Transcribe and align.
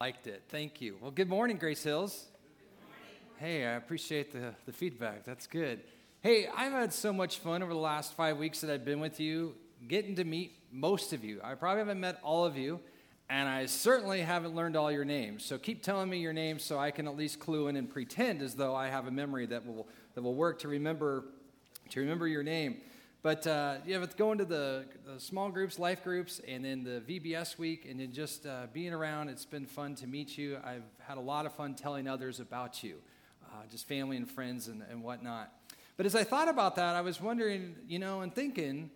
Liked 0.00 0.28
it. 0.28 0.44
Thank 0.48 0.80
you. 0.80 0.96
Well, 1.00 1.10
good 1.10 1.28
morning, 1.28 1.56
Grace 1.56 1.82
Hills. 1.82 2.26
Hey, 3.38 3.66
I 3.66 3.72
appreciate 3.72 4.30
the, 4.30 4.54
the 4.64 4.70
feedback. 4.70 5.24
That's 5.24 5.48
good. 5.48 5.80
Hey, 6.20 6.46
I've 6.56 6.70
had 6.70 6.92
so 6.92 7.12
much 7.12 7.40
fun 7.40 7.64
over 7.64 7.72
the 7.72 7.80
last 7.80 8.14
five 8.14 8.36
weeks 8.36 8.60
that 8.60 8.70
I've 8.70 8.84
been 8.84 9.00
with 9.00 9.18
you, 9.18 9.56
getting 9.88 10.14
to 10.14 10.22
meet 10.22 10.52
most 10.70 11.12
of 11.12 11.24
you. 11.24 11.40
I 11.42 11.54
probably 11.54 11.80
haven't 11.80 11.98
met 11.98 12.20
all 12.22 12.44
of 12.44 12.56
you, 12.56 12.78
and 13.28 13.48
I 13.48 13.66
certainly 13.66 14.20
haven't 14.20 14.54
learned 14.54 14.76
all 14.76 14.92
your 14.92 15.04
names. 15.04 15.44
So 15.44 15.58
keep 15.58 15.82
telling 15.82 16.08
me 16.08 16.18
your 16.18 16.32
names 16.32 16.62
so 16.62 16.78
I 16.78 16.92
can 16.92 17.08
at 17.08 17.16
least 17.16 17.40
clue 17.40 17.66
in 17.66 17.74
and 17.74 17.90
pretend 17.90 18.40
as 18.40 18.54
though 18.54 18.76
I 18.76 18.90
have 18.90 19.08
a 19.08 19.10
memory 19.10 19.46
that 19.46 19.66
will, 19.66 19.88
that 20.14 20.22
will 20.22 20.36
work 20.36 20.60
to 20.60 20.68
remember, 20.68 21.24
to 21.90 21.98
remember 21.98 22.28
your 22.28 22.44
name. 22.44 22.82
But 23.20 23.46
uh, 23.48 23.76
yeah, 23.84 23.98
but 23.98 24.16
going 24.16 24.38
to 24.38 24.44
the, 24.44 24.84
the, 25.04 25.18
small 25.18 25.50
groups, 25.50 25.78
life 25.78 26.04
groups, 26.04 26.40
and 26.46 26.64
then 26.64 26.84
the 26.84 27.00
VBS 27.00 27.58
week, 27.58 27.84
and 27.90 27.98
then 27.98 28.12
just 28.12 28.46
uh, 28.46 28.66
being 28.72 28.92
around, 28.92 29.28
it's 29.28 29.44
been 29.44 29.66
fun 29.66 29.96
to 29.96 30.06
meet 30.06 30.38
you. 30.38 30.56
I've 30.64 30.84
had 31.00 31.18
a 31.18 31.20
lot 31.20 31.44
of 31.44 31.52
fun 31.52 31.74
telling 31.74 32.06
others 32.06 32.38
about 32.38 32.84
you, 32.84 32.98
uh, 33.46 33.66
just 33.70 33.88
family 33.88 34.16
and 34.16 34.30
friends 34.30 34.68
and, 34.68 34.84
and 34.88 35.02
whatnot. 35.02 35.52
But 35.96 36.06
as 36.06 36.14
I 36.14 36.22
thought 36.22 36.48
about 36.48 36.76
that, 36.76 36.94
I 36.94 37.00
was 37.00 37.20
wondering, 37.20 37.74
you 37.88 37.98
know, 37.98 38.20
and 38.20 38.32
thinking, 38.32 38.88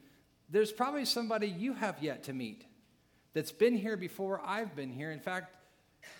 there's 0.48 0.70
probably 0.70 1.04
somebody 1.04 1.48
you 1.48 1.72
have 1.72 2.00
yet 2.00 2.22
to 2.24 2.32
meet 2.32 2.64
that's 3.34 3.50
been 3.50 3.76
here 3.76 3.96
before 3.96 4.40
I've 4.44 4.76
been 4.76 4.92
here. 4.92 5.10
In 5.10 5.18
fact, 5.18 5.56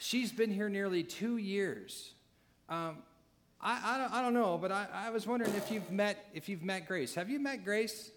she's 0.00 0.32
been 0.32 0.50
here 0.50 0.68
nearly 0.68 1.04
two 1.04 1.36
years. 1.36 2.14
Um, 2.68 2.98
I, 3.64 3.94
I, 3.94 3.98
don't, 3.98 4.12
I 4.12 4.22
don't 4.22 4.34
know, 4.34 4.58
but 4.58 4.72
I, 4.72 4.88
I 4.92 5.10
was 5.10 5.24
wondering 5.24 5.54
if 5.54 5.70
you've 5.70 5.88
met 5.90 6.26
if 6.34 6.48
you've 6.48 6.64
met 6.64 6.88
Grace. 6.88 7.14
Have 7.14 7.30
you 7.30 7.38
met 7.38 7.64
Grace? 7.64 8.10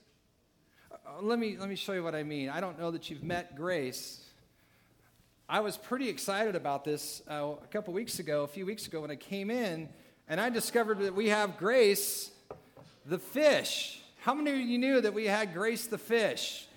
Uh, 0.91 1.21
let 1.21 1.37
me 1.37 1.55
let 1.59 1.69
me 1.69 1.75
show 1.75 1.93
you 1.93 2.03
what 2.03 2.15
I 2.15 2.23
mean. 2.23 2.49
I 2.49 2.59
don't 2.59 2.79
know 2.79 2.89
that 2.89 3.11
you've 3.11 3.23
met 3.23 3.55
Grace. 3.55 4.23
I 5.47 5.59
was 5.59 5.77
pretty 5.77 6.09
excited 6.09 6.55
about 6.55 6.83
this 6.83 7.21
uh, 7.29 7.53
a 7.63 7.67
couple 7.67 7.93
weeks 7.93 8.17
ago, 8.17 8.41
a 8.41 8.47
few 8.47 8.65
weeks 8.65 8.87
ago, 8.87 9.01
when 9.01 9.11
I 9.11 9.15
came 9.15 9.51
in, 9.51 9.87
and 10.27 10.41
I 10.41 10.49
discovered 10.49 10.97
that 11.01 11.13
we 11.13 11.29
have 11.29 11.57
Grace, 11.57 12.31
the 13.05 13.19
fish. 13.19 14.01
How 14.21 14.33
many 14.33 14.49
of 14.49 14.67
you 14.67 14.79
knew 14.79 14.99
that 15.01 15.13
we 15.13 15.25
had 15.25 15.53
Grace 15.53 15.85
the 15.85 15.99
fish? 15.99 16.67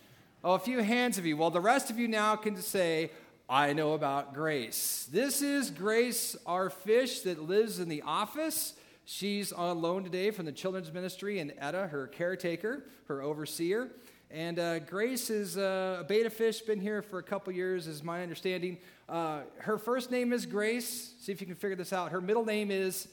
Oh, 0.44 0.52
a 0.52 0.58
few 0.58 0.82
hands 0.82 1.16
of 1.16 1.24
you. 1.24 1.38
Well, 1.38 1.50
the 1.50 1.62
rest 1.62 1.88
of 1.88 1.98
you 1.98 2.06
now 2.06 2.36
can 2.36 2.54
say, 2.58 3.10
I 3.50 3.72
know 3.72 3.94
about 3.94 4.34
Grace. 4.34 5.08
This 5.10 5.40
is 5.40 5.70
Grace, 5.70 6.36
our 6.44 6.68
fish 6.68 7.20
that 7.20 7.42
lives 7.42 7.78
in 7.78 7.88
the 7.88 8.02
office. 8.02 8.74
She's 9.06 9.52
on 9.52 9.80
loan 9.80 10.04
today 10.04 10.30
from 10.32 10.44
the 10.44 10.52
children's 10.52 10.92
ministry, 10.92 11.38
and 11.38 11.54
Etta, 11.58 11.86
her 11.86 12.08
caretaker, 12.08 12.84
her 13.06 13.22
overseer. 13.22 13.88
And 14.30 14.58
uh, 14.58 14.80
Grace 14.80 15.30
is 15.30 15.56
uh, 15.56 15.96
a 16.00 16.04
betta 16.04 16.28
fish, 16.28 16.60
been 16.60 16.78
here 16.78 17.00
for 17.00 17.20
a 17.20 17.22
couple 17.22 17.50
years, 17.54 17.86
is 17.86 18.04
my 18.04 18.22
understanding. 18.22 18.76
Uh, 19.08 19.40
her 19.60 19.78
first 19.78 20.10
name 20.10 20.34
is 20.34 20.44
Grace. 20.44 21.14
See 21.18 21.32
if 21.32 21.40
you 21.40 21.46
can 21.46 21.56
figure 21.56 21.76
this 21.76 21.94
out. 21.94 22.12
Her 22.12 22.20
middle 22.20 22.44
name 22.44 22.70
is 22.70 23.08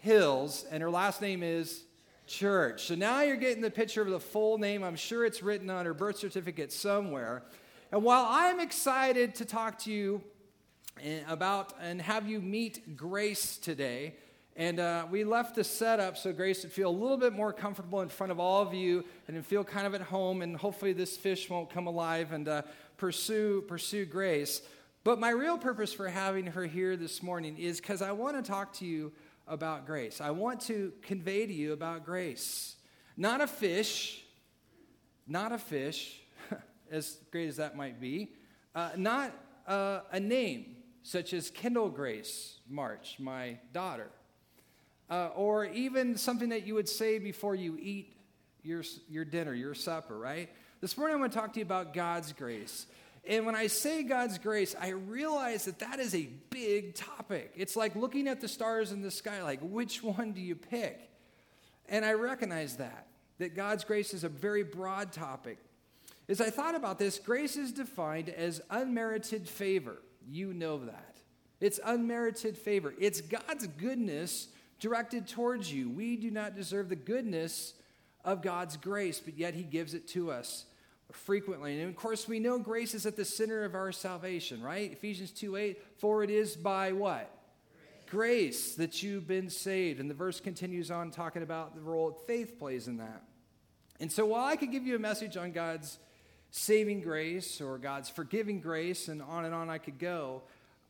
Hills, 0.00 0.66
and 0.70 0.82
her 0.82 0.90
last 0.90 1.22
name 1.22 1.42
is 1.42 1.84
Church. 2.26 2.82
So 2.82 2.96
now 2.96 3.22
you're 3.22 3.36
getting 3.36 3.62
the 3.62 3.70
picture 3.70 4.02
of 4.02 4.10
the 4.10 4.20
full 4.20 4.58
name. 4.58 4.84
I'm 4.84 4.94
sure 4.94 5.24
it's 5.24 5.42
written 5.42 5.70
on 5.70 5.86
her 5.86 5.94
birth 5.94 6.18
certificate 6.18 6.70
somewhere. 6.70 7.44
And 7.92 8.04
while 8.04 8.24
I'm 8.28 8.60
excited 8.60 9.34
to 9.36 9.44
talk 9.44 9.80
to 9.80 9.90
you 9.90 10.22
eh, 11.02 11.22
about 11.26 11.74
and 11.82 12.00
have 12.00 12.28
you 12.28 12.40
meet 12.40 12.96
Grace 12.96 13.56
today, 13.56 14.14
and 14.54 14.78
uh, 14.78 15.06
we 15.10 15.24
left 15.24 15.56
the 15.56 15.64
setup 15.64 16.16
so 16.16 16.32
Grace 16.32 16.62
would 16.62 16.70
feel 16.70 16.88
a 16.88 16.92
little 16.92 17.16
bit 17.16 17.32
more 17.32 17.52
comfortable 17.52 18.00
in 18.02 18.08
front 18.08 18.30
of 18.30 18.38
all 18.38 18.62
of 18.62 18.72
you 18.72 19.04
and 19.26 19.44
feel 19.44 19.64
kind 19.64 19.88
of 19.88 19.94
at 19.96 20.02
home, 20.02 20.40
and 20.40 20.56
hopefully 20.56 20.92
this 20.92 21.16
fish 21.16 21.50
won't 21.50 21.68
come 21.68 21.88
alive 21.88 22.30
and 22.30 22.46
uh, 22.46 22.62
pursue, 22.96 23.64
pursue 23.66 24.04
Grace. 24.06 24.62
But 25.02 25.18
my 25.18 25.30
real 25.30 25.58
purpose 25.58 25.92
for 25.92 26.08
having 26.08 26.46
her 26.46 26.66
here 26.66 26.96
this 26.96 27.24
morning 27.24 27.58
is 27.58 27.80
because 27.80 28.02
I 28.02 28.12
want 28.12 28.36
to 28.36 28.48
talk 28.48 28.72
to 28.74 28.86
you 28.86 29.10
about 29.48 29.84
grace. 29.84 30.20
I 30.20 30.30
want 30.30 30.60
to 30.62 30.92
convey 31.02 31.44
to 31.44 31.52
you 31.52 31.72
about 31.72 32.04
grace. 32.04 32.76
Not 33.16 33.40
a 33.40 33.48
fish, 33.48 34.22
not 35.26 35.50
a 35.50 35.58
fish, 35.58 36.19
as 36.90 37.18
great 37.30 37.48
as 37.48 37.56
that 37.56 37.76
might 37.76 38.00
be, 38.00 38.32
uh, 38.74 38.90
not 38.96 39.32
uh, 39.66 40.00
a 40.12 40.20
name 40.20 40.76
such 41.02 41.32
as 41.32 41.50
Kendall 41.50 41.88
Grace 41.88 42.58
March, 42.68 43.16
my 43.18 43.58
daughter, 43.72 44.08
uh, 45.08 45.30
or 45.34 45.64
even 45.66 46.16
something 46.16 46.50
that 46.50 46.66
you 46.66 46.74
would 46.74 46.88
say 46.88 47.18
before 47.18 47.54
you 47.54 47.78
eat 47.80 48.16
your, 48.62 48.82
your 49.08 49.24
dinner, 49.24 49.54
your 49.54 49.74
supper, 49.74 50.18
right? 50.18 50.50
This 50.80 50.96
morning 50.96 51.16
I 51.16 51.20
want 51.20 51.32
to 51.32 51.38
talk 51.38 51.52
to 51.54 51.58
you 51.60 51.64
about 51.64 51.94
God's 51.94 52.32
grace. 52.32 52.86
And 53.26 53.44
when 53.44 53.54
I 53.54 53.66
say 53.66 54.02
God's 54.02 54.38
grace, 54.38 54.74
I 54.80 54.90
realize 54.90 55.66
that 55.66 55.78
that 55.80 56.00
is 56.00 56.14
a 56.14 56.28
big 56.50 56.94
topic. 56.94 57.52
It's 57.56 57.76
like 57.76 57.94
looking 57.94 58.28
at 58.28 58.40
the 58.40 58.48
stars 58.48 58.92
in 58.92 59.02
the 59.02 59.10
sky, 59.10 59.42
like, 59.42 59.60
which 59.62 60.02
one 60.02 60.32
do 60.32 60.40
you 60.40 60.56
pick? 60.56 61.10
And 61.88 62.04
I 62.04 62.14
recognize 62.14 62.76
that, 62.76 63.06
that 63.38 63.54
God's 63.54 63.84
grace 63.84 64.14
is 64.14 64.24
a 64.24 64.28
very 64.28 64.62
broad 64.62 65.12
topic. 65.12 65.58
As 66.30 66.40
I 66.40 66.48
thought 66.48 66.76
about 66.76 67.00
this, 67.00 67.18
grace 67.18 67.56
is 67.56 67.72
defined 67.72 68.28
as 68.28 68.60
unmerited 68.70 69.48
favor. 69.48 69.96
You 70.28 70.54
know 70.54 70.78
that. 70.84 71.16
It's 71.60 71.80
unmerited 71.84 72.56
favor. 72.56 72.94
It's 73.00 73.20
God's 73.20 73.66
goodness 73.66 74.46
directed 74.78 75.26
towards 75.26 75.72
you. 75.72 75.90
We 75.90 76.14
do 76.14 76.30
not 76.30 76.54
deserve 76.54 76.88
the 76.88 76.94
goodness 76.94 77.74
of 78.24 78.42
God's 78.42 78.76
grace, 78.76 79.18
but 79.18 79.36
yet 79.36 79.54
He 79.54 79.64
gives 79.64 79.92
it 79.92 80.06
to 80.10 80.30
us 80.30 80.66
frequently. 81.10 81.80
And 81.80 81.90
of 81.90 81.96
course, 81.96 82.28
we 82.28 82.38
know 82.38 82.60
grace 82.60 82.94
is 82.94 83.06
at 83.06 83.16
the 83.16 83.24
center 83.24 83.64
of 83.64 83.74
our 83.74 83.90
salvation, 83.90 84.62
right? 84.62 84.92
Ephesians 84.92 85.32
2 85.32 85.56
8, 85.56 85.82
for 85.98 86.22
it 86.22 86.30
is 86.30 86.54
by 86.54 86.92
what? 86.92 87.28
Grace. 88.08 88.10
grace 88.10 88.74
that 88.76 89.02
you've 89.02 89.26
been 89.26 89.50
saved. 89.50 89.98
And 89.98 90.08
the 90.08 90.14
verse 90.14 90.38
continues 90.38 90.92
on 90.92 91.10
talking 91.10 91.42
about 91.42 91.74
the 91.74 91.80
role 91.80 92.12
faith 92.28 92.56
plays 92.56 92.86
in 92.86 92.98
that. 92.98 93.24
And 93.98 94.12
so 94.12 94.26
while 94.26 94.44
I 94.44 94.54
could 94.54 94.70
give 94.70 94.86
you 94.86 94.94
a 94.94 95.00
message 95.00 95.36
on 95.36 95.50
God's 95.50 95.98
saving 96.50 97.00
grace 97.00 97.60
or 97.60 97.78
God's 97.78 98.08
forgiving 98.08 98.60
grace, 98.60 99.08
and 99.08 99.22
on 99.22 99.44
and 99.44 99.54
on 99.54 99.70
I 99.70 99.78
could 99.78 99.98
go. 99.98 100.42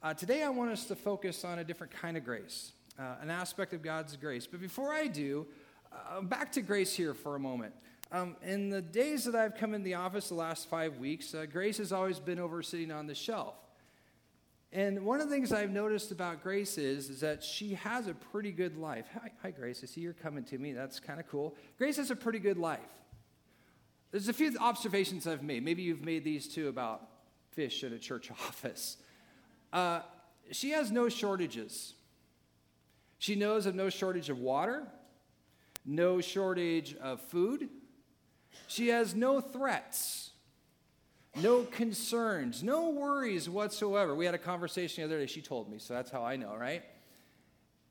Uh, 0.03 0.15
today 0.15 0.43
I 0.43 0.49
want 0.49 0.71
us 0.71 0.87
to 0.87 0.97
focus 0.97 1.45
on 1.45 1.59
a 1.59 1.65
different 1.65 1.93
kind 1.93 2.17
of 2.17 2.25
grace, 2.25 2.73
uh, 2.99 3.17
an 3.21 3.31
aspect 3.31 3.73
of 3.75 3.83
God's 3.83 4.17
grace. 4.17 4.47
But 4.47 4.61
before 4.61 4.93
I 4.93 5.07
do, 5.07 5.47
uh, 5.93 6.23
back 6.23 6.53
to 6.53 6.63
grace 6.63 6.95
here 6.95 7.15
for 7.15 7.37
a 7.37 7.41
moment. 7.41 7.75
Um, 8.13 8.37
in 8.43 8.71
the 8.71 8.83
days 8.83 9.25
that 9.25 9.37
I've 9.37 9.55
come 9.55 9.73
in 9.73 9.85
the 9.85 9.95
office 9.95 10.31
the 10.31 10.35
last 10.35 10.69
five 10.69 10.99
weeks, 10.99 11.33
uh, 11.33 11.47
Grace 11.47 11.79
has 11.79 11.93
always 11.93 12.19
been 12.19 12.41
over 12.41 12.61
sitting 12.61 12.91
on 12.91 13.07
the 13.07 13.15
shelf. 13.15 13.55
And 14.73 15.05
one 15.05 15.21
of 15.21 15.29
the 15.29 15.35
things 15.35 15.53
I've 15.53 15.71
noticed 15.71 16.11
about 16.11 16.43
Grace 16.43 16.77
is, 16.77 17.09
is 17.09 17.21
that 17.21 17.45
she 17.45 17.75
has 17.75 18.09
a 18.09 18.15
pretty 18.15 18.51
good 18.51 18.77
life. 18.77 19.07
Hi, 19.15 19.31
hi 19.43 19.51
Grace. 19.53 19.81
I 19.85 19.87
see 19.87 20.01
you're 20.01 20.13
coming 20.13 20.43
to 20.45 20.59
me. 20.59 20.73
That's 20.73 20.99
kind 20.99 21.21
of 21.21 21.29
cool. 21.29 21.55
Grace 21.79 21.99
has 21.99 22.11
a 22.11 22.17
pretty 22.17 22.41
good 22.41 22.59
life. 22.59 22.81
There's 24.11 24.29
a 24.29 24.33
few 24.33 24.57
observations 24.59 25.27
I've 25.27 25.43
made. 25.43 25.65
Maybe 25.65 25.83
you've 25.83 26.05
made 26.05 26.25
these 26.25 26.49
too 26.49 26.69
about 26.69 27.03
fish 27.53 27.85
in 27.85 27.93
a 27.93 27.99
church 27.99 28.31
office. 28.47 28.97
Uh, 29.73 30.01
she 30.51 30.71
has 30.71 30.91
no 30.91 31.09
shortages. 31.09 31.95
She 33.19 33.37
knows 33.37 33.67
of 33.67 33.75
no 33.75 33.91
shortage 33.91 34.31
of 34.31 34.39
water, 34.39 34.87
no 35.85 36.21
shortage 36.21 36.97
of 36.97 37.21
food. 37.21 37.69
She 38.67 38.89
has 38.89 39.15
no 39.15 39.41
threats, 39.41 40.31
no 41.37 41.63
concerns, 41.63 42.63
no 42.63 42.91
worries 42.91 43.49
whatsoever. 43.49 44.15
We 44.15 44.25
had 44.25 44.35
a 44.35 44.39
conversation 44.39 45.03
the 45.03 45.07
other 45.07 45.21
day. 45.21 45.27
She 45.27 45.43
told 45.43 45.71
me, 45.71 45.79
so 45.79 45.95
that's 45.95 46.11
how 46.11 46.25
I 46.25 46.37
know, 46.37 46.57
right? 46.57 46.83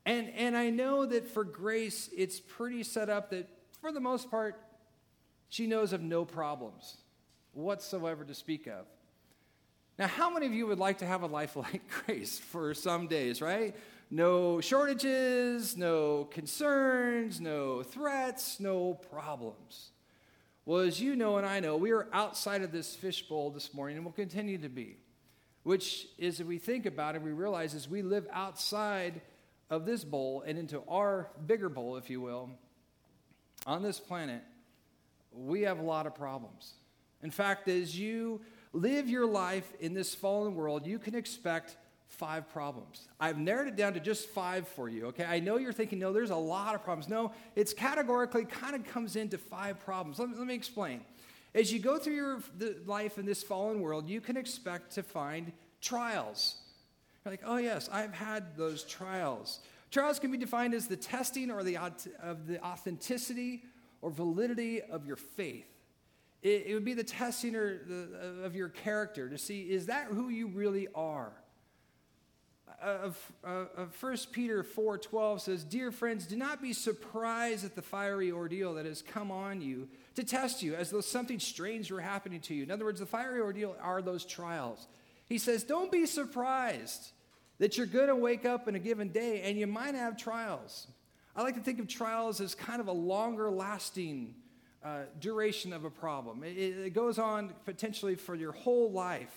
And, 0.04 0.30
and 0.30 0.56
I 0.56 0.70
know 0.70 1.06
that 1.06 1.28
for 1.28 1.44
Grace, 1.44 2.10
it's 2.14 2.40
pretty 2.40 2.82
set 2.82 3.08
up 3.08 3.30
that 3.30 3.48
for 3.80 3.92
the 3.92 4.00
most 4.00 4.30
part, 4.30 4.60
she 5.50 5.66
knows 5.66 5.92
of 5.92 6.00
no 6.00 6.24
problems 6.24 6.96
whatsoever 7.52 8.24
to 8.24 8.34
speak 8.34 8.66
of. 8.66 8.86
Now, 9.98 10.06
how 10.06 10.30
many 10.30 10.46
of 10.46 10.54
you 10.54 10.66
would 10.68 10.78
like 10.78 10.98
to 10.98 11.06
have 11.06 11.22
a 11.22 11.26
life 11.26 11.56
like 11.56 11.82
Grace 12.06 12.38
for 12.38 12.72
some 12.72 13.06
days, 13.06 13.42
right? 13.42 13.76
No 14.10 14.60
shortages, 14.60 15.76
no 15.76 16.24
concerns, 16.24 17.40
no 17.40 17.82
threats, 17.82 18.58
no 18.58 18.94
problems. 18.94 19.90
Well, 20.64 20.80
as 20.80 21.00
you 21.00 21.16
know 21.16 21.36
and 21.36 21.46
I 21.46 21.60
know, 21.60 21.76
we 21.76 21.90
are 21.90 22.08
outside 22.12 22.62
of 22.62 22.72
this 22.72 22.94
fishbowl 22.94 23.50
this 23.50 23.74
morning 23.74 23.96
and 23.96 24.04
will 24.04 24.12
continue 24.12 24.58
to 24.58 24.68
be. 24.68 24.96
Which 25.62 26.06
is, 26.16 26.40
if 26.40 26.46
we 26.46 26.58
think 26.58 26.86
about 26.86 27.16
it, 27.16 27.22
we 27.22 27.32
realize 27.32 27.74
as 27.74 27.88
we 27.88 28.02
live 28.02 28.26
outside 28.32 29.20
of 29.68 29.84
this 29.84 30.04
bowl 30.04 30.42
and 30.46 30.58
into 30.58 30.82
our 30.88 31.28
bigger 31.46 31.68
bowl, 31.68 31.96
if 31.96 32.08
you 32.08 32.20
will, 32.20 32.50
on 33.66 33.82
this 33.82 34.00
planet, 34.00 34.42
we 35.32 35.62
have 35.62 35.78
a 35.78 35.82
lot 35.82 36.06
of 36.06 36.14
problems. 36.14 36.74
In 37.22 37.30
fact, 37.30 37.68
as 37.68 37.98
you 37.98 38.40
live 38.72 39.08
your 39.08 39.26
life 39.26 39.72
in 39.80 39.94
this 39.94 40.14
fallen 40.14 40.54
world, 40.54 40.86
you 40.86 40.98
can 40.98 41.14
expect 41.14 41.76
five 42.06 42.48
problems. 42.48 43.08
I've 43.20 43.38
narrowed 43.38 43.68
it 43.68 43.76
down 43.76 43.94
to 43.94 44.00
just 44.00 44.28
five 44.28 44.66
for 44.66 44.88
you, 44.88 45.06
okay? 45.06 45.24
I 45.24 45.38
know 45.38 45.58
you're 45.58 45.72
thinking, 45.72 45.98
no, 45.98 46.12
there's 46.12 46.30
a 46.30 46.36
lot 46.36 46.74
of 46.74 46.82
problems. 46.82 47.08
No, 47.08 47.32
it's 47.54 47.72
categorically 47.72 48.44
kind 48.44 48.74
of 48.74 48.84
comes 48.84 49.16
into 49.16 49.38
five 49.38 49.78
problems. 49.80 50.18
Let 50.18 50.30
me, 50.30 50.34
let 50.36 50.46
me 50.46 50.54
explain. 50.54 51.02
As 51.54 51.72
you 51.72 51.78
go 51.78 51.98
through 51.98 52.14
your 52.14 52.40
life 52.86 53.18
in 53.18 53.26
this 53.26 53.42
fallen 53.42 53.80
world, 53.80 54.08
you 54.08 54.20
can 54.20 54.36
expect 54.36 54.92
to 54.94 55.02
find 55.02 55.52
trials. 55.80 56.56
You're 57.24 57.32
like, 57.32 57.42
oh, 57.44 57.56
yes, 57.56 57.88
I've 57.92 58.14
had 58.14 58.56
those 58.56 58.84
trials. 58.84 59.60
Trials 59.90 60.18
can 60.18 60.30
be 60.30 60.38
defined 60.38 60.74
as 60.74 60.86
the 60.86 60.96
testing 60.96 61.50
or 61.50 61.62
the, 61.62 61.76
of 61.76 62.46
the 62.46 62.62
authenticity 62.64 63.64
or 64.02 64.10
validity 64.10 64.80
of 64.82 65.06
your 65.06 65.16
faith. 65.16 65.66
It, 66.42 66.66
it 66.68 66.74
would 66.74 66.84
be 66.84 66.94
the 66.94 67.04
testing 67.04 67.54
or 67.54 67.78
the, 67.84 68.08
uh, 68.42 68.46
of 68.46 68.54
your 68.54 68.68
character 68.68 69.28
to 69.28 69.38
see 69.38 69.70
is 69.70 69.86
that 69.86 70.06
who 70.06 70.28
you 70.28 70.48
really 70.48 70.88
are? 70.94 71.32
Uh, 72.82 72.86
of, 72.86 73.32
uh, 73.44 73.64
of 73.76 74.02
1 74.02 74.16
Peter 74.32 74.62
4:12 74.62 75.42
says, 75.42 75.64
"Dear 75.64 75.90
friends, 75.92 76.26
do 76.26 76.36
not 76.36 76.62
be 76.62 76.72
surprised 76.72 77.64
at 77.64 77.74
the 77.74 77.82
fiery 77.82 78.32
ordeal 78.32 78.74
that 78.74 78.86
has 78.86 79.02
come 79.02 79.30
on 79.30 79.60
you 79.60 79.88
to 80.14 80.24
test 80.24 80.62
you, 80.62 80.74
as 80.74 80.90
though 80.90 81.02
something 81.02 81.38
strange 81.38 81.90
were 81.92 82.00
happening 82.00 82.40
to 82.42 82.54
you." 82.54 82.62
In 82.62 82.70
other 82.70 82.86
words, 82.86 83.00
the 83.00 83.06
fiery 83.06 83.40
ordeal 83.40 83.76
are 83.80 84.00
those 84.00 84.24
trials. 84.24 84.88
He 85.26 85.36
says, 85.36 85.62
"Don't 85.62 85.92
be 85.92 86.06
surprised 86.06 87.12
that 87.58 87.76
you're 87.76 87.86
going 87.86 88.08
to 88.08 88.16
wake 88.16 88.46
up 88.46 88.66
in 88.66 88.74
a 88.74 88.78
given 88.78 89.10
day 89.10 89.42
and 89.42 89.58
you 89.58 89.66
might 89.66 89.94
have 89.94 90.16
trials." 90.16 90.86
I 91.40 91.42
like 91.42 91.54
to 91.54 91.62
think 91.62 91.80
of 91.80 91.88
trials 91.88 92.38
as 92.42 92.54
kind 92.54 92.82
of 92.82 92.88
a 92.88 92.92
longer 92.92 93.50
lasting 93.50 94.34
uh, 94.84 95.04
duration 95.20 95.72
of 95.72 95.86
a 95.86 95.90
problem. 95.90 96.44
It, 96.44 96.58
it 96.58 96.92
goes 96.92 97.18
on 97.18 97.54
potentially 97.64 98.14
for 98.14 98.34
your 98.34 98.52
whole 98.52 98.92
life. 98.92 99.34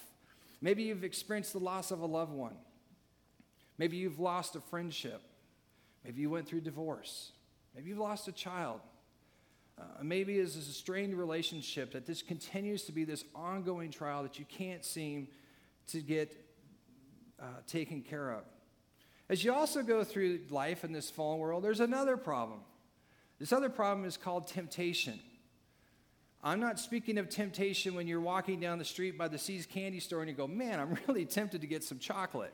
Maybe 0.60 0.84
you've 0.84 1.06
experienced 1.06 1.54
the 1.54 1.60
loss 1.60 1.92
of 1.92 2.02
a 2.02 2.06
loved 2.06 2.34
one. 2.34 2.56
Maybe 3.78 3.96
you've 3.96 4.20
lost 4.20 4.58
a 4.58 4.60
friendship. 4.60 5.22
Maybe 6.04 6.20
you 6.20 6.30
went 6.30 6.46
through 6.46 6.60
divorce. 6.60 7.32
Maybe 7.74 7.92
you've 7.92 8.00
lost 8.00 8.28
a 8.28 8.34
child. 8.34 8.82
Uh, 9.80 9.84
maybe 10.04 10.40
it's 10.40 10.58
a 10.58 10.62
strained 10.62 11.18
relationship 11.18 11.94
that 11.94 12.06
this 12.06 12.22
continues 12.22 12.84
to 12.84 12.92
be 12.92 13.06
this 13.06 13.24
ongoing 13.34 13.92
trial 13.92 14.24
that 14.24 14.38
you 14.38 14.44
can't 14.44 14.84
seem 14.84 15.30
to 15.88 16.02
get 16.02 16.36
uh, 17.42 17.46
taken 17.66 18.02
care 18.02 18.32
of. 18.32 18.44
As 19.30 19.44
you 19.44 19.54
also 19.54 19.82
go 19.82 20.04
through 20.04 20.42
life 20.50 20.84
in 20.84 20.92
this 20.92 21.10
fallen 21.10 21.40
world, 21.40 21.64
there's 21.64 21.80
another 21.80 22.18
problem. 22.18 22.60
This 23.40 23.54
other 23.54 23.70
problem 23.70 24.06
is 24.06 24.18
called 24.18 24.48
temptation. 24.48 25.20
I'm 26.44 26.60
not 26.60 26.78
speaking 26.78 27.18
of 27.18 27.30
temptation 27.30 27.96
when 27.96 28.06
you're 28.06 28.20
walking 28.20 28.60
down 28.60 28.78
the 28.78 28.86
street 28.86 29.18
by 29.18 29.30
the 29.30 29.38
See's 29.38 29.66
candy 29.66 30.02
store 30.02 30.20
and 30.20 30.30
you 30.30 30.36
go, 30.36 30.48
man, 30.48 30.80
I'm 30.80 30.98
really 31.08 31.26
tempted 31.26 31.62
to 31.62 31.68
get 31.68 31.84
some 31.84 32.00
chocolate. 32.00 32.54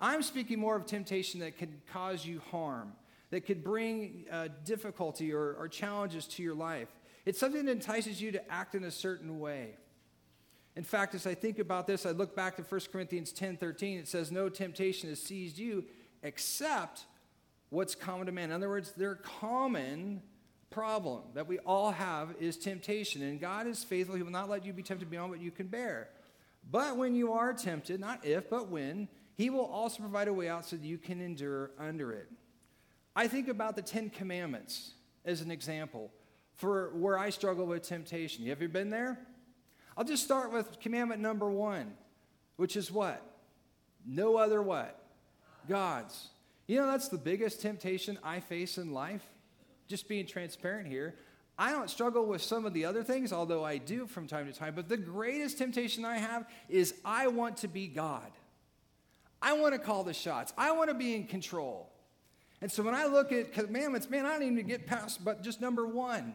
I'm 0.00 0.22
speaking 0.22 0.58
more 0.58 0.76
of 0.76 0.86
temptation 0.86 1.40
that 1.40 1.58
could 1.58 1.80
cause 1.92 2.24
you 2.24 2.40
harm, 2.50 2.92
that 3.30 3.42
could 3.42 3.62
bring 3.62 4.24
uh, 4.32 4.48
difficulty 4.64 5.32
or, 5.32 5.54
or 5.58 5.68
challenges 5.68 6.26
to 6.28 6.42
your 6.42 6.54
life. 6.54 6.88
It's 7.26 7.38
something 7.38 7.66
that 7.66 7.72
entices 7.72 8.22
you 8.22 8.32
to 8.32 8.50
act 8.50 8.74
in 8.74 8.84
a 8.84 8.90
certain 8.90 9.38
way. 9.38 9.74
In 10.76 10.84
fact, 10.84 11.14
as 11.14 11.26
I 11.26 11.34
think 11.34 11.58
about 11.58 11.86
this, 11.86 12.06
I 12.06 12.12
look 12.12 12.36
back 12.36 12.56
to 12.56 12.62
1 12.62 12.80
Corinthians 12.92 13.32
10 13.32 13.56
13. 13.56 13.98
It 13.98 14.08
says, 14.08 14.30
No 14.30 14.48
temptation 14.48 15.08
has 15.10 15.20
seized 15.20 15.58
you 15.58 15.84
except 16.22 17.06
what's 17.70 17.94
common 17.94 18.26
to 18.26 18.32
man. 18.32 18.50
In 18.50 18.56
other 18.56 18.68
words, 18.68 18.92
they're 18.96 19.16
common 19.16 20.22
problem 20.70 21.22
that 21.34 21.46
we 21.46 21.58
all 21.60 21.90
have 21.90 22.34
is 22.40 22.56
temptation. 22.56 23.22
And 23.22 23.40
God 23.40 23.66
is 23.66 23.84
faithful. 23.84 24.16
He 24.16 24.22
will 24.22 24.30
not 24.30 24.48
let 24.48 24.64
you 24.64 24.72
be 24.72 24.82
tempted 24.82 25.10
beyond 25.10 25.30
what 25.30 25.40
you 25.40 25.50
can 25.50 25.66
bear. 25.66 26.08
But 26.70 26.96
when 26.96 27.14
you 27.14 27.32
are 27.32 27.52
tempted, 27.52 28.00
not 28.00 28.24
if, 28.26 28.50
but 28.50 28.68
when, 28.68 29.08
He 29.34 29.50
will 29.50 29.64
also 29.64 30.00
provide 30.00 30.28
a 30.28 30.32
way 30.32 30.48
out 30.48 30.66
so 30.66 30.76
that 30.76 30.84
you 30.84 30.98
can 30.98 31.20
endure 31.20 31.70
under 31.78 32.12
it. 32.12 32.28
I 33.16 33.26
think 33.28 33.48
about 33.48 33.76
the 33.76 33.82
Ten 33.82 34.10
Commandments 34.10 34.92
as 35.24 35.40
an 35.40 35.50
example 35.50 36.10
for 36.54 36.90
where 36.94 37.18
I 37.18 37.30
struggle 37.30 37.66
with 37.66 37.82
temptation. 37.82 38.46
Have 38.46 38.60
you 38.60 38.68
been 38.68 38.90
there? 38.90 39.18
I'll 39.96 40.04
just 40.04 40.24
start 40.24 40.52
with 40.52 40.78
commandment 40.80 41.20
number 41.20 41.50
one, 41.50 41.94
which 42.56 42.76
is 42.76 42.90
what? 42.90 43.24
No 44.06 44.36
other 44.36 44.62
what? 44.62 45.07
Gods. 45.68 46.28
You 46.66 46.80
know, 46.80 46.86
that's 46.86 47.08
the 47.08 47.18
biggest 47.18 47.62
temptation 47.62 48.18
I 48.24 48.40
face 48.40 48.78
in 48.78 48.92
life 48.92 49.22
just 49.88 50.06
being 50.06 50.26
transparent 50.26 50.86
here, 50.86 51.14
I 51.58 51.72
don't 51.72 51.90
struggle 51.90 52.26
with 52.26 52.42
some 52.42 52.64
of 52.66 52.72
the 52.72 52.84
other 52.84 53.02
things, 53.02 53.32
although 53.32 53.64
I 53.64 53.78
do 53.78 54.06
from 54.06 54.28
time 54.28 54.46
to 54.46 54.56
time. 54.56 54.74
But 54.76 54.88
the 54.88 54.96
greatest 54.96 55.58
temptation 55.58 56.04
I 56.04 56.18
have 56.18 56.46
is 56.68 56.94
I 57.04 57.26
want 57.28 57.56
to 57.58 57.68
be 57.68 57.88
God. 57.88 58.30
I 59.42 59.54
want 59.54 59.72
to 59.74 59.78
call 59.78 60.04
the 60.04 60.14
shots. 60.14 60.52
I 60.56 60.70
want 60.72 60.90
to 60.90 60.94
be 60.94 61.16
in 61.16 61.26
control. 61.26 61.90
And 62.60 62.70
so 62.70 62.82
when 62.82 62.94
I 62.94 63.06
look 63.06 63.32
at 63.32 63.52
commandments, 63.52 64.10
man, 64.10 64.26
I 64.26 64.32
don't 64.32 64.42
even 64.42 64.66
get 64.66 64.86
past 64.86 65.24
but 65.24 65.42
just 65.42 65.60
number 65.60 65.86
one 65.86 66.34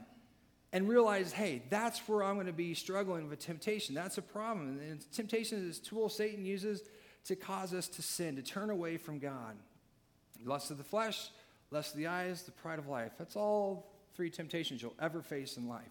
and 0.72 0.90
realize, 0.90 1.32
hey, 1.32 1.62
that's 1.70 2.00
where 2.08 2.24
I'm 2.24 2.36
going 2.36 2.48
to 2.48 2.54
be 2.54 2.74
struggling 2.74 3.30
with 3.30 3.40
temptation. 3.40 3.94
That's 3.94 4.18
a 4.18 4.22
problem. 4.22 4.80
And 4.80 5.12
temptation 5.12 5.70
is 5.70 5.78
a 5.78 5.82
tool 5.82 6.10
Satan 6.10 6.46
uses 6.46 6.82
to 7.26 7.36
cause 7.36 7.74
us 7.74 7.88
to 7.88 8.02
sin, 8.02 8.36
to 8.36 8.42
turn 8.42 8.70
away 8.70 8.98
from 8.98 9.20
God. 9.20 9.56
Lust 10.44 10.72
of 10.72 10.78
the 10.78 10.84
flesh, 10.84 11.30
lust 11.72 11.94
of 11.94 11.98
the 11.98 12.08
eyes, 12.08 12.44
the 12.44 12.52
pride 12.52 12.80
of 12.80 12.88
life. 12.88 13.12
That's 13.18 13.36
all 13.36 13.92
three 14.16 14.30
temptations 14.30 14.82
you'll 14.82 14.96
ever 15.00 15.22
face 15.22 15.58
in 15.58 15.68
life. 15.68 15.84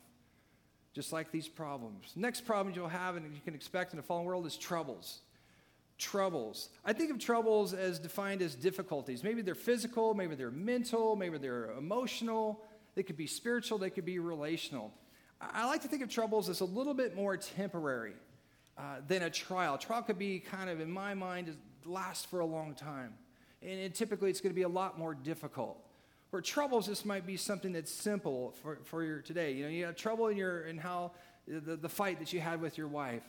Just 0.93 1.13
like 1.13 1.33
these 1.33 1.49
problems. 1.49 2.13
Next 2.17 2.43
problem 2.43 2.75
you'll 2.75 2.89
have 2.89 3.17
and 3.17 3.35
you 3.35 3.41
can 3.45 3.55
expect 3.55 3.95
in 3.95 3.99
a 3.99 4.03
fallen 4.03 4.27
world 4.27 4.47
is 4.47 4.57
troubles. 4.57 5.21
Troubles. 5.99 6.69
I 6.85 6.93
think 6.93 7.11
of 7.11 7.19
troubles 7.19 7.73
as 7.73 7.99
defined 7.99 8.43
as 8.43 8.55
difficulties. 8.55 9.25
Maybe 9.25 9.41
they're 9.41 9.55
physical, 9.55 10.15
maybe 10.15 10.35
they're 10.35 10.51
mental, 10.51 11.17
maybe 11.17 11.39
they're 11.39 11.71
emotional. 11.73 12.63
They 12.95 13.03
could 13.03 13.17
be 13.17 13.27
spiritual, 13.27 13.79
they 13.79 13.91
could 13.91 14.05
be 14.05 14.19
relational. 14.19 14.93
I 15.41 15.67
like 15.67 15.83
to 15.83 15.89
think 15.89 16.03
of 16.03 16.11
troubles 16.11 16.49
as 16.49 16.61
a 16.61 16.65
little 16.65 16.95
bit 16.95 17.17
more 17.17 17.37
temporary 17.37 18.13
uh, 18.79 18.97
than 19.07 19.23
a 19.23 19.31
trial. 19.31 19.75
A 19.75 19.79
trial 19.79 20.03
could 20.03 20.19
be 20.19 20.39
kind 20.39 20.71
of, 20.71 20.81
in 20.81 20.91
my 20.91 21.15
mind, 21.15 21.57
last 21.85 22.27
for 22.29 22.41
a 22.41 22.47
long 22.47 22.75
time 22.75 23.15
and 23.65 23.95
typically 23.95 24.31
it's 24.31 24.41
going 24.41 24.53
to 24.53 24.57
be 24.57 24.63
a 24.63 24.69
lot 24.69 24.99
more 24.99 25.15
difficult. 25.15 25.79
For 26.31 26.41
troubles, 26.41 26.87
this 26.87 27.05
might 27.05 27.27
be 27.27 27.37
something 27.37 27.73
that's 27.73 27.93
simple 27.93 28.55
for, 28.63 28.79
for 28.85 29.05
your 29.05 29.21
today. 29.21 29.53
You 29.53 29.65
know, 29.65 29.71
you 29.71 29.85
have 29.85 29.97
trouble 29.97 30.29
in 30.29 30.37
your 30.37 30.63
in 30.63 30.79
how 30.79 31.13
the, 31.47 31.77
the 31.77 31.89
fight 31.89 32.19
that 32.21 32.33
you 32.33 32.41
had 32.41 32.61
with 32.61 32.79
your 32.79 32.89
wife. 32.89 33.23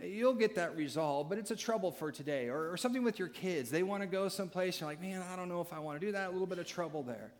You'll 0.00 0.34
get 0.34 0.56
that 0.56 0.76
resolved, 0.76 1.30
but 1.30 1.38
it's 1.38 1.52
a 1.52 1.56
trouble 1.56 1.92
for 1.92 2.10
today. 2.10 2.48
Or, 2.48 2.72
or 2.72 2.76
something 2.76 3.04
with 3.04 3.18
your 3.18 3.28
kids. 3.28 3.70
They 3.70 3.82
want 3.82 4.02
to 4.02 4.06
go 4.06 4.28
someplace, 4.28 4.80
you're 4.80 4.90
like, 4.90 5.00
man, 5.00 5.22
I 5.22 5.36
don't 5.36 5.48
know 5.48 5.60
if 5.60 5.72
I 5.72 5.78
want 5.78 6.00
to 6.00 6.06
do 6.06 6.12
that. 6.12 6.28
A 6.28 6.32
little 6.32 6.46
bit 6.46 6.58
of 6.58 6.66
trouble 6.66 7.02
there. 7.02 7.32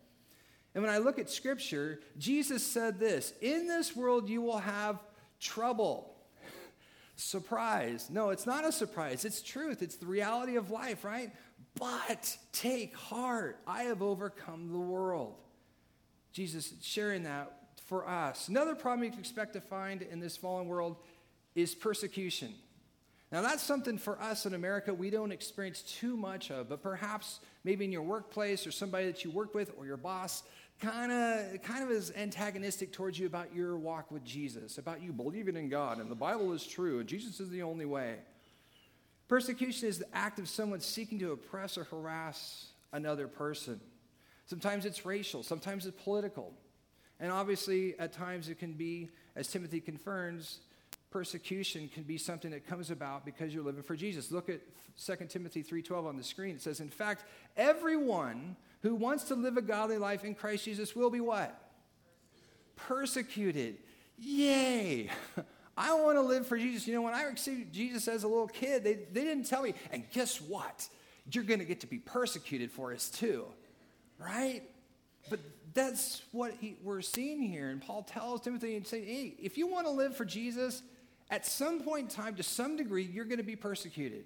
And 0.73 0.83
when 0.83 0.91
I 0.91 0.97
look 0.97 1.19
at 1.19 1.29
scripture, 1.29 1.99
Jesus 2.17 2.65
said 2.65 2.99
this 2.99 3.33
In 3.41 3.67
this 3.67 3.95
world 3.95 4.29
you 4.29 4.41
will 4.41 4.59
have 4.59 4.99
trouble. 5.39 6.12
Surprise. 7.15 8.09
No, 8.09 8.29
it's 8.29 8.45
not 8.45 8.65
a 8.65 8.71
surprise. 8.71 9.25
It's 9.25 9.41
truth. 9.41 9.81
It's 9.81 9.97
the 9.97 10.05
reality 10.05 10.55
of 10.55 10.71
life, 10.71 11.03
right? 11.03 11.31
But 11.79 12.37
take 12.51 12.95
heart, 12.95 13.59
I 13.67 13.83
have 13.83 14.01
overcome 14.01 14.71
the 14.71 14.79
world. 14.79 15.35
Jesus 16.31 16.73
sharing 16.81 17.23
that 17.23 17.51
for 17.85 18.07
us. 18.07 18.47
Another 18.47 18.75
problem 18.75 19.03
you 19.03 19.11
can 19.11 19.19
expect 19.19 19.53
to 19.53 19.61
find 19.61 20.01
in 20.01 20.19
this 20.19 20.35
fallen 20.35 20.67
world 20.67 20.97
is 21.55 21.75
persecution. 21.75 22.53
Now, 23.31 23.41
that's 23.41 23.63
something 23.63 23.97
for 23.97 24.21
us 24.21 24.45
in 24.45 24.53
America 24.53 24.93
we 24.93 25.09
don't 25.09 25.31
experience 25.31 25.81
too 25.81 26.15
much 26.15 26.51
of, 26.51 26.69
but 26.69 26.83
perhaps 26.83 27.39
maybe 27.63 27.85
in 27.85 27.91
your 27.91 28.03
workplace 28.03 28.67
or 28.67 28.71
somebody 28.71 29.07
that 29.07 29.23
you 29.23 29.31
work 29.31 29.55
with 29.55 29.71
or 29.77 29.85
your 29.85 29.97
boss 29.97 30.43
kind 30.79 31.11
of 31.11 31.42
kind 31.61 31.83
of 31.83 31.91
is 31.91 32.11
antagonistic 32.15 32.91
towards 32.91 33.19
you 33.19 33.27
about 33.27 33.53
your 33.53 33.77
walk 33.77 34.09
with 34.09 34.23
Jesus, 34.23 34.77
about 34.77 35.01
you 35.01 35.13
believing 35.13 35.55
in 35.55 35.69
God 35.69 35.99
and 35.99 36.09
the 36.09 36.15
Bible 36.15 36.53
is 36.53 36.65
true 36.65 36.99
and 36.99 37.07
Jesus 37.07 37.39
is 37.39 37.49
the 37.49 37.61
only 37.61 37.85
way. 37.85 38.15
Persecution 39.27 39.87
is 39.87 39.99
the 39.99 40.15
act 40.15 40.39
of 40.39 40.47
someone 40.49 40.79
seeking 40.79 41.19
to 41.19 41.31
oppress 41.31 41.77
or 41.77 41.83
harass 41.83 42.67
another 42.91 43.27
person. 43.27 43.79
Sometimes 44.45 44.85
it's 44.85 45.05
racial, 45.05 45.43
sometimes 45.43 45.85
it's 45.85 46.01
political. 46.03 46.53
And 47.19 47.31
obviously, 47.31 47.97
at 47.99 48.11
times 48.11 48.49
it 48.49 48.59
can 48.59 48.73
be, 48.73 49.09
as 49.35 49.47
Timothy 49.47 49.79
confirms, 49.79 50.59
persecution 51.13 51.87
can 51.93 52.01
be 52.01 52.17
something 52.17 52.49
that 52.49 52.67
comes 52.67 52.89
about 52.89 53.23
because 53.23 53.53
you're 53.53 53.63
living 53.63 53.83
for 53.83 53.95
Jesus. 53.95 54.31
Look 54.31 54.49
at 54.49 54.61
2 54.97 55.29
Timothy 55.29 55.61
3:12 55.61 56.07
on 56.07 56.17
the 56.17 56.23
screen. 56.23 56.55
It 56.55 56.61
says, 56.61 56.79
"In 56.79 56.89
fact, 56.89 57.23
everyone 57.55 58.55
who 58.81 58.95
wants 58.95 59.25
to 59.25 59.35
live 59.35 59.55
a 59.55 59.61
godly 59.61 59.99
life 59.99 60.23
in 60.25 60.33
Christ 60.33 60.65
Jesus 60.65 60.95
will 60.95 61.11
be 61.11 61.21
what? 61.21 61.71
Persecuted. 62.75 63.77
Yay! 64.17 65.09
I 65.77 65.93
want 65.93 66.17
to 66.17 66.21
live 66.21 66.47
for 66.47 66.57
Jesus. 66.57 66.87
You 66.87 66.95
know, 66.95 67.03
when 67.03 67.13
I 67.13 67.23
received 67.23 67.73
Jesus 67.73 68.07
as 68.07 68.23
a 68.23 68.27
little 68.27 68.47
kid, 68.47 68.83
they, 68.83 68.95
they 68.95 69.23
didn't 69.23 69.45
tell 69.45 69.61
me, 69.61 69.75
and 69.91 70.03
guess 70.11 70.41
what? 70.41 70.87
You're 71.31 71.43
going 71.43 71.59
to 71.59 71.65
get 71.65 71.81
to 71.81 71.87
be 71.87 71.99
persecuted 71.99 72.71
for 72.71 72.91
us 72.91 73.09
too, 73.09 73.45
right? 74.19 74.63
But 75.29 75.39
that's 75.73 76.23
what 76.31 76.53
he, 76.59 76.75
we're 76.83 77.01
seeing 77.01 77.41
here. 77.41 77.69
And 77.69 77.81
Paul 77.81 78.03
tells 78.03 78.41
Timothy 78.41 78.75
and 78.75 78.85
say, 78.85 79.03
hey, 79.03 79.35
if 79.39 79.57
you 79.57 79.67
want 79.67 79.85
to 79.87 79.91
live 79.91 80.17
for 80.17 80.25
Jesus, 80.25 80.81
at 81.29 81.45
some 81.45 81.81
point 81.81 82.03
in 82.11 82.15
time, 82.15 82.35
to 82.35 82.43
some 82.43 82.77
degree, 82.77 83.03
you're 83.03 83.25
going 83.25 83.37
to 83.37 83.43
be 83.43 83.55
persecuted. 83.55 84.25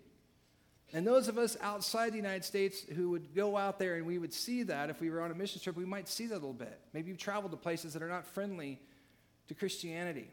And 0.94 1.06
those 1.06 1.28
of 1.28 1.38
us 1.38 1.58
outside 1.62 2.14
the 2.14 2.18
United 2.18 2.46
States 2.46 2.82
who 2.96 3.10
would 3.12 3.36
go 3.36 3.58
out 3.58 3.78
there 3.78 3.96
and 3.96 4.06
we 4.06 4.18
would 4.18 4.34
see 4.34 4.64
that 4.64 4.90
if 4.90 5.02
we 5.02 5.10
were 5.10 5.22
on 5.22 5.32
a 5.32 5.36
mission 5.36 5.62
trip, 5.62 5.76
we 5.76 5.86
might 5.86 6.08
see 6.08 6.28
that 6.28 6.34
a 6.34 6.36
little 6.36 6.54
bit. 6.54 6.80
Maybe 6.94 7.10
you've 7.10 7.18
traveled 7.18 7.52
to 7.52 7.58
places 7.58 7.94
that 7.94 8.02
are 8.02 8.08
not 8.08 8.26
friendly 8.26 8.80
to 9.50 9.54
Christianity. 9.54 10.30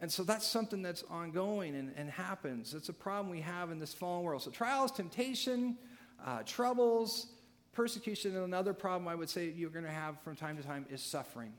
And 0.00 0.10
so 0.10 0.24
that's 0.24 0.46
something 0.46 0.82
that's 0.82 1.04
ongoing 1.08 1.76
and, 1.76 1.92
and 1.96 2.10
happens. 2.10 2.74
It's 2.74 2.88
a 2.88 2.92
problem 2.92 3.30
we 3.30 3.40
have 3.40 3.70
in 3.70 3.78
this 3.78 3.94
fallen 3.94 4.24
world. 4.24 4.42
So, 4.42 4.50
trials, 4.50 4.90
temptation, 4.90 5.78
uh, 6.24 6.42
troubles, 6.44 7.28
persecution, 7.72 8.34
and 8.34 8.44
another 8.44 8.74
problem 8.74 9.06
I 9.06 9.14
would 9.14 9.30
say 9.30 9.52
you're 9.56 9.70
going 9.70 9.84
to 9.84 9.90
have 9.90 10.20
from 10.22 10.34
time 10.34 10.56
to 10.56 10.62
time 10.62 10.86
is 10.90 11.00
suffering. 11.00 11.52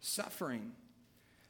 Suffering. 0.00 0.72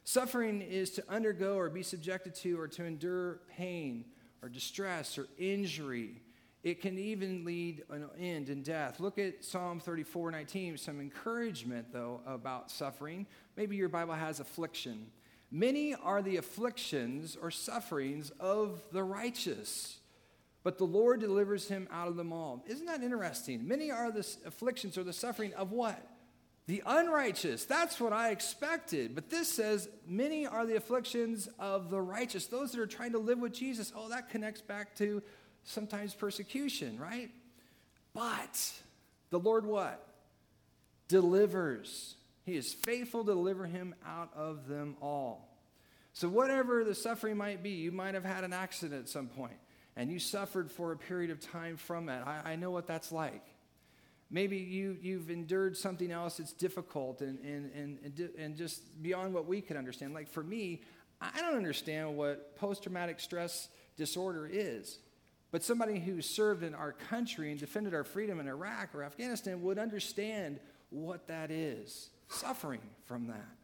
Suffering 0.07 0.61
is 0.61 0.91
to 0.91 1.03
undergo 1.09 1.57
or 1.57 1.69
be 1.69 1.83
subjected 1.83 2.33
to 2.33 2.57
or 2.57 2.69
to 2.69 2.85
endure 2.85 3.41
pain 3.57 4.05
or 4.41 4.47
distress 4.47 5.17
or 5.17 5.27
injury. 5.37 6.21
It 6.63 6.81
can 6.81 6.97
even 6.97 7.43
lead 7.43 7.83
an 7.89 8.09
end 8.17 8.47
in 8.47 8.63
death. 8.63 9.01
Look 9.01 9.19
at 9.19 9.43
Psalm 9.43 9.81
34 9.81 10.31
19, 10.31 10.77
some 10.77 11.01
encouragement, 11.01 11.91
though, 11.91 12.21
about 12.25 12.71
suffering. 12.71 13.25
Maybe 13.57 13.75
your 13.75 13.89
Bible 13.89 14.13
has 14.13 14.39
affliction. 14.39 15.07
Many 15.51 15.93
are 15.93 16.21
the 16.21 16.37
afflictions 16.37 17.35
or 17.35 17.51
sufferings 17.51 18.31
of 18.39 18.81
the 18.93 19.03
righteous, 19.03 19.99
but 20.63 20.77
the 20.77 20.85
Lord 20.85 21.19
delivers 21.19 21.67
him 21.67 21.85
out 21.91 22.07
of 22.07 22.15
them 22.15 22.31
all. 22.31 22.63
Isn't 22.65 22.85
that 22.85 23.03
interesting? 23.03 23.67
Many 23.67 23.91
are 23.91 24.09
the 24.09 24.25
afflictions 24.45 24.97
or 24.97 25.03
the 25.03 25.11
suffering 25.11 25.53
of 25.55 25.73
what? 25.73 26.01
The 26.67 26.83
unrighteous. 26.85 27.65
That's 27.65 27.99
what 27.99 28.13
I 28.13 28.31
expected. 28.31 29.15
But 29.15 29.29
this 29.29 29.47
says, 29.47 29.87
many 30.05 30.45
are 30.45 30.65
the 30.65 30.75
afflictions 30.75 31.47
of 31.59 31.89
the 31.89 32.01
righteous, 32.01 32.47
those 32.47 32.73
that 32.73 32.81
are 32.81 32.87
trying 32.87 33.13
to 33.13 33.19
live 33.19 33.39
with 33.39 33.53
Jesus. 33.53 33.93
Oh, 33.95 34.09
that 34.09 34.29
connects 34.29 34.61
back 34.61 34.95
to 34.97 35.23
sometimes 35.63 36.13
persecution, 36.13 36.99
right? 36.99 37.29
But 38.13 38.73
the 39.29 39.39
Lord 39.39 39.65
what? 39.65 40.05
Delivers. 41.07 42.15
He 42.43 42.55
is 42.55 42.73
faithful 42.73 43.23
to 43.23 43.31
deliver 43.31 43.65
him 43.65 43.95
out 44.05 44.31
of 44.35 44.67
them 44.67 44.97
all. 45.01 45.57
So, 46.13 46.27
whatever 46.27 46.83
the 46.83 46.95
suffering 46.95 47.37
might 47.37 47.61
be, 47.61 47.71
you 47.71 47.91
might 47.91 48.13
have 48.13 48.25
had 48.25 48.43
an 48.43 48.51
accident 48.51 49.03
at 49.03 49.09
some 49.09 49.27
point 49.27 49.57
and 49.97 50.11
you 50.11 50.19
suffered 50.19 50.71
for 50.71 50.91
a 50.91 50.97
period 50.97 51.31
of 51.31 51.41
time 51.41 51.75
from 51.75 52.07
it. 52.07 52.21
I, 52.25 52.53
I 52.53 52.55
know 52.55 52.71
what 52.71 52.87
that's 52.87 53.11
like. 53.11 53.43
Maybe 54.29 54.57
you, 54.57 54.97
you've 55.01 55.29
endured 55.29 55.77
something 55.77 56.11
else 56.11 56.37
that's 56.37 56.51
difficult 56.51 57.21
and, 57.21 57.39
and, 57.39 57.71
and, 57.73 58.29
and 58.37 58.55
just 58.57 59.01
beyond 59.01 59.33
what 59.33 59.45
we 59.45 59.61
can 59.61 59.77
understand. 59.77 60.13
Like 60.13 60.27
for 60.29 60.43
me, 60.43 60.81
I 61.21 61.41
don't 61.41 61.55
understand 61.55 62.15
what 62.17 62.57
post 62.57 62.83
traumatic 62.83 63.19
stress 63.19 63.69
disorder 63.95 64.47
is. 64.51 64.99
But 65.49 65.63
somebody 65.63 65.99
who 65.99 66.21
served 66.21 66.63
in 66.63 66.75
our 66.75 66.91
country 66.91 67.51
and 67.51 67.59
defended 67.59 67.93
our 67.93 68.03
freedom 68.03 68.39
in 68.39 68.47
Iraq 68.47 68.93
or 68.93 69.03
Afghanistan 69.03 69.61
would 69.61 69.79
understand 69.79 70.59
what 70.89 71.27
that 71.27 71.49
is 71.49 72.09
suffering 72.27 72.81
from 73.05 73.27
that. 73.27 73.55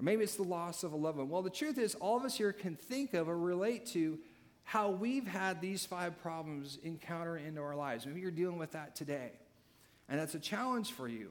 Or 0.00 0.02
maybe 0.02 0.24
it's 0.24 0.34
the 0.34 0.42
loss 0.42 0.82
of 0.82 0.92
a 0.92 0.96
loved 0.96 1.18
one. 1.18 1.28
Well, 1.28 1.42
the 1.42 1.50
truth 1.50 1.78
is, 1.78 1.94
all 1.94 2.16
of 2.16 2.24
us 2.24 2.36
here 2.36 2.52
can 2.52 2.74
think 2.74 3.14
of 3.14 3.28
or 3.28 3.38
relate 3.38 3.86
to 3.86 4.18
how 4.64 4.90
we've 4.90 5.26
had 5.26 5.60
these 5.60 5.86
five 5.86 6.20
problems 6.22 6.78
encounter 6.82 7.36
into 7.36 7.60
our 7.60 7.76
lives. 7.76 8.04
Maybe 8.04 8.20
you're 8.20 8.30
dealing 8.30 8.58
with 8.58 8.72
that 8.72 8.96
today. 8.96 9.32
And 10.10 10.18
that's 10.18 10.34
a 10.34 10.40
challenge 10.40 10.92
for 10.92 11.08
you. 11.08 11.30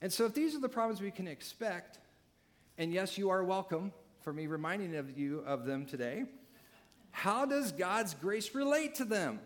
And 0.00 0.10
so, 0.10 0.24
if 0.24 0.34
these 0.34 0.56
are 0.56 0.60
the 0.60 0.68
problems 0.68 1.02
we 1.02 1.10
can 1.10 1.28
expect, 1.28 1.98
and 2.78 2.92
yes, 2.92 3.18
you 3.18 3.28
are 3.28 3.44
welcome 3.44 3.92
for 4.22 4.32
me 4.32 4.46
reminding 4.46 4.96
of 4.96 5.16
you 5.16 5.40
of 5.46 5.66
them 5.66 5.84
today, 5.84 6.24
how 7.10 7.44
does 7.44 7.72
God's 7.72 8.14
grace 8.14 8.54
relate 8.54 8.94
to 8.96 9.04
them? 9.04 9.38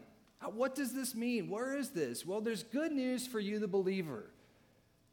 What 0.52 0.74
does 0.74 0.92
this 0.92 1.14
mean? 1.14 1.48
Where 1.48 1.76
is 1.76 1.90
this? 1.90 2.24
Well, 2.24 2.40
there's 2.40 2.62
good 2.62 2.92
news 2.92 3.26
for 3.26 3.40
you, 3.40 3.58
the 3.58 3.66
believer. 3.66 4.30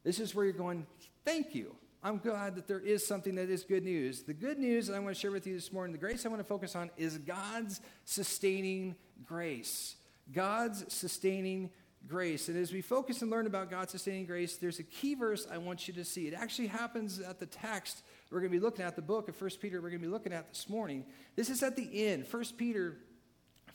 This 0.04 0.20
is 0.20 0.34
where 0.34 0.44
you're 0.44 0.54
going, 0.54 0.86
thank 1.24 1.54
you. 1.54 1.74
I'm 2.04 2.18
glad 2.18 2.56
that 2.56 2.66
there 2.66 2.80
is 2.80 3.06
something 3.06 3.36
that 3.36 3.48
is 3.48 3.62
good 3.64 3.84
news. 3.84 4.22
The 4.22 4.34
good 4.34 4.58
news 4.58 4.88
that 4.88 4.94
I 4.94 4.98
want 4.98 5.14
to 5.14 5.20
share 5.20 5.30
with 5.30 5.46
you 5.46 5.54
this 5.54 5.72
morning, 5.72 5.92
the 5.92 5.98
grace 5.98 6.26
I 6.26 6.28
want 6.28 6.40
to 6.40 6.44
focus 6.44 6.74
on 6.76 6.90
is 6.96 7.18
God's 7.18 7.80
sustaining 8.04 8.96
grace. 9.24 9.96
God's 10.32 10.92
sustaining 10.92 11.70
grace. 12.08 12.48
And 12.48 12.56
as 12.56 12.72
we 12.72 12.80
focus 12.80 13.22
and 13.22 13.30
learn 13.30 13.46
about 13.46 13.70
God's 13.70 13.92
sustaining 13.92 14.26
grace, 14.26 14.56
there's 14.56 14.78
a 14.78 14.84
key 14.84 15.14
verse 15.14 15.46
I 15.50 15.58
want 15.58 15.88
you 15.88 15.94
to 15.94 16.04
see. 16.04 16.26
It 16.26 16.34
actually 16.34 16.68
happens 16.68 17.20
at 17.20 17.38
the 17.38 17.46
text 17.46 18.02
we're 18.30 18.40
going 18.40 18.50
to 18.50 18.58
be 18.58 18.62
looking 18.62 18.84
at, 18.84 18.96
the 18.96 19.02
book 19.02 19.28
of 19.28 19.40
1 19.40 19.50
Peter 19.60 19.80
we're 19.80 19.90
going 19.90 20.00
to 20.00 20.06
be 20.06 20.12
looking 20.12 20.32
at 20.32 20.48
this 20.48 20.68
morning. 20.68 21.04
This 21.36 21.50
is 21.50 21.62
at 21.62 21.76
the 21.76 22.06
end. 22.06 22.26
1 22.30 22.44
Peter 22.56 22.96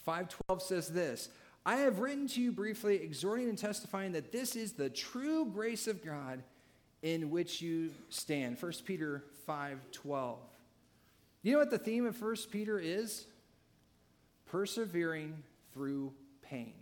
5:12 0.07 0.61
says 0.61 0.87
this, 0.87 1.29
I 1.65 1.77
have 1.77 1.99
written 1.99 2.27
to 2.29 2.41
you 2.41 2.51
briefly, 2.51 2.95
exhorting 2.95 3.49
and 3.49 3.57
testifying 3.57 4.13
that 4.13 4.31
this 4.31 4.55
is 4.55 4.71
the 4.71 4.89
true 4.89 5.45
grace 5.45 5.85
of 5.87 6.03
God 6.03 6.41
in 7.01 7.29
which 7.29 7.61
you 7.61 7.91
stand. 8.09 8.57
1 8.59 8.71
Peter 8.85 9.23
5:12. 9.47 10.37
You 11.43 11.53
know 11.53 11.59
what 11.59 11.69
the 11.69 11.77
theme 11.77 12.05
of 12.05 12.19
1 12.19 12.35
Peter 12.51 12.79
is? 12.79 13.25
Persevering 14.47 15.43
through 15.73 16.13
pain. 16.41 16.73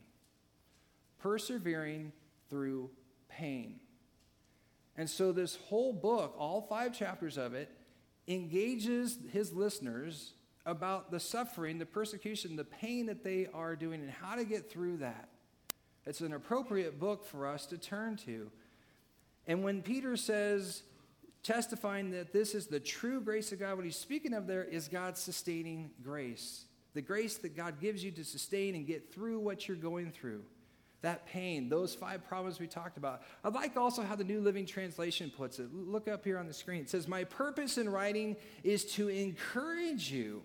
Persevering 1.26 2.12
through 2.52 2.92
pain. 3.30 3.80
And 4.96 5.10
so 5.10 5.32
this 5.32 5.56
whole 5.56 5.92
book, 5.92 6.36
all 6.38 6.62
five 6.70 6.96
chapters 6.96 7.36
of 7.40 7.56
it, 7.56 7.72
engages 8.28 9.18
his 9.32 9.52
listeners 9.52 10.34
about 10.68 11.10
the 11.10 11.20
suffering, 11.20 11.80
the 11.80 11.86
persecution, 11.88 12.56
the 12.56 12.64
pain 12.64 13.08
that 13.08 13.24
they 13.24 13.48
are 13.56 13.76
doing, 13.76 14.02
and 14.02 14.12
how 14.12 14.36
to 14.36 14.44
get 14.44 14.70
through 14.70 14.98
that. 14.98 15.30
It's 16.06 16.22
an 16.22 16.32
appropriate 16.32 17.00
book 17.00 17.26
for 17.26 17.48
us 17.48 17.66
to 17.68 17.80
turn 17.80 18.18
to. 18.18 18.52
And 19.48 19.64
when 19.64 19.82
Peter 19.82 20.16
says, 20.18 20.84
testifying 21.42 22.12
that 22.12 22.34
this 22.34 22.54
is 22.54 22.68
the 22.68 22.80
true 22.80 23.20
grace 23.20 23.52
of 23.52 23.58
God, 23.58 23.78
what 23.78 23.86
he's 23.86 23.98
speaking 23.98 24.36
of 24.36 24.46
there 24.46 24.64
is 24.64 24.88
God's 24.88 25.22
sustaining 25.22 25.90
grace. 26.04 26.66
The 26.94 27.02
grace 27.02 27.38
that 27.38 27.58
God 27.58 27.82
gives 27.82 28.04
you 28.04 28.12
to 28.12 28.24
sustain 28.24 28.76
and 28.76 28.86
get 28.86 29.12
through 29.12 29.40
what 29.40 29.68
you're 29.68 29.76
going 29.76 30.12
through. 30.12 30.44
That 31.02 31.28
pain, 31.28 31.70
those 31.70 31.94
five 31.94 32.26
problems 32.26 32.60
we 32.60 32.68
talked 32.68 32.98
about. 32.98 33.22
I 33.44 33.50
like 33.50 33.78
also 33.78 34.02
how 34.02 34.16
the 34.16 34.24
New 34.24 34.42
Living 34.42 34.66
Translation 34.66 35.32
puts 35.36 35.60
it. 35.60 35.74
Look 35.74 36.08
up 36.08 36.24
here 36.24 36.38
on 36.38 36.48
the 36.48 36.54
screen. 36.54 36.82
It 36.82 36.90
says, 36.90 37.08
My 37.08 37.24
purpose 37.24 37.78
in 37.78 37.90
writing 37.90 38.38
is 38.64 38.86
to 38.94 39.10
encourage 39.10 40.12
you 40.12 40.42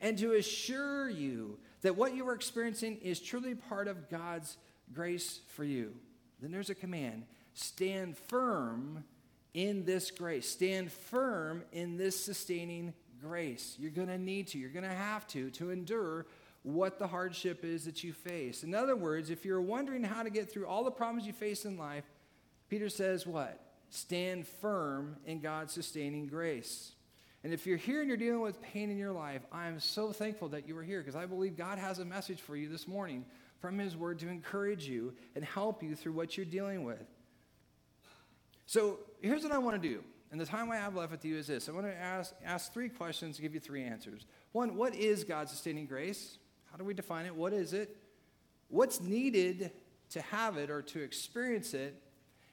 and 0.00 0.18
to 0.18 0.32
assure 0.32 1.08
you 1.08 1.58
that 1.80 1.96
what 1.96 2.14
you 2.14 2.28
are 2.28 2.34
experiencing 2.34 2.98
is 2.98 3.20
truly 3.20 3.54
part 3.54 3.88
of 3.88 4.10
God's 4.10 4.58
grace 4.92 5.40
for 5.48 5.64
you. 5.64 5.94
Then 6.40 6.50
there's 6.50 6.70
a 6.70 6.74
command 6.74 7.24
stand 7.54 8.18
firm 8.18 9.04
in 9.54 9.84
this 9.84 10.10
grace. 10.10 10.48
Stand 10.48 10.90
firm 10.90 11.62
in 11.72 11.96
this 11.96 12.22
sustaining 12.22 12.92
grace. 13.20 13.76
You're 13.78 13.92
going 13.92 14.08
to 14.08 14.18
need 14.18 14.48
to, 14.48 14.58
you're 14.58 14.70
going 14.70 14.84
to 14.84 14.90
have 14.90 15.26
to, 15.28 15.50
to 15.52 15.70
endure 15.70 16.26
what 16.64 16.98
the 16.98 17.06
hardship 17.06 17.62
is 17.62 17.84
that 17.84 18.02
you 18.02 18.12
face. 18.12 18.64
In 18.64 18.74
other 18.74 18.96
words, 18.96 19.30
if 19.30 19.44
you're 19.44 19.60
wondering 19.60 20.02
how 20.02 20.22
to 20.22 20.30
get 20.30 20.50
through 20.50 20.66
all 20.66 20.82
the 20.82 20.90
problems 20.90 21.26
you 21.26 21.32
face 21.32 21.64
in 21.64 21.76
life, 21.76 22.04
Peter 22.68 22.88
says 22.88 23.26
what? 23.26 23.60
Stand 23.90 24.48
firm 24.48 25.16
in 25.26 25.40
God's 25.40 25.72
sustaining 25.72 26.26
grace. 26.26 26.92
And 27.44 27.52
if 27.52 27.66
you're 27.66 27.76
here 27.76 28.00
and 28.00 28.08
you're 28.08 28.16
dealing 28.16 28.40
with 28.40 28.60
pain 28.62 28.90
in 28.90 28.96
your 28.96 29.12
life, 29.12 29.42
I 29.52 29.68
am 29.68 29.78
so 29.78 30.10
thankful 30.10 30.48
that 30.48 30.66
you 30.66 30.76
are 30.78 30.82
here 30.82 31.00
because 31.00 31.14
I 31.14 31.26
believe 31.26 31.56
God 31.58 31.78
has 31.78 31.98
a 31.98 32.04
message 32.04 32.40
for 32.40 32.56
you 32.56 32.70
this 32.70 32.88
morning 32.88 33.26
from 33.60 33.78
His 33.78 33.94
Word 33.94 34.18
to 34.20 34.28
encourage 34.28 34.88
you 34.88 35.12
and 35.36 35.44
help 35.44 35.82
you 35.82 35.94
through 35.94 36.12
what 36.12 36.38
you're 36.38 36.46
dealing 36.46 36.84
with. 36.84 37.06
So 38.64 39.00
here's 39.20 39.42
what 39.42 39.52
I 39.52 39.58
want 39.58 39.80
to 39.80 39.88
do. 39.88 40.02
And 40.32 40.40
the 40.40 40.46
time 40.46 40.70
I 40.70 40.76
have 40.76 40.96
left 40.96 41.12
with 41.12 41.24
you 41.26 41.36
is 41.36 41.46
this 41.46 41.68
I 41.68 41.72
want 41.72 41.86
to 41.86 41.94
ask, 41.94 42.34
ask 42.42 42.72
three 42.72 42.88
questions 42.88 43.38
give 43.38 43.52
you 43.52 43.60
three 43.60 43.84
answers. 43.84 44.24
One, 44.52 44.76
what 44.76 44.94
is 44.94 45.24
God's 45.24 45.50
sustaining 45.50 45.84
grace? 45.84 46.38
How 46.74 46.78
do 46.78 46.84
we 46.84 46.92
define 46.92 47.24
it? 47.24 47.36
What 47.36 47.52
is 47.52 47.72
it? 47.72 47.96
What's 48.66 49.00
needed 49.00 49.70
to 50.10 50.20
have 50.22 50.56
it 50.56 50.70
or 50.70 50.82
to 50.82 51.02
experience 51.02 51.72
it? 51.72 52.02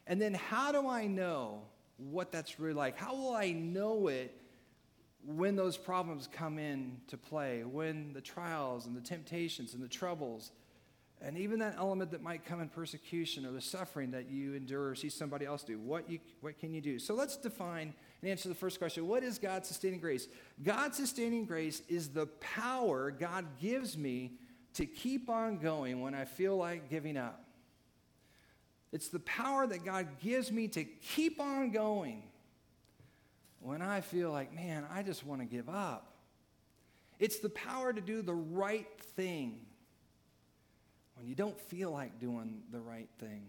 And 0.06 0.22
then 0.22 0.36
how 0.36 0.72
do 0.72 0.88
I 0.88 1.08
know 1.08 1.64
what 1.98 2.32
that's 2.32 2.60
really 2.60 2.76
like? 2.76 2.96
How 3.00 3.16
will 3.16 3.34
I 3.34 3.52
know 3.52 4.10
it 4.10 4.40
when 5.26 5.56
those 5.56 5.76
problems 5.76 6.30
come 6.32 6.60
in 6.60 6.98
to 7.08 7.18
play, 7.18 7.64
when 7.64 8.14
the 8.14 8.22
trials 8.22 8.86
and 8.86 8.96
the 8.96 9.02
temptations 9.02 9.74
and 9.74 9.82
the 9.82 9.88
troubles 9.88 10.52
and 11.20 11.36
even 11.36 11.58
that 11.58 11.74
element 11.80 12.12
that 12.12 12.22
might 12.22 12.46
come 12.46 12.62
in 12.62 12.70
persecution 12.70 13.44
or 13.44 13.52
the 13.52 13.62
suffering 13.62 14.12
that 14.12 14.30
you 14.30 14.54
endure 14.54 14.90
or 14.90 14.96
see 14.96 15.10
somebody 15.10 15.48
else 15.48 15.64
do, 15.64 15.80
what, 15.80 16.08
you, 16.08 16.20
what 16.42 16.60
can 16.60 16.76
you 16.76 16.82
do? 16.82 17.00
So 17.00 17.16
let's 17.16 17.38
define 17.38 17.96
and 18.22 18.30
answer 18.30 18.50
the 18.50 18.56
first 18.56 18.78
question 18.80 19.08
What 19.08 19.24
is 19.24 19.40
God's 19.40 19.68
sustaining 19.68 20.00
grace? 20.00 20.28
God's 20.62 20.98
sustaining 20.98 21.46
grace 21.46 21.82
is 21.88 22.10
the 22.10 22.28
power 22.28 23.12
God 23.12 23.46
gives 23.60 23.98
me 23.98 24.34
to 24.76 24.86
keep 24.86 25.30
on 25.30 25.58
going 25.58 26.02
when 26.02 26.14
I 26.14 26.26
feel 26.26 26.56
like 26.56 26.90
giving 26.90 27.18
up. 27.18 27.44
It's 28.92 29.10
the 29.10 29.20
power 29.20 29.66
that 29.68 29.86
God 29.86 30.08
gives 30.22 30.52
me 30.52 30.68
to 30.70 30.84
keep 30.84 31.40
on 31.40 31.72
going 31.72 32.24
when 33.60 33.82
I 33.82 34.02
feel 34.02 34.32
like, 34.32 34.54
man, 34.54 34.86
I 34.92 35.04
just 35.04 35.26
want 35.26 35.42
to 35.42 35.46
give 35.46 35.70
up. 35.70 36.14
It's 37.20 37.40
the 37.40 37.50
power 37.50 37.94
to 37.94 38.02
do 38.02 38.22
the 38.22 38.34
right 38.34 38.88
thing 39.16 39.62
when 41.16 41.28
you 41.28 41.36
don't 41.36 41.60
feel 41.60 41.92
like 41.92 42.20
doing 42.20 42.64
the 42.72 42.80
right 42.80 43.10
thing. 43.20 43.46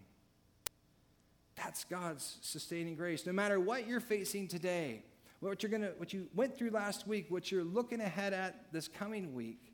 That's 1.55 1.83
God's 1.83 2.37
sustaining 2.41 2.95
grace. 2.95 3.25
No 3.25 3.33
matter 3.33 3.59
what 3.59 3.87
you're 3.87 3.99
facing 3.99 4.47
today, 4.47 5.03
what 5.39 5.61
you're 5.61 5.71
gonna, 5.71 5.91
what 5.97 6.13
you 6.13 6.27
went 6.33 6.57
through 6.57 6.71
last 6.71 7.07
week, 7.07 7.27
what 7.29 7.51
you're 7.51 7.63
looking 7.63 8.01
ahead 8.01 8.33
at 8.33 8.71
this 8.71 8.87
coming 8.87 9.33
week, 9.33 9.73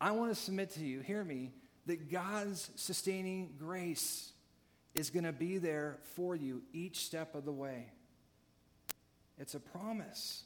I 0.00 0.12
want 0.12 0.34
to 0.34 0.40
submit 0.40 0.70
to 0.72 0.80
you, 0.80 1.00
hear 1.00 1.22
me, 1.22 1.52
that 1.86 2.10
God's 2.10 2.70
sustaining 2.76 3.54
grace 3.58 4.32
is 4.94 5.10
going 5.10 5.24
to 5.24 5.32
be 5.32 5.58
there 5.58 5.98
for 6.14 6.34
you 6.34 6.62
each 6.72 7.04
step 7.04 7.34
of 7.34 7.44
the 7.44 7.52
way. 7.52 7.86
It's 9.38 9.54
a 9.54 9.60
promise. 9.60 10.44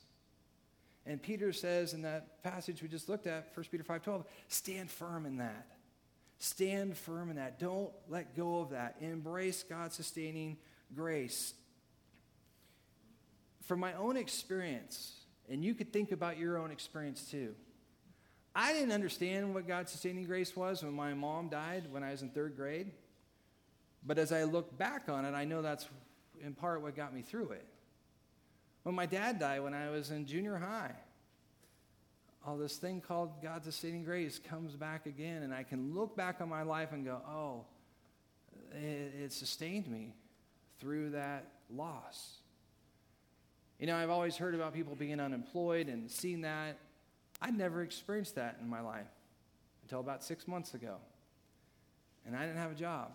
And 1.06 1.22
Peter 1.22 1.52
says 1.52 1.92
in 1.92 2.02
that 2.02 2.42
passage 2.42 2.82
we 2.82 2.88
just 2.88 3.08
looked 3.08 3.26
at, 3.26 3.50
1 3.54 3.66
Peter 3.70 3.84
5:12, 3.84 4.24
stand 4.48 4.90
firm 4.90 5.26
in 5.26 5.38
that. 5.38 5.66
Stand 6.38 6.97
firm 6.97 7.31
in 7.31 7.37
that. 7.37 7.59
Don't 7.59 7.93
let 8.09 8.37
go 8.37 8.61
of 8.61 8.71
that. 8.71 8.97
Embrace 9.00 9.62
God's 9.62 9.95
sustaining 9.95 10.57
grace. 10.95 11.55
From 13.62 13.81
my 13.81 13.95
own 13.95 14.17
experience, 14.17 15.12
and 15.49 15.64
you 15.64 15.75
could 15.75 15.93
think 15.93 16.12
about 16.12 16.38
your 16.38 16.59
own 16.59 16.71
experience 16.71 17.23
too. 17.31 17.55
I 18.55 18.73
didn't 18.73 18.93
understand 18.93 19.55
what 19.55 19.67
God's 19.67 19.91
sustaining 19.91 20.25
grace 20.25 20.55
was 20.55 20.83
when 20.83 20.93
my 20.93 21.14
mom 21.14 21.49
died 21.49 21.91
when 21.91 22.05
I 22.05 22.12
was 22.12 22.23
in 22.23 22.31
third 22.31 22.57
grade. 22.57 22.93
But 24.07 24.19
as 24.19 24.33
I 24.33 24.45
look 24.45 24.76
back 24.79 25.09
on 25.09 25.25
it, 25.25 25.33
I 25.35 25.45
know 25.45 25.62
that's 25.62 25.88
in 26.43 26.55
part 26.55 26.83
what 26.83 26.95
got 26.95 27.14
me 27.14 27.23
through 27.23 27.50
it. 27.50 27.67
When 28.83 28.95
my 28.95 29.07
dad 29.07 29.41
died 29.41 29.62
when 29.62 29.75
I 29.75 29.91
was 29.91 30.11
in 30.11 30.26
junior 30.26 30.57
high, 30.57 30.95
all 32.46 32.56
this 32.56 32.76
thing 32.76 33.00
called 33.00 33.42
God's 33.42 33.64
sustaining 33.64 34.04
grace 34.04 34.38
comes 34.38 34.76
back 34.76 35.06
again, 35.06 35.42
and 35.42 35.54
I 35.54 35.62
can 35.62 35.94
look 35.94 36.14
back 36.16 36.40
on 36.40 36.48
my 36.48 36.62
life 36.62 36.92
and 36.92 37.04
go, 37.04 37.20
oh, 37.26 37.64
it, 38.72 39.14
it 39.24 39.32
sustained 39.32 39.88
me 39.88 40.14
through 40.78 41.10
that 41.10 41.46
loss. 41.70 42.38
You 43.78 43.86
know, 43.86 43.96
I've 43.96 44.10
always 44.10 44.36
heard 44.36 44.54
about 44.54 44.74
people 44.74 44.94
being 44.94 45.20
unemployed 45.20 45.88
and 45.88 46.10
seen 46.10 46.42
that. 46.42 46.78
I'd 47.40 47.56
never 47.56 47.82
experienced 47.82 48.34
that 48.36 48.58
in 48.60 48.68
my 48.68 48.80
life 48.80 49.06
until 49.82 50.00
about 50.00 50.22
six 50.22 50.46
months 50.46 50.74
ago. 50.74 50.96
And 52.26 52.36
I 52.36 52.46
didn't 52.46 52.58
have 52.58 52.72
a 52.72 52.76
job. 52.76 53.10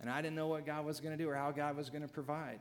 And 0.00 0.08
I 0.08 0.22
didn't 0.22 0.36
know 0.36 0.46
what 0.48 0.64
God 0.64 0.84
was 0.84 1.00
going 1.00 1.16
to 1.16 1.22
do 1.22 1.28
or 1.28 1.34
how 1.34 1.50
God 1.50 1.76
was 1.76 1.90
going 1.90 2.02
to 2.02 2.08
provide. 2.08 2.60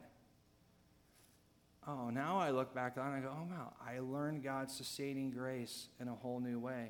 Oh, 1.90 2.12
now 2.12 2.38
I 2.38 2.52
look 2.52 2.76
back 2.76 2.98
on 2.98 3.14
and 3.14 3.16
I 3.16 3.20
go, 3.22 3.34
oh, 3.36 3.48
wow, 3.50 3.74
I 3.84 4.00
learned 4.00 4.44
God's 4.44 4.76
sustaining 4.76 5.32
grace 5.32 5.88
in 6.00 6.08
a 6.08 6.14
whole 6.14 6.40
new 6.40 6.60
way. 6.60 6.90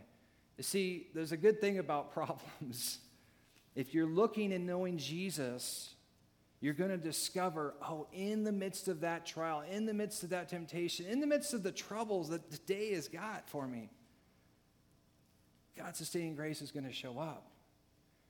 You 0.57 0.63
see, 0.63 1.07
there's 1.13 1.31
a 1.31 1.37
good 1.37 1.61
thing 1.61 1.79
about 1.79 2.11
problems. 2.13 2.99
If 3.75 3.93
you're 3.93 4.07
looking 4.07 4.51
and 4.51 4.65
knowing 4.65 4.97
Jesus, 4.97 5.93
you're 6.59 6.73
going 6.73 6.89
to 6.89 6.97
discover, 6.97 7.75
oh, 7.81 8.07
in 8.11 8.43
the 8.43 8.51
midst 8.51 8.89
of 8.89 8.99
that 9.01 9.25
trial, 9.25 9.63
in 9.71 9.85
the 9.85 9.93
midst 9.93 10.23
of 10.23 10.31
that 10.31 10.49
temptation, 10.49 11.05
in 11.05 11.21
the 11.21 11.27
midst 11.27 11.53
of 11.53 11.63
the 11.63 11.71
troubles 11.71 12.27
that 12.29 12.51
the 12.51 12.57
day 12.57 12.93
has 12.93 13.07
got 13.07 13.47
for 13.47 13.65
me, 13.65 13.89
God's 15.77 15.99
sustaining 15.99 16.35
grace 16.35 16.61
is 16.61 16.71
going 16.71 16.85
to 16.85 16.91
show 16.91 17.17
up. 17.19 17.45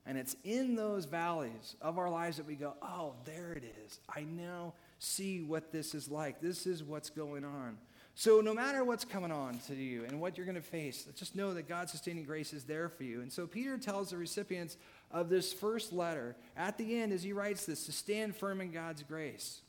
And 0.06 0.16
it's 0.16 0.36
in 0.44 0.76
those 0.76 1.04
valleys 1.04 1.74
of 1.80 1.98
our 1.98 2.08
lives 2.08 2.36
that 2.36 2.46
we 2.46 2.54
go, 2.54 2.74
oh, 2.80 3.14
there 3.24 3.54
it 3.54 3.64
is. 3.84 3.98
I 4.08 4.22
now 4.22 4.74
see 5.00 5.40
what 5.40 5.72
this 5.72 5.94
is 5.94 6.08
like. 6.08 6.40
This 6.40 6.66
is 6.66 6.84
what's 6.84 7.10
going 7.10 7.44
on. 7.44 7.78
So, 8.14 8.42
no 8.42 8.52
matter 8.52 8.84
what's 8.84 9.04
coming 9.04 9.32
on 9.32 9.58
to 9.66 9.74
you 9.74 10.04
and 10.04 10.20
what 10.20 10.36
you're 10.36 10.44
going 10.44 10.56
to 10.56 10.62
face, 10.62 11.08
just 11.16 11.34
know 11.34 11.54
that 11.54 11.68
God's 11.68 11.90
sustaining 11.90 12.24
grace 12.24 12.52
is 12.52 12.64
there 12.64 12.88
for 12.90 13.02
you. 13.02 13.22
And 13.22 13.32
so, 13.32 13.46
Peter 13.46 13.78
tells 13.78 14.10
the 14.10 14.18
recipients 14.18 14.76
of 15.10 15.30
this 15.30 15.52
first 15.52 15.92
letter 15.92 16.36
at 16.56 16.76
the 16.76 17.00
end, 17.00 17.12
as 17.12 17.22
he 17.22 17.32
writes 17.32 17.64
this, 17.64 17.86
to 17.86 17.92
stand 17.92 18.36
firm 18.36 18.60
in 18.60 18.72
God's 18.72 19.02
grace. 19.02 19.62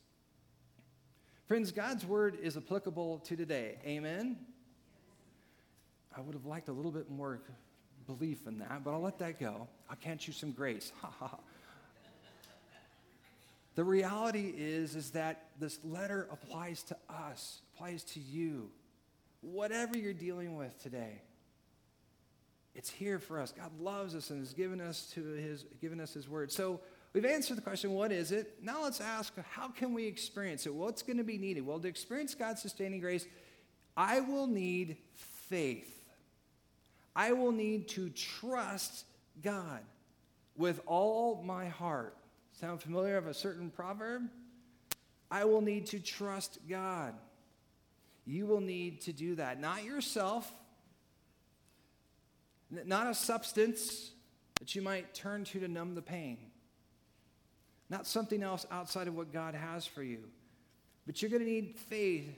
Friends, 1.48 1.72
God's 1.72 2.06
word 2.06 2.38
is 2.42 2.58
applicable 2.58 3.20
to 3.20 3.38
today. 3.38 3.78
Amen? 3.86 4.38
I 6.16 6.20
would 6.20 6.34
have 6.34 6.46
liked 6.46 6.68
a 6.68 6.74
little 6.74 6.92
bit 6.92 7.10
more 7.10 7.40
belief 8.06 8.48
in 8.48 8.60
that, 8.60 8.84
but 8.84 8.92
I'll 8.92 9.02
let 9.02 9.20
that 9.20 9.40
go. 9.40 9.70
I 9.90 9.96
can't 9.96 10.26
use 10.28 10.36
some 10.36 10.52
grace. 10.52 10.92
Ha 11.02 11.14
ha. 11.20 11.40
The 13.76 13.84
reality 13.84 14.54
is, 14.56 14.96
is 14.96 15.12
that 15.12 15.46
this 15.60 15.80
letter 15.84 16.28
applies 16.32 16.84
to 16.84 16.98
us, 17.10 17.62
applies 17.74 18.04
to 18.04 18.20
you. 18.20 18.70
Whatever 19.42 19.98
you're 19.98 20.14
dealing 20.14 20.56
with 20.58 20.78
today, 20.82 21.22
it's 22.76 22.90
here 22.90 23.20
for 23.20 23.40
us. 23.40 23.52
God 23.52 23.72
loves 23.80 24.16
us 24.16 24.30
and 24.30 24.40
has 24.40 24.54
given 24.54 24.80
us 24.80 25.12
to 25.14 25.24
his 25.24 25.66
given 25.82 26.00
us 26.00 26.14
his 26.14 26.30
word. 26.30 26.52
So 26.52 26.80
we've 27.14 27.26
answered 27.26 27.58
the 27.58 27.62
question, 27.62 27.92
what 27.92 28.12
is 28.12 28.32
it? 28.32 28.56
Now 28.62 28.84
let's 28.84 29.02
ask, 29.02 29.34
how 29.52 29.70
can 29.70 29.94
we 29.94 30.06
experience 30.06 30.66
it? 30.66 30.74
What's 30.74 31.02
going 31.02 31.18
to 31.18 31.24
be 31.24 31.38
needed? 31.38 31.66
Well, 31.66 31.80
to 31.80 31.88
experience 31.88 32.36
God's 32.36 32.62
sustaining 32.62 33.00
grace, 33.00 33.26
I 33.98 34.20
will 34.22 34.48
need 34.48 34.98
faith. 35.50 35.98
I 37.16 37.34
will 37.34 37.52
need 37.52 37.90
to 37.90 38.10
trust 38.10 39.06
God 39.42 39.82
with 40.56 40.80
all 40.86 41.42
my 41.44 41.68
heart. 41.68 42.16
Sound 42.62 42.80
familiar 42.80 43.18
of 43.18 43.26
a 43.26 43.34
certain 43.34 43.72
proverb? 43.72 44.30
I 45.32 45.46
will 45.46 45.62
need 45.62 45.88
to 45.88 46.00
trust 46.00 46.60
God. 46.70 47.16
You 48.24 48.46
will 48.46 48.62
need 48.62 49.02
to 49.02 49.14
do 49.14 49.34
that. 49.36 49.60
Not 49.60 49.84
yourself, 49.84 50.54
not 52.70 53.08
a 53.08 53.16
substance 53.16 54.12
that 54.60 54.76
you 54.76 54.84
might 54.84 55.16
turn 55.16 55.44
to 55.46 55.60
to 55.60 55.68
numb 55.68 55.96
the 55.96 56.04
pain, 56.04 56.38
not 57.90 58.06
something 58.06 58.44
else 58.44 58.68
outside 58.70 59.08
of 59.08 59.16
what 59.16 59.34
God 59.34 59.56
has 59.56 59.88
for 59.88 60.04
you. 60.04 60.20
But 61.08 61.20
you're 61.20 61.32
going 61.32 61.44
to 61.44 61.50
need 61.50 61.80
faith 61.90 62.30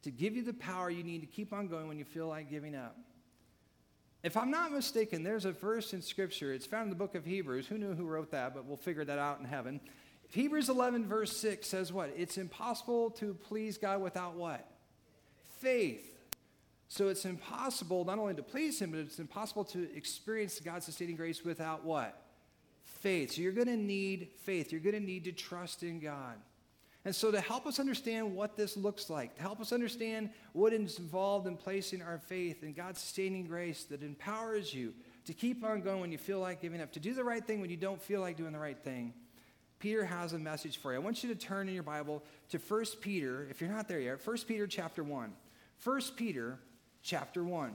to 0.00 0.10
give 0.10 0.34
you 0.34 0.42
the 0.44 0.54
power 0.54 0.88
you 0.88 1.04
need 1.04 1.20
to 1.20 1.26
keep 1.26 1.52
on 1.52 1.68
going 1.68 1.88
when 1.88 1.98
you 1.98 2.06
feel 2.06 2.26
like 2.26 2.48
giving 2.48 2.74
up. 2.74 2.96
If 4.22 4.36
I'm 4.36 4.50
not 4.50 4.72
mistaken, 4.72 5.22
there's 5.22 5.44
a 5.44 5.52
verse 5.52 5.92
in 5.92 6.02
Scripture. 6.02 6.52
It's 6.52 6.66
found 6.66 6.84
in 6.84 6.90
the 6.90 6.96
book 6.96 7.14
of 7.14 7.24
Hebrews. 7.24 7.66
Who 7.68 7.78
knew 7.78 7.94
who 7.94 8.06
wrote 8.06 8.32
that? 8.32 8.54
But 8.54 8.64
we'll 8.64 8.76
figure 8.76 9.04
that 9.04 9.18
out 9.18 9.38
in 9.38 9.44
heaven. 9.44 9.80
Hebrews 10.30 10.68
11, 10.68 11.06
verse 11.06 11.34
6 11.36 11.66
says 11.66 11.92
what? 11.92 12.12
It's 12.16 12.36
impossible 12.36 13.10
to 13.12 13.34
please 13.34 13.78
God 13.78 14.02
without 14.02 14.34
what? 14.34 14.68
Faith. 15.60 16.04
So 16.88 17.08
it's 17.08 17.24
impossible 17.24 18.04
not 18.04 18.18
only 18.18 18.34
to 18.34 18.42
please 18.42 18.80
Him, 18.80 18.90
but 18.90 19.00
it's 19.00 19.18
impossible 19.18 19.64
to 19.66 19.94
experience 19.94 20.58
God's 20.58 20.86
sustaining 20.86 21.16
grace 21.16 21.44
without 21.44 21.84
what? 21.84 22.20
Faith. 22.82 23.32
So 23.34 23.42
you're 23.42 23.52
going 23.52 23.68
to 23.68 23.76
need 23.76 24.28
faith. 24.42 24.72
You're 24.72 24.80
going 24.80 24.94
to 24.94 25.00
need 25.00 25.24
to 25.24 25.32
trust 25.32 25.82
in 25.82 26.00
God. 26.00 26.34
And 27.08 27.16
so, 27.16 27.30
to 27.30 27.40
help 27.40 27.66
us 27.66 27.80
understand 27.80 28.34
what 28.36 28.54
this 28.54 28.76
looks 28.76 29.08
like, 29.08 29.34
to 29.36 29.40
help 29.40 29.62
us 29.62 29.72
understand 29.72 30.28
what 30.52 30.74
is 30.74 30.98
involved 30.98 31.46
in 31.46 31.56
placing 31.56 32.02
our 32.02 32.18
faith 32.18 32.62
in 32.62 32.74
God's 32.74 33.00
sustaining 33.00 33.46
grace 33.46 33.84
that 33.84 34.02
empowers 34.02 34.74
you 34.74 34.92
to 35.24 35.32
keep 35.32 35.64
on 35.64 35.80
going 35.80 36.02
when 36.02 36.12
you 36.12 36.18
feel 36.18 36.38
like 36.38 36.60
giving 36.60 36.82
up, 36.82 36.92
to 36.92 37.00
do 37.00 37.14
the 37.14 37.24
right 37.24 37.42
thing 37.42 37.62
when 37.62 37.70
you 37.70 37.78
don't 37.78 38.02
feel 38.02 38.20
like 38.20 38.36
doing 38.36 38.52
the 38.52 38.58
right 38.58 38.76
thing, 38.84 39.14
Peter 39.78 40.04
has 40.04 40.34
a 40.34 40.38
message 40.38 40.76
for 40.76 40.92
you. 40.92 40.98
I 40.98 41.00
want 41.00 41.24
you 41.24 41.32
to 41.32 41.34
turn 41.34 41.66
in 41.66 41.72
your 41.72 41.82
Bible 41.82 42.22
to 42.50 42.58
1 42.58 42.84
Peter, 43.00 43.48
if 43.48 43.62
you're 43.62 43.70
not 43.70 43.88
there 43.88 44.00
yet, 44.00 44.20
1 44.22 44.36
Peter 44.46 44.66
chapter 44.66 45.02
1. 45.02 45.32
1 45.82 46.00
Peter 46.14 46.58
chapter 47.02 47.42
1. 47.42 47.74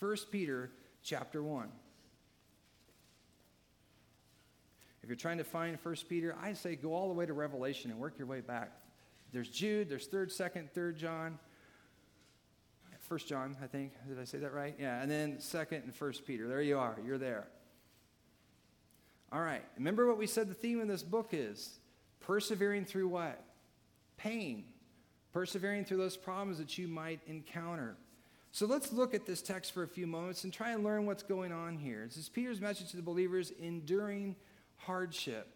1 0.00 0.16
Peter 0.30 0.70
chapter 1.02 1.42
1. 1.42 1.70
If 5.06 5.10
you're 5.10 5.16
trying 5.16 5.38
to 5.38 5.44
find 5.44 5.78
1 5.80 5.94
Peter, 6.08 6.34
I 6.42 6.52
say 6.52 6.74
go 6.74 6.92
all 6.92 7.06
the 7.06 7.14
way 7.14 7.26
to 7.26 7.32
Revelation 7.32 7.92
and 7.92 8.00
work 8.00 8.18
your 8.18 8.26
way 8.26 8.40
back. 8.40 8.72
There's 9.30 9.48
Jude, 9.48 9.88
there's 9.88 10.08
3rd, 10.08 10.36
2nd, 10.36 10.72
3rd 10.76 10.96
John. 10.96 11.38
1st 13.08 13.26
John, 13.28 13.56
I 13.62 13.68
think. 13.68 13.92
Did 14.08 14.18
I 14.18 14.24
say 14.24 14.38
that 14.38 14.52
right? 14.52 14.74
Yeah, 14.80 15.00
and 15.00 15.08
then 15.08 15.36
2nd 15.36 15.84
and 15.84 15.94
1st 15.94 16.24
Peter. 16.24 16.48
There 16.48 16.60
you 16.60 16.76
are. 16.76 16.96
You're 17.06 17.18
there. 17.18 17.46
All 19.30 19.42
right. 19.42 19.62
Remember 19.76 20.08
what 20.08 20.18
we 20.18 20.26
said 20.26 20.48
the 20.48 20.54
theme 20.54 20.80
of 20.80 20.88
this 20.88 21.04
book 21.04 21.28
is? 21.30 21.78
Persevering 22.18 22.84
through 22.84 23.06
what? 23.06 23.40
Pain. 24.16 24.64
Persevering 25.32 25.84
through 25.84 25.98
those 25.98 26.16
problems 26.16 26.58
that 26.58 26.78
you 26.78 26.88
might 26.88 27.20
encounter. 27.28 27.96
So 28.50 28.66
let's 28.66 28.92
look 28.92 29.14
at 29.14 29.24
this 29.24 29.40
text 29.40 29.72
for 29.72 29.84
a 29.84 29.88
few 29.88 30.08
moments 30.08 30.42
and 30.42 30.52
try 30.52 30.72
and 30.72 30.82
learn 30.82 31.06
what's 31.06 31.22
going 31.22 31.52
on 31.52 31.76
here. 31.76 32.02
This 32.04 32.16
is 32.16 32.28
Peter's 32.28 32.60
message 32.60 32.90
to 32.90 32.96
the 32.96 33.04
believers 33.04 33.52
enduring 33.60 34.34
hardship. 34.76 35.52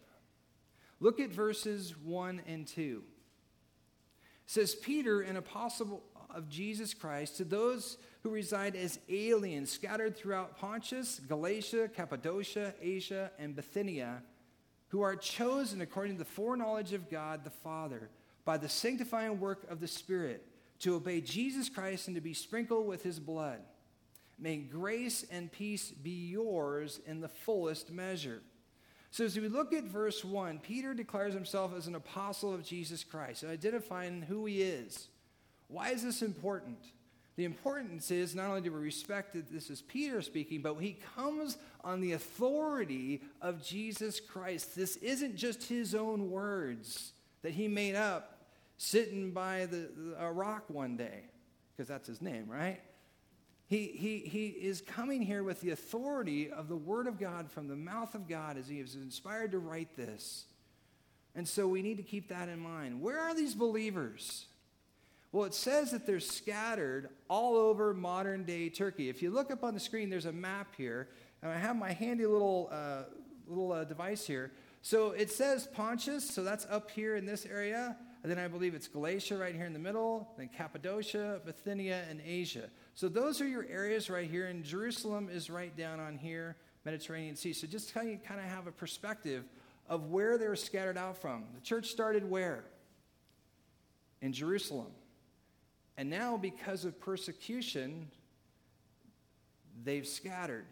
Look 0.99 1.19
at 1.19 1.31
verses 1.31 1.95
1 1.97 2.41
and 2.47 2.67
2. 2.67 3.03
It 4.45 4.51
says, 4.51 4.75
Peter, 4.75 5.21
an 5.21 5.37
apostle 5.37 6.03
of 6.29 6.49
Jesus 6.49 6.93
Christ, 6.93 7.37
to 7.37 7.43
those 7.43 7.97
who 8.23 8.29
reside 8.29 8.75
as 8.75 8.99
aliens 9.09 9.71
scattered 9.71 10.15
throughout 10.15 10.57
Pontus, 10.57 11.19
Galatia, 11.27 11.89
Cappadocia, 11.89 12.73
Asia, 12.81 13.31
and 13.39 13.55
Bithynia, 13.55 14.21
who 14.89 15.01
are 15.01 15.15
chosen 15.15 15.81
according 15.81 16.13
to 16.13 16.19
the 16.19 16.25
foreknowledge 16.25 16.93
of 16.93 17.09
God 17.09 17.43
the 17.43 17.49
Father, 17.49 18.09
by 18.45 18.57
the 18.57 18.69
sanctifying 18.69 19.39
work 19.39 19.69
of 19.69 19.79
the 19.79 19.87
Spirit, 19.87 20.45
to 20.79 20.95
obey 20.95 21.21
Jesus 21.21 21.69
Christ 21.69 22.07
and 22.07 22.15
to 22.15 22.21
be 22.21 22.33
sprinkled 22.33 22.87
with 22.87 23.03
his 23.03 23.19
blood. 23.19 23.61
May 24.37 24.57
grace 24.57 25.23
and 25.31 25.51
peace 25.51 25.91
be 25.91 26.29
yours 26.29 26.99
in 27.05 27.21
the 27.21 27.29
fullest 27.29 27.91
measure. 27.91 28.41
So, 29.11 29.25
as 29.25 29.37
we 29.37 29.49
look 29.49 29.73
at 29.73 29.83
verse 29.83 30.23
1, 30.23 30.59
Peter 30.59 30.93
declares 30.93 31.33
himself 31.33 31.75
as 31.75 31.85
an 31.85 31.95
apostle 31.95 32.53
of 32.53 32.63
Jesus 32.63 33.03
Christ, 33.03 33.43
identifying 33.43 34.21
who 34.21 34.45
he 34.45 34.61
is. 34.61 35.09
Why 35.67 35.89
is 35.89 36.01
this 36.01 36.21
important? 36.21 36.77
The 37.35 37.43
importance 37.43 38.09
is 38.09 38.35
not 38.35 38.47
only 38.47 38.61
do 38.61 38.71
we 38.71 38.79
respect 38.79 39.33
that 39.33 39.51
this 39.51 39.69
is 39.69 39.81
Peter 39.81 40.21
speaking, 40.21 40.61
but 40.61 40.75
he 40.75 40.97
comes 41.15 41.57
on 41.83 41.99
the 41.99 42.13
authority 42.13 43.21
of 43.41 43.61
Jesus 43.61 44.21
Christ. 44.21 44.75
This 44.75 44.95
isn't 44.97 45.35
just 45.35 45.63
his 45.63 45.93
own 45.93 46.29
words 46.29 47.11
that 47.41 47.51
he 47.51 47.67
made 47.67 47.95
up 47.95 48.37
sitting 48.77 49.31
by 49.31 49.65
the, 49.65 49.89
a 50.19 50.31
rock 50.31 50.69
one 50.69 50.95
day, 50.95 51.23
because 51.75 51.89
that's 51.89 52.07
his 52.07 52.21
name, 52.21 52.47
right? 52.49 52.79
He, 53.71 53.87
he, 53.87 54.17
he 54.17 54.47
is 54.47 54.81
coming 54.81 55.21
here 55.21 55.43
with 55.43 55.61
the 55.61 55.69
authority 55.69 56.51
of 56.51 56.67
the 56.67 56.75
Word 56.75 57.07
of 57.07 57.17
God 57.17 57.49
from 57.49 57.69
the 57.69 57.75
mouth 57.77 58.15
of 58.15 58.27
God 58.27 58.57
as 58.57 58.67
he 58.67 58.81
is 58.81 58.95
inspired 58.95 59.53
to 59.53 59.59
write 59.59 59.95
this. 59.95 60.43
And 61.35 61.47
so 61.47 61.69
we 61.69 61.81
need 61.81 61.95
to 61.95 62.03
keep 62.03 62.27
that 62.27 62.49
in 62.49 62.59
mind. 62.59 63.01
Where 63.01 63.17
are 63.17 63.33
these 63.33 63.55
believers? 63.55 64.45
Well, 65.31 65.45
it 65.45 65.53
says 65.53 65.91
that 65.91 66.05
they're 66.05 66.19
scattered 66.19 67.11
all 67.29 67.55
over 67.55 67.93
modern 67.93 68.43
day 68.43 68.67
Turkey. 68.67 69.07
If 69.07 69.21
you 69.23 69.31
look 69.31 69.51
up 69.51 69.63
on 69.63 69.73
the 69.73 69.79
screen, 69.79 70.09
there's 70.09 70.25
a 70.25 70.33
map 70.33 70.75
here, 70.75 71.07
and 71.41 71.49
I 71.49 71.57
have 71.57 71.77
my 71.77 71.93
handy 71.93 72.25
little, 72.25 72.67
uh, 72.73 73.03
little 73.47 73.71
uh, 73.71 73.85
device 73.85 74.27
here. 74.27 74.51
So 74.81 75.11
it 75.11 75.31
says 75.31 75.65
Pontus, 75.65 76.29
so 76.29 76.43
that's 76.43 76.67
up 76.69 76.91
here 76.91 77.15
in 77.15 77.25
this 77.25 77.45
area. 77.45 77.95
And 78.23 78.31
then 78.31 78.37
I 78.37 78.47
believe 78.47 78.75
it's 78.75 78.87
Galatia 78.87 79.35
right 79.35 79.55
here 79.55 79.65
in 79.65 79.73
the 79.73 79.79
middle, 79.79 80.29
then 80.37 80.49
Cappadocia, 80.55 81.41
Bithynia, 81.43 82.03
and 82.07 82.21
Asia. 82.23 82.69
So 82.93 83.09
those 83.09 83.41
are 83.41 83.47
your 83.47 83.65
areas 83.67 84.09
right 84.09 84.29
here, 84.29 84.45
and 84.47 84.63
Jerusalem 84.63 85.27
is 85.31 85.49
right 85.49 85.75
down 85.75 85.99
on 85.99 86.17
here, 86.17 86.55
Mediterranean 86.85 87.35
Sea. 87.35 87.53
So 87.53 87.65
just 87.65 87.93
kind 87.93 88.13
of, 88.13 88.23
kind 88.23 88.39
of 88.39 88.45
have 88.45 88.67
a 88.67 88.71
perspective 88.71 89.45
of 89.89 90.11
where 90.11 90.37
they 90.37 90.47
were 90.47 90.55
scattered 90.55 90.97
out 90.97 91.17
from. 91.17 91.45
The 91.55 91.61
church 91.61 91.87
started 91.87 92.29
where? 92.29 92.63
In 94.21 94.33
Jerusalem. 94.33 94.91
And 95.97 96.09
now, 96.09 96.37
because 96.37 96.85
of 96.85 96.99
persecution, 96.99 98.07
they've 99.83 100.07
scattered. 100.07 100.65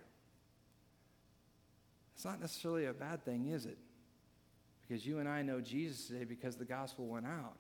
It's 2.15 2.25
not 2.25 2.39
necessarily 2.39 2.85
a 2.85 2.93
bad 2.93 3.25
thing, 3.25 3.47
is 3.47 3.65
it? 3.65 3.77
Because 4.89 5.05
you 5.05 5.19
and 5.19 5.29
I 5.29 5.43
know 5.43 5.61
Jesus 5.61 6.07
today 6.07 6.23
because 6.23 6.55
the 6.55 6.65
gospel 6.65 7.05
went 7.05 7.27
out. 7.27 7.59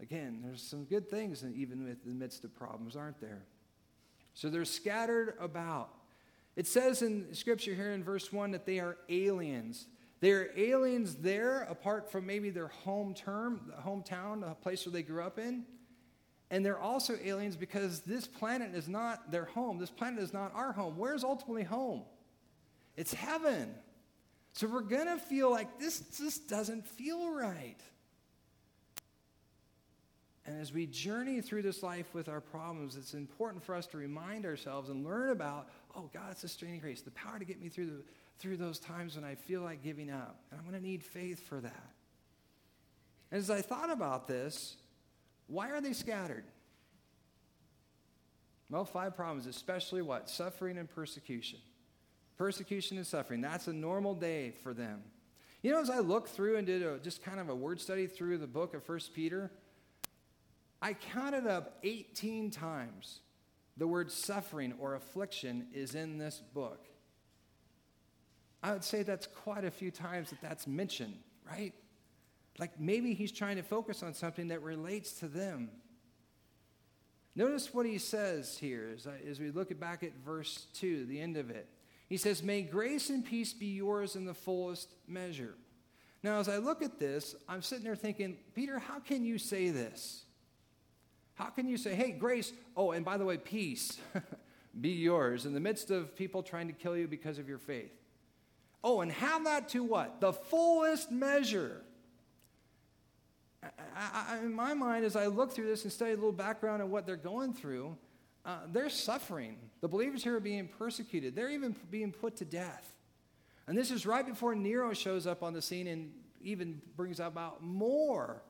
Again, 0.00 0.40
there's 0.44 0.62
some 0.62 0.84
good 0.84 1.08
things 1.08 1.42
even 1.42 1.86
in 1.86 1.96
the 2.04 2.14
midst 2.14 2.44
of 2.44 2.54
problems, 2.54 2.94
aren't 2.94 3.20
there? 3.20 3.42
So 4.34 4.50
they're 4.50 4.66
scattered 4.66 5.34
about. 5.40 5.88
It 6.56 6.66
says 6.66 7.00
in 7.02 7.34
Scripture 7.34 7.74
here 7.74 7.92
in 7.92 8.04
verse 8.04 8.32
1 8.32 8.50
that 8.50 8.66
they 8.66 8.80
are 8.80 8.98
aliens. 9.08 9.86
They're 10.20 10.50
aliens 10.56 11.16
there 11.16 11.62
apart 11.62 12.12
from 12.12 12.26
maybe 12.26 12.50
their 12.50 12.68
home 12.68 13.14
term, 13.14 13.72
hometown, 13.84 14.40
the 14.40 14.54
place 14.54 14.84
where 14.84 14.92
they 14.92 15.02
grew 15.02 15.22
up 15.22 15.38
in. 15.38 15.64
And 16.50 16.64
they're 16.64 16.78
also 16.78 17.16
aliens 17.22 17.56
because 17.56 18.00
this 18.00 18.26
planet 18.26 18.74
is 18.74 18.88
not 18.88 19.30
their 19.30 19.46
home. 19.46 19.78
This 19.78 19.90
planet 19.90 20.22
is 20.22 20.32
not 20.32 20.52
our 20.54 20.72
home. 20.72 20.96
Where's 20.96 21.24
ultimately 21.24 21.64
home? 21.64 22.02
It's 22.96 23.14
heaven. 23.14 23.74
So 24.58 24.66
we're 24.66 24.80
going 24.80 25.06
to 25.06 25.18
feel 25.18 25.52
like 25.52 25.78
this 25.78 26.00
just 26.18 26.48
doesn't 26.48 26.84
feel 26.84 27.30
right. 27.30 27.76
And 30.44 30.60
as 30.60 30.72
we 30.72 30.84
journey 30.86 31.40
through 31.40 31.62
this 31.62 31.80
life 31.84 32.12
with 32.12 32.28
our 32.28 32.40
problems, 32.40 32.96
it's 32.96 33.14
important 33.14 33.62
for 33.62 33.76
us 33.76 33.86
to 33.86 33.98
remind 33.98 34.44
ourselves 34.44 34.88
and 34.88 35.04
learn 35.04 35.30
about, 35.30 35.68
oh, 35.94 36.10
God's 36.12 36.40
sustaining 36.40 36.80
grace, 36.80 37.02
the 37.02 37.12
power 37.12 37.38
to 37.38 37.44
get 37.44 37.62
me 37.62 37.68
through, 37.68 37.86
the, 37.86 38.02
through 38.40 38.56
those 38.56 38.80
times 38.80 39.14
when 39.14 39.24
I 39.24 39.36
feel 39.36 39.60
like 39.60 39.80
giving 39.80 40.10
up. 40.10 40.40
And 40.50 40.58
I'm 40.58 40.68
going 40.68 40.82
to 40.82 40.84
need 40.84 41.04
faith 41.04 41.46
for 41.46 41.60
that. 41.60 41.90
And 43.30 43.38
as 43.38 43.50
I 43.50 43.62
thought 43.62 43.92
about 43.92 44.26
this, 44.26 44.74
why 45.46 45.70
are 45.70 45.80
they 45.80 45.92
scattered? 45.92 46.42
Well, 48.70 48.84
five 48.84 49.14
problems, 49.14 49.46
especially 49.46 50.02
what? 50.02 50.28
Suffering 50.28 50.78
and 50.78 50.90
persecution. 50.92 51.60
Persecution 52.38 52.96
and 52.96 53.06
suffering. 53.06 53.40
That's 53.40 53.66
a 53.66 53.72
normal 53.72 54.14
day 54.14 54.52
for 54.62 54.72
them. 54.72 55.02
You 55.62 55.72
know, 55.72 55.80
as 55.80 55.90
I 55.90 55.98
looked 55.98 56.28
through 56.28 56.56
and 56.56 56.66
did 56.66 56.82
a, 56.82 56.98
just 56.98 57.22
kind 57.22 57.40
of 57.40 57.48
a 57.48 57.54
word 57.54 57.80
study 57.80 58.06
through 58.06 58.38
the 58.38 58.46
book 58.46 58.74
of 58.74 58.84
First 58.84 59.12
Peter, 59.12 59.50
I 60.80 60.92
counted 60.92 61.48
up 61.48 61.78
18 61.82 62.52
times 62.52 63.20
the 63.76 63.86
word 63.86 64.10
suffering 64.12 64.74
or 64.78 64.94
affliction 64.94 65.66
is 65.74 65.96
in 65.96 66.18
this 66.18 66.40
book. 66.54 66.86
I 68.62 68.72
would 68.72 68.84
say 68.84 69.02
that's 69.02 69.26
quite 69.26 69.64
a 69.64 69.70
few 69.70 69.90
times 69.90 70.30
that 70.30 70.40
that's 70.40 70.66
mentioned, 70.66 71.18
right? 71.46 71.72
Like 72.58 72.78
maybe 72.78 73.14
he's 73.14 73.32
trying 73.32 73.56
to 73.56 73.62
focus 73.62 74.02
on 74.02 74.14
something 74.14 74.48
that 74.48 74.62
relates 74.62 75.12
to 75.14 75.28
them. 75.28 75.70
Notice 77.36 77.72
what 77.72 77.86
he 77.86 77.98
says 77.98 78.58
here 78.58 78.90
as, 78.94 79.06
as 79.28 79.38
we 79.38 79.50
look 79.50 79.78
back 79.78 80.02
at 80.02 80.12
verse 80.24 80.66
2, 80.74 81.06
the 81.06 81.20
end 81.20 81.36
of 81.36 81.50
it. 81.50 81.68
He 82.08 82.16
says, 82.16 82.42
May 82.42 82.62
grace 82.62 83.10
and 83.10 83.24
peace 83.24 83.52
be 83.52 83.66
yours 83.66 84.16
in 84.16 84.24
the 84.24 84.34
fullest 84.34 84.94
measure. 85.06 85.54
Now, 86.22 86.40
as 86.40 86.48
I 86.48 86.56
look 86.56 86.82
at 86.82 86.98
this, 86.98 87.36
I'm 87.48 87.62
sitting 87.62 87.84
there 87.84 87.94
thinking, 87.94 88.36
Peter, 88.54 88.78
how 88.78 88.98
can 88.98 89.24
you 89.24 89.38
say 89.38 89.70
this? 89.70 90.24
How 91.34 91.46
can 91.46 91.68
you 91.68 91.76
say, 91.76 91.94
hey, 91.94 92.10
grace, 92.10 92.52
oh, 92.76 92.90
and 92.90 93.04
by 93.04 93.16
the 93.16 93.24
way, 93.24 93.36
peace 93.36 93.98
be 94.80 94.90
yours 94.90 95.46
in 95.46 95.54
the 95.54 95.60
midst 95.60 95.92
of 95.92 96.16
people 96.16 96.42
trying 96.42 96.66
to 96.66 96.72
kill 96.72 96.96
you 96.96 97.06
because 97.06 97.38
of 97.38 97.48
your 97.48 97.58
faith? 97.58 97.92
Oh, 98.82 99.00
and 99.02 99.12
have 99.12 99.44
that 99.44 99.68
to 99.70 99.84
what? 99.84 100.20
The 100.20 100.32
fullest 100.32 101.12
measure. 101.12 101.82
I, 103.62 103.70
I, 103.94 104.38
in 104.38 104.52
my 104.52 104.74
mind, 104.74 105.04
as 105.04 105.14
I 105.14 105.26
look 105.26 105.52
through 105.52 105.66
this 105.66 105.84
and 105.84 105.92
study 105.92 106.12
a 106.12 106.14
little 106.14 106.32
background 106.32 106.82
of 106.82 106.90
what 106.90 107.06
they're 107.06 107.16
going 107.16 107.52
through, 107.52 107.96
uh, 108.48 108.60
they're 108.72 108.88
suffering. 108.88 109.58
The 109.82 109.88
believers 109.88 110.24
here 110.24 110.34
are 110.36 110.40
being 110.40 110.68
persecuted. 110.68 111.36
They're 111.36 111.50
even 111.50 111.76
being 111.90 112.12
put 112.12 112.36
to 112.36 112.46
death. 112.46 112.94
And 113.66 113.76
this 113.76 113.90
is 113.90 114.06
right 114.06 114.24
before 114.26 114.54
Nero 114.54 114.94
shows 114.94 115.26
up 115.26 115.42
on 115.42 115.52
the 115.52 115.60
scene 115.60 115.86
and 115.86 116.10
even 116.40 116.80
brings 116.96 117.20
about 117.20 117.62
more 117.62 118.42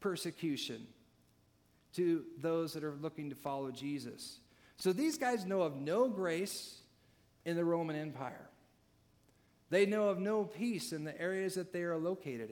persecution 0.00 0.88
to 1.94 2.24
those 2.40 2.72
that 2.72 2.82
are 2.82 2.96
looking 3.00 3.30
to 3.30 3.36
follow 3.36 3.70
Jesus. 3.70 4.40
So 4.76 4.92
these 4.92 5.16
guys 5.16 5.46
know 5.46 5.62
of 5.62 5.76
no 5.76 6.08
grace 6.08 6.80
in 7.44 7.54
the 7.54 7.64
Roman 7.64 7.94
Empire. 7.94 8.50
They 9.70 9.86
know 9.86 10.08
of 10.08 10.18
no 10.18 10.42
peace 10.42 10.92
in 10.92 11.04
the 11.04 11.16
areas 11.20 11.54
that 11.54 11.72
they 11.72 11.82
are 11.82 11.96
located 11.96 12.50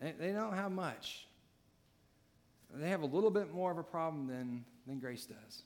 in. 0.00 0.14
They 0.18 0.32
don't 0.32 0.54
have 0.54 0.72
much. 0.72 1.26
They 2.74 2.88
have 2.88 3.02
a 3.02 3.06
little 3.06 3.30
bit 3.30 3.54
more 3.54 3.70
of 3.70 3.78
a 3.78 3.82
problem 3.82 4.26
than, 4.26 4.64
than 4.86 4.98
grace 4.98 5.26
does 5.26 5.62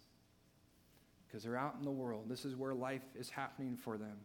because 1.27 1.45
they're 1.45 1.57
out 1.57 1.77
in 1.79 1.85
the 1.85 1.91
world. 1.91 2.25
This 2.29 2.45
is 2.45 2.57
where 2.57 2.75
life 2.75 3.03
is 3.19 3.31
happening 3.31 3.77
for 3.77 3.97
them. 3.97 4.17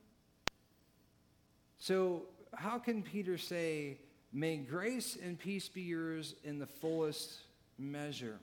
So, 1.77 2.23
how 2.53 2.79
can 2.79 3.03
Peter 3.03 3.37
say, 3.37 3.97
May 4.35 4.57
grace 4.57 5.17
and 5.23 5.39
peace 5.39 5.69
be 5.69 5.83
yours 5.83 6.35
in 6.43 6.59
the 6.59 6.67
fullest 6.67 7.35
measure. 7.77 8.37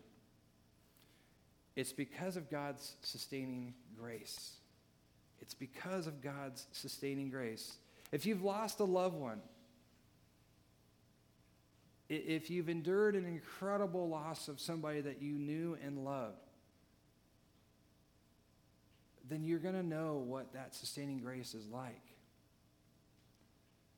It's 1.77 1.93
because 1.93 2.39
of 2.39 2.51
God's 2.51 2.97
sustaining 3.03 3.75
grace. 4.01 4.53
It's 5.43 5.53
because 5.53 6.07
of 6.07 6.23
God's 6.23 6.67
sustaining 6.73 7.29
grace. 7.29 7.77
If 8.11 8.25
you've 8.25 8.43
lost 8.43 8.81
a 8.81 8.85
loved 8.85 9.17
one, 9.17 9.43
if 12.17 12.51
you've 12.51 12.69
endured 12.69 13.15
an 13.17 13.25
incredible 13.25 14.09
loss 14.09 14.49
of 14.49 14.61
somebody 14.61 15.01
that 15.01 15.23
you 15.23 15.35
knew 15.35 15.77
and 15.85 16.05
loved, 16.05 16.37
then 19.29 19.45
you're 19.45 19.59
going 19.59 19.75
to 19.75 19.83
know 19.83 20.23
what 20.27 20.53
that 20.53 20.75
sustaining 20.75 21.21
grace 21.21 21.55
is 21.55 21.67
like 21.69 22.03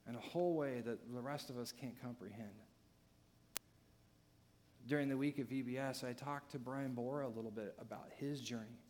in 0.08 0.14
a 0.14 0.20
whole 0.20 0.54
way 0.54 0.82
that 0.84 0.98
the 1.12 1.20
rest 1.20 1.50
of 1.50 1.58
us 1.58 1.72
can't 1.72 2.00
comprehend 2.00 2.50
during 4.86 5.08
the 5.08 5.16
week 5.16 5.38
of 5.38 5.48
VBS, 5.48 6.04
I 6.04 6.12
talked 6.12 6.52
to 6.52 6.58
Brian 6.58 6.92
Bora 6.92 7.26
a 7.26 7.28
little 7.28 7.50
bit 7.50 7.74
about 7.80 8.08
his 8.18 8.40
journey 8.40 8.80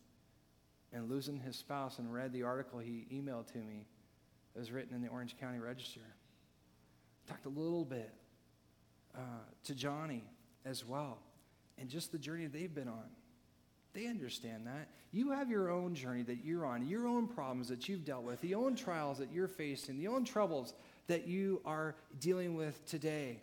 and 0.91 1.09
losing 1.09 1.39
his 1.39 1.55
spouse 1.55 1.99
and 1.99 2.13
read 2.13 2.33
the 2.33 2.43
article 2.43 2.79
he 2.79 3.07
emailed 3.11 3.51
to 3.53 3.59
me 3.59 3.87
that 4.53 4.59
was 4.59 4.71
written 4.71 4.93
in 4.93 5.01
the 5.01 5.07
Orange 5.07 5.37
County 5.39 5.59
Register. 5.59 6.01
Talked 7.27 7.45
a 7.45 7.49
little 7.49 7.85
bit 7.85 8.13
uh, 9.15 9.19
to 9.65 9.75
Johnny 9.75 10.23
as 10.65 10.85
well 10.85 11.19
and 11.77 11.89
just 11.89 12.11
the 12.11 12.17
journey 12.17 12.47
they've 12.47 12.73
been 12.73 12.87
on. 12.87 13.05
They 13.93 14.07
understand 14.07 14.67
that. 14.67 14.89
You 15.11 15.31
have 15.31 15.49
your 15.49 15.69
own 15.69 15.95
journey 15.95 16.23
that 16.23 16.43
you're 16.43 16.65
on, 16.65 16.85
your 16.85 17.07
own 17.07 17.27
problems 17.27 17.69
that 17.69 17.87
you've 17.87 18.03
dealt 18.03 18.23
with, 18.23 18.41
the 18.41 18.55
own 18.55 18.75
trials 18.75 19.17
that 19.19 19.31
you're 19.31 19.47
facing, 19.47 19.97
the 19.97 20.07
own 20.09 20.25
troubles 20.25 20.73
that 21.07 21.27
you 21.27 21.61
are 21.65 21.95
dealing 22.19 22.55
with 22.55 22.85
today. 22.85 23.39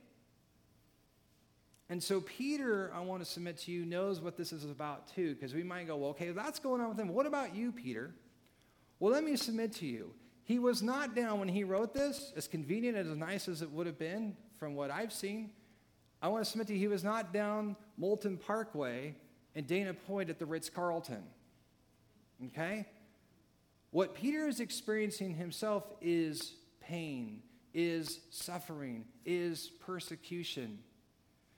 And 1.89 2.03
so, 2.03 2.21
Peter, 2.21 2.91
I 2.95 3.01
want 3.01 3.25
to 3.25 3.31
submit 3.31 3.59
to 3.59 3.73
you, 3.73 3.87
knows 3.87 4.21
what 4.21 4.37
this 4.37 4.53
is 4.53 4.65
about 4.65 5.09
too, 5.15 5.35
because 5.35 5.55
we 5.55 5.63
might 5.63 5.87
go, 5.87 5.97
well, 5.97 6.11
okay, 6.11 6.31
that's 6.31 6.59
going 6.59 6.81
on 6.81 6.91
with 6.91 6.99
him. 6.99 7.09
What 7.09 7.27
about 7.27 7.55
you, 7.55 7.73
Peter? 7.73 8.15
Well, 8.99 9.13
let 9.13 9.25
me 9.25 9.37
submit 9.37 9.73
to 9.75 9.87
you. 9.87 10.13
he 10.45 10.59
was 10.59 10.83
not 10.83 11.15
down 11.15 11.39
when 11.39 11.49
he 11.49 11.65
wrote 11.65 11.95
this, 11.95 12.33
as 12.37 12.47
convenient 12.47 12.97
and 12.97 13.11
as 13.11 13.17
nice 13.17 13.49
as 13.49 13.63
it 13.63 13.71
would 13.71 13.87
have 13.87 13.99
been 13.99 14.37
from 14.59 14.75
what 14.75 14.91
I've 14.91 15.13
seen. 15.13 15.51
I 16.23 16.29
want 16.29 16.45
to 16.45 16.51
submit 16.51 16.69
to 16.69 16.73
you, 16.75 16.79
he 16.79 16.89
was 16.89 17.03
not 17.03 17.33
down 17.33 17.75
Moulton 17.99 18.37
Parkway 18.37 19.17
and 19.57 19.67
Dana 19.67 19.93
Point 19.93 20.31
at 20.31 20.39
the 20.39 20.47
Ritz 20.47 20.71
Carlton. 20.71 21.25
Okay? 22.47 22.87
What 23.91 24.15
Peter 24.15 24.47
is 24.47 24.61
experiencing 24.61 25.35
himself 25.35 25.85
is 26.01 26.55
pain, 26.81 27.43
is 27.75 28.21
suffering, 28.31 29.05
is 29.27 29.71
persecution. 29.81 30.79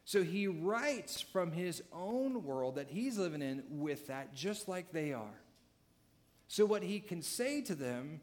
So 0.07 0.23
he 0.23 0.49
writes 0.49 1.21
from 1.21 1.53
his 1.53 1.83
own 1.93 2.43
world 2.43 2.77
that 2.77 2.91
he's 2.91 3.19
living 3.19 3.43
in 3.43 3.63
with 3.69 4.07
that, 4.09 4.35
just 4.35 4.67
like 4.67 4.93
they 4.93 5.13
are. 5.13 5.41
So 6.49 6.65
what 6.65 6.83
he 6.83 7.01
can 7.01 7.23
say 7.23 7.61
to 7.63 7.75
them 7.75 8.21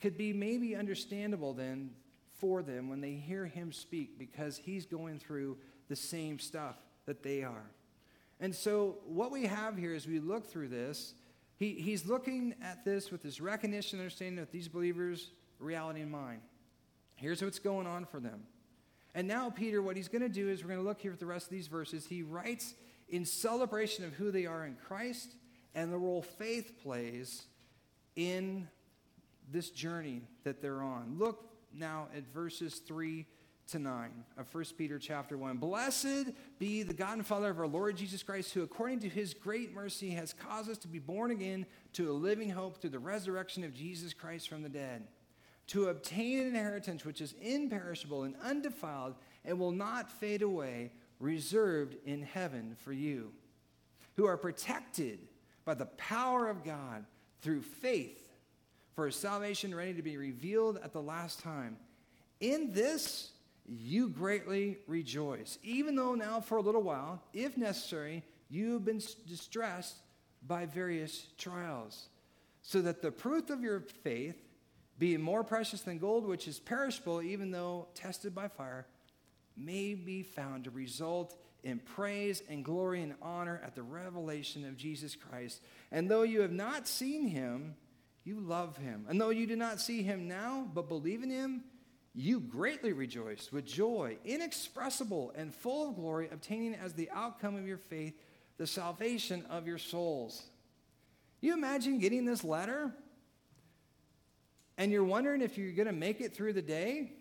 could 0.00 0.16
be 0.16 0.32
maybe 0.32 0.76
understandable 0.76 1.52
then 1.52 1.90
for 2.38 2.62
them 2.62 2.88
when 2.88 3.00
they 3.00 3.12
hear 3.12 3.46
him 3.46 3.72
speak 3.72 4.18
because 4.18 4.56
he's 4.56 4.86
going 4.86 5.18
through 5.18 5.56
the 5.88 5.96
same 5.96 6.38
stuff 6.38 6.76
that 7.06 7.22
they 7.22 7.42
are. 7.42 7.70
And 8.40 8.54
so, 8.54 8.98
what 9.06 9.30
we 9.30 9.46
have 9.46 9.76
here 9.76 9.94
as 9.94 10.06
we 10.06 10.18
look 10.18 10.46
through 10.46 10.68
this, 10.68 11.14
he, 11.56 11.74
he's 11.74 12.06
looking 12.06 12.54
at 12.62 12.84
this 12.84 13.10
with 13.10 13.22
this 13.22 13.40
recognition, 13.40 14.00
understanding 14.00 14.36
that 14.36 14.50
these 14.50 14.68
believers' 14.68 15.30
reality 15.58 16.00
in 16.00 16.10
mind. 16.10 16.40
Here's 17.14 17.42
what's 17.42 17.60
going 17.60 17.86
on 17.86 18.04
for 18.06 18.18
them. 18.18 18.42
And 19.14 19.28
now, 19.28 19.50
Peter, 19.50 19.80
what 19.80 19.96
he's 19.96 20.08
going 20.08 20.22
to 20.22 20.28
do 20.28 20.48
is 20.48 20.62
we're 20.62 20.70
going 20.70 20.80
to 20.80 20.86
look 20.86 21.00
here 21.00 21.12
at 21.12 21.20
the 21.20 21.26
rest 21.26 21.46
of 21.46 21.52
these 21.52 21.68
verses. 21.68 22.06
He 22.06 22.22
writes 22.22 22.74
in 23.08 23.24
celebration 23.24 24.04
of 24.04 24.12
who 24.14 24.32
they 24.32 24.46
are 24.46 24.66
in 24.66 24.76
Christ 24.86 25.36
and 25.74 25.92
the 25.92 25.98
role 25.98 26.22
faith 26.22 26.82
plays 26.82 27.44
in 28.16 28.68
this 29.52 29.70
journey 29.70 30.22
that 30.42 30.60
they're 30.60 30.82
on. 30.82 31.16
Look 31.18 31.53
now 31.78 32.08
at 32.16 32.24
verses 32.32 32.80
3 32.86 33.26
to 33.68 33.78
9 33.78 34.10
of 34.36 34.54
1 34.54 34.64
Peter 34.76 34.98
chapter 34.98 35.38
1. 35.38 35.56
Blessed 35.56 36.32
be 36.58 36.82
the 36.82 36.92
God 36.92 37.14
and 37.14 37.26
Father 37.26 37.50
of 37.50 37.58
our 37.58 37.66
Lord 37.66 37.96
Jesus 37.96 38.22
Christ, 38.22 38.52
who 38.52 38.62
according 38.62 39.00
to 39.00 39.08
his 39.08 39.32
great 39.32 39.72
mercy 39.72 40.10
has 40.10 40.32
caused 40.32 40.70
us 40.70 40.78
to 40.78 40.88
be 40.88 40.98
born 40.98 41.30
again 41.30 41.64
to 41.94 42.10
a 42.10 42.12
living 42.12 42.50
hope 42.50 42.78
through 42.78 42.90
the 42.90 42.98
resurrection 42.98 43.64
of 43.64 43.74
Jesus 43.74 44.12
Christ 44.12 44.48
from 44.48 44.62
the 44.62 44.68
dead, 44.68 45.06
to 45.68 45.88
obtain 45.88 46.40
an 46.40 46.48
inheritance 46.48 47.04
which 47.04 47.20
is 47.20 47.34
imperishable 47.40 48.24
and 48.24 48.34
undefiled 48.42 49.14
and 49.44 49.58
will 49.58 49.72
not 49.72 50.12
fade 50.12 50.42
away, 50.42 50.92
reserved 51.18 51.96
in 52.04 52.22
heaven 52.22 52.76
for 52.78 52.92
you, 52.92 53.32
who 54.16 54.26
are 54.26 54.36
protected 54.36 55.20
by 55.64 55.74
the 55.74 55.86
power 55.86 56.48
of 56.48 56.64
God 56.64 57.06
through 57.40 57.62
faith 57.62 58.23
for 58.94 59.06
a 59.06 59.12
salvation 59.12 59.74
ready 59.74 59.94
to 59.94 60.02
be 60.02 60.16
revealed 60.16 60.78
at 60.82 60.92
the 60.92 61.02
last 61.02 61.40
time. 61.40 61.76
In 62.40 62.72
this, 62.72 63.30
you 63.66 64.08
greatly 64.08 64.78
rejoice, 64.86 65.58
even 65.62 65.96
though 65.96 66.14
now 66.14 66.40
for 66.40 66.58
a 66.58 66.62
little 66.62 66.82
while, 66.82 67.22
if 67.32 67.56
necessary, 67.56 68.22
you 68.50 68.74
have 68.74 68.84
been 68.84 69.00
distressed 69.26 69.96
by 70.46 70.66
various 70.66 71.26
trials, 71.38 72.08
so 72.62 72.82
that 72.82 73.02
the 73.02 73.10
proof 73.10 73.50
of 73.50 73.62
your 73.62 73.80
faith, 73.80 74.36
being 74.98 75.20
more 75.20 75.42
precious 75.42 75.80
than 75.80 75.98
gold, 75.98 76.26
which 76.26 76.46
is 76.46 76.60
perishable, 76.60 77.22
even 77.22 77.50
though 77.50 77.88
tested 77.94 78.34
by 78.34 78.48
fire, 78.48 78.86
may 79.56 79.94
be 79.94 80.22
found 80.22 80.64
to 80.64 80.70
result 80.70 81.34
in 81.62 81.78
praise 81.78 82.42
and 82.48 82.64
glory 82.64 83.02
and 83.02 83.14
honor 83.22 83.60
at 83.64 83.74
the 83.74 83.82
revelation 83.82 84.66
of 84.66 84.76
Jesus 84.76 85.16
Christ. 85.16 85.62
And 85.90 86.10
though 86.10 86.22
you 86.22 86.42
have 86.42 86.52
not 86.52 86.86
seen 86.86 87.26
him, 87.26 87.74
you 88.24 88.40
love 88.40 88.76
him. 88.76 89.04
And 89.08 89.20
though 89.20 89.30
you 89.30 89.46
do 89.46 89.56
not 89.56 89.80
see 89.80 90.02
him 90.02 90.26
now, 90.26 90.66
but 90.72 90.88
believe 90.88 91.22
in 91.22 91.30
him, 91.30 91.64
you 92.14 92.40
greatly 92.40 92.92
rejoice 92.92 93.50
with 93.52 93.66
joy, 93.66 94.16
inexpressible 94.24 95.32
and 95.36 95.54
full 95.54 95.90
of 95.90 95.96
glory, 95.96 96.28
obtaining 96.32 96.74
as 96.74 96.94
the 96.94 97.10
outcome 97.10 97.56
of 97.56 97.66
your 97.66 97.78
faith 97.78 98.14
the 98.56 98.66
salvation 98.66 99.44
of 99.50 99.66
your 99.66 99.78
souls. 99.78 100.42
You 101.40 101.52
imagine 101.52 101.98
getting 101.98 102.24
this 102.24 102.44
letter 102.44 102.92
and 104.78 104.90
you're 104.90 105.04
wondering 105.04 105.42
if 105.42 105.58
you're 105.58 105.72
going 105.72 105.86
to 105.86 105.92
make 105.92 106.20
it 106.20 106.34
through 106.34 106.52
the 106.52 106.62
day? 106.62 107.12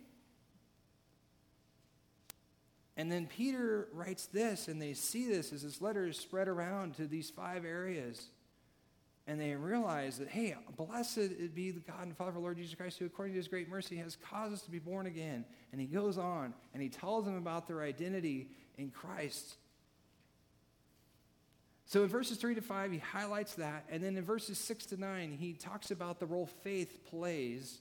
And 2.95 3.11
then 3.11 3.25
Peter 3.25 3.89
writes 3.91 4.27
this, 4.27 4.67
and 4.67 4.79
they 4.79 4.93
see 4.93 5.27
this 5.27 5.51
as 5.51 5.63
this 5.63 5.81
letter 5.81 6.05
is 6.05 6.17
spread 6.17 6.47
around 6.47 6.95
to 6.95 7.07
these 7.07 7.29
five 7.31 7.65
areas 7.65 8.27
and 9.25 9.39
they 9.39 9.55
realize 9.55 10.17
that, 10.17 10.27
hey, 10.27 10.55
blessed 10.75 11.53
be 11.55 11.71
the 11.71 11.79
God 11.79 12.03
and 12.03 12.17
Father 12.17 12.31
of 12.31 12.35
our 12.37 12.41
Lord 12.41 12.57
Jesus 12.57 12.75
Christ, 12.75 12.99
who 12.99 13.05
according 13.05 13.33
to 13.33 13.37
his 13.37 13.47
great 13.47 13.69
mercy 13.69 13.95
has 13.97 14.17
caused 14.17 14.53
us 14.53 14.61
to 14.63 14.71
be 14.71 14.79
born 14.79 15.05
again. 15.05 15.45
And 15.71 15.79
he 15.79 15.87
goes 15.87 16.17
on 16.17 16.53
and 16.73 16.83
he 16.83 16.89
tells 16.89 17.25
them 17.25 17.37
about 17.37 17.67
their 17.67 17.81
identity 17.81 18.49
in 18.77 18.89
Christ. 18.89 19.55
So 21.85 22.03
in 22.03 22.09
verses 22.09 22.37
3 22.37 22.55
to 22.55 22.61
5, 22.61 22.91
he 22.91 22.97
highlights 22.97 23.55
that. 23.55 23.85
And 23.89 24.03
then 24.03 24.17
in 24.17 24.25
verses 24.25 24.57
6 24.57 24.87
to 24.87 24.97
9, 24.97 25.37
he 25.39 25.53
talks 25.53 25.91
about 25.91 26.19
the 26.19 26.25
role 26.25 26.49
faith 26.63 27.05
plays 27.05 27.79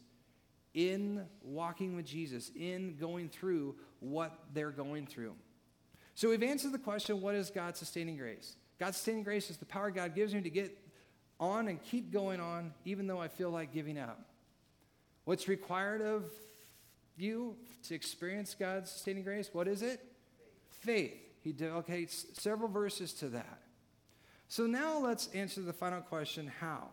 in 0.75 1.25
walking 1.43 1.97
with 1.97 2.07
Jesus, 2.07 2.51
in 2.55 2.97
going 2.99 3.29
through 3.29 3.75
what 4.01 4.39
they're 4.55 4.71
going 4.71 5.07
through. 5.07 5.35
So 6.15 6.29
we've 6.29 6.43
answered 6.43 6.73
the 6.73 6.79
question 6.79 7.21
what 7.21 7.35
is 7.35 7.51
God's 7.51 7.79
sustaining 7.79 8.17
grace? 8.17 8.57
God's 8.79 8.97
sustaining 8.97 9.23
grace 9.23 9.51
is 9.51 9.57
the 9.57 9.65
power 9.65 9.91
God 9.91 10.15
gives 10.15 10.35
me 10.35 10.41
to 10.41 10.51
get 10.51 10.77
on 11.43 11.67
and 11.67 11.83
keep 11.83 12.13
going 12.13 12.41
on, 12.41 12.73
even 12.85 13.07
though 13.07 13.21
I 13.21 13.29
feel 13.29 13.51
like 13.51 13.73
giving 13.73 13.99
up. 13.99 14.21
What's 15.25 15.49
required 15.49 16.01
of 16.01 16.25
you 17.17 17.57
to 17.89 17.95
experience 17.95 18.55
God's 18.59 18.91
sustaining 18.91 19.25
grace? 19.25 19.51
What 19.53 19.67
is 19.67 19.83
it? 19.83 20.01
Faith. 20.71 21.21
He 21.43 21.53
dedicates 21.53 22.27
several 22.35 22.69
verses 22.69 23.13
to 23.15 23.29
that. 23.31 23.59
So 24.49 24.67
now 24.67 24.99
let's 24.99 25.29
answer 25.29 25.61
the 25.63 25.73
final 25.73 26.01
question 26.01 26.51
how? 26.61 26.89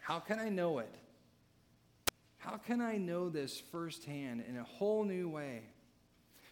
How 0.00 0.18
can 0.18 0.40
I 0.40 0.48
know 0.48 0.78
it? 0.80 0.94
How 2.38 2.56
can 2.56 2.80
I 2.80 2.96
know 2.96 3.28
this 3.28 3.62
firsthand 3.70 4.44
in 4.48 4.56
a 4.56 4.64
whole 4.64 5.04
new 5.04 5.28
way? 5.28 5.62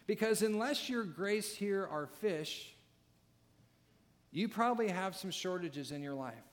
Because 0.07 0.41
unless 0.41 0.89
your 0.89 1.03
grace 1.03 1.55
here 1.55 1.87
are 1.91 2.07
fish, 2.07 2.73
you 4.31 4.47
probably 4.47 4.89
have 4.89 5.15
some 5.15 5.31
shortages 5.31 5.91
in 5.91 6.01
your 6.01 6.13
life 6.13 6.44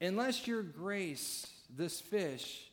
unless 0.00 0.46
your 0.46 0.62
grace, 0.62 1.46
this 1.74 2.00
fish, 2.00 2.70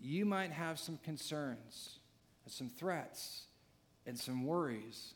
you 0.00 0.24
might 0.24 0.52
have 0.52 0.78
some 0.78 0.98
concerns, 1.04 1.98
and 2.44 2.52
some 2.52 2.68
threats, 2.68 3.42
and 4.06 4.18
some 4.18 4.44
worries, 4.44 5.14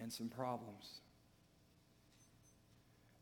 and 0.00 0.12
some 0.12 0.28
problems 0.28 1.00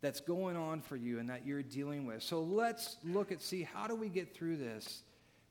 that's 0.04 0.20
going 0.20 0.54
on 0.54 0.82
for 0.82 0.96
you 0.96 1.18
and 1.18 1.30
that 1.30 1.46
you're 1.46 1.62
dealing 1.62 2.04
with. 2.04 2.22
So 2.22 2.42
let's 2.42 2.98
look 3.04 3.32
at 3.32 3.40
see 3.40 3.62
how 3.62 3.86
do 3.86 3.94
we 3.94 4.10
get 4.10 4.36
through 4.36 4.58
this 4.58 5.02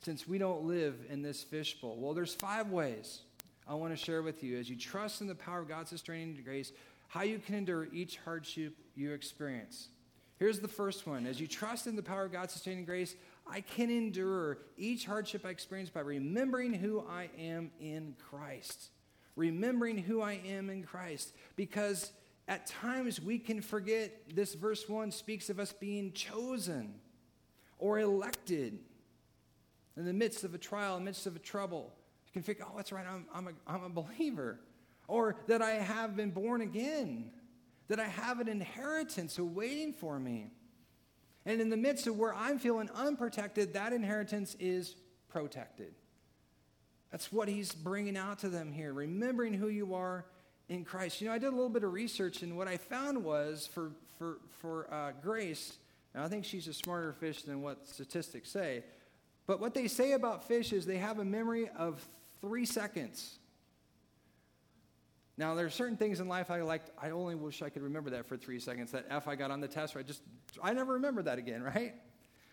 since 0.04 0.28
we 0.28 0.38
don't 0.38 0.62
live 0.62 0.94
in 1.10 1.22
this 1.22 1.42
fishbowl. 1.42 1.96
Well, 1.98 2.14
there's 2.14 2.34
five 2.34 2.70
ways 2.70 3.22
I 3.66 3.74
want 3.74 3.92
to 3.92 3.96
share 3.96 4.22
with 4.22 4.44
you 4.44 4.56
as 4.56 4.70
you 4.70 4.76
trust 4.76 5.20
in 5.20 5.26
the 5.26 5.34
power 5.34 5.58
of 5.58 5.68
God's 5.68 5.90
sustaining 5.90 6.40
grace, 6.44 6.70
how 7.08 7.22
you 7.22 7.40
can 7.40 7.56
endure 7.56 7.88
each 7.92 8.18
hardship 8.18 8.74
you 8.94 9.12
experience. 9.12 9.88
Here's 10.38 10.60
the 10.60 10.68
first 10.68 11.06
one. 11.06 11.26
As 11.26 11.40
you 11.40 11.46
trust 11.46 11.86
in 11.86 11.96
the 11.96 12.02
power 12.02 12.24
of 12.24 12.32
God's 12.32 12.52
sustaining 12.52 12.84
grace, 12.84 13.14
I 13.46 13.60
can 13.60 13.90
endure 13.90 14.58
each 14.76 15.06
hardship 15.06 15.44
I 15.46 15.50
experience 15.50 15.90
by 15.90 16.00
remembering 16.00 16.74
who 16.74 17.04
I 17.08 17.30
am 17.38 17.70
in 17.80 18.16
Christ. 18.30 18.90
Remembering 19.36 19.98
who 19.98 20.20
I 20.20 20.40
am 20.46 20.70
in 20.70 20.82
Christ. 20.82 21.34
Because 21.54 22.12
at 22.48 22.66
times 22.66 23.20
we 23.20 23.38
can 23.38 23.60
forget 23.60 24.34
this 24.34 24.54
verse 24.54 24.88
1 24.88 25.12
speaks 25.12 25.50
of 25.50 25.60
us 25.60 25.72
being 25.72 26.12
chosen 26.12 26.94
or 27.78 28.00
elected 28.00 28.78
in 29.96 30.04
the 30.04 30.12
midst 30.12 30.42
of 30.42 30.54
a 30.54 30.58
trial, 30.58 30.96
in 30.96 31.04
the 31.04 31.10
midst 31.10 31.26
of 31.26 31.36
a 31.36 31.40
trouble. 31.40 31.92
You 32.26 32.32
can 32.32 32.42
think, 32.42 32.58
oh, 32.60 32.72
that's 32.76 32.90
right, 32.90 33.06
I'm, 33.06 33.26
I'm, 33.32 33.48
a, 33.48 33.52
I'm 33.66 33.84
a 33.84 33.88
believer. 33.88 34.58
Or 35.06 35.36
that 35.46 35.62
I 35.62 35.72
have 35.72 36.16
been 36.16 36.30
born 36.30 36.60
again 36.60 37.30
that 37.88 38.00
I 38.00 38.06
have 38.06 38.40
an 38.40 38.48
inheritance 38.48 39.38
waiting 39.38 39.92
for 39.92 40.18
me. 40.18 40.50
And 41.46 41.60
in 41.60 41.68
the 41.68 41.76
midst 41.76 42.06
of 42.06 42.16
where 42.16 42.34
I'm 42.34 42.58
feeling 42.58 42.88
unprotected, 42.94 43.74
that 43.74 43.92
inheritance 43.92 44.56
is 44.58 44.96
protected. 45.28 45.94
That's 47.10 47.30
what 47.30 47.48
he's 47.48 47.74
bringing 47.74 48.16
out 48.16 48.40
to 48.40 48.48
them 48.48 48.72
here, 48.72 48.92
remembering 48.92 49.54
who 49.54 49.68
you 49.68 49.94
are 49.94 50.24
in 50.68 50.84
Christ. 50.84 51.20
You 51.20 51.28
know, 51.28 51.34
I 51.34 51.38
did 51.38 51.48
a 51.48 51.56
little 51.56 51.68
bit 51.68 51.84
of 51.84 51.92
research, 51.92 52.42
and 52.42 52.56
what 52.56 52.66
I 52.66 52.76
found 52.76 53.22
was 53.22 53.68
for, 53.72 53.92
for, 54.18 54.38
for 54.60 54.92
uh, 54.92 55.12
Grace, 55.22 55.74
I 56.14 56.28
think 56.28 56.44
she's 56.44 56.66
a 56.68 56.72
smarter 56.72 57.12
fish 57.12 57.42
than 57.42 57.60
what 57.60 57.86
statistics 57.86 58.50
say, 58.50 58.84
but 59.46 59.60
what 59.60 59.74
they 59.74 59.88
say 59.88 60.12
about 60.12 60.48
fish 60.48 60.72
is 60.72 60.86
they 60.86 60.98
have 60.98 61.18
a 61.18 61.24
memory 61.24 61.68
of 61.76 62.02
three 62.40 62.64
seconds. 62.64 63.38
Now, 65.36 65.54
there 65.54 65.66
are 65.66 65.70
certain 65.70 65.96
things 65.96 66.20
in 66.20 66.28
life 66.28 66.50
I 66.50 66.62
like. 66.62 66.82
I 67.00 67.10
only 67.10 67.34
wish 67.34 67.60
I 67.60 67.68
could 67.68 67.82
remember 67.82 68.10
that 68.10 68.26
for 68.26 68.36
three 68.36 68.60
seconds. 68.60 68.92
That 68.92 69.06
F 69.10 69.26
I 69.26 69.34
got 69.34 69.50
on 69.50 69.60
the 69.60 69.68
test, 69.68 69.96
I 69.96 70.02
just, 70.02 70.22
I 70.62 70.72
never 70.72 70.94
remember 70.94 71.22
that 71.22 71.38
again, 71.38 71.62
right? 71.74 71.94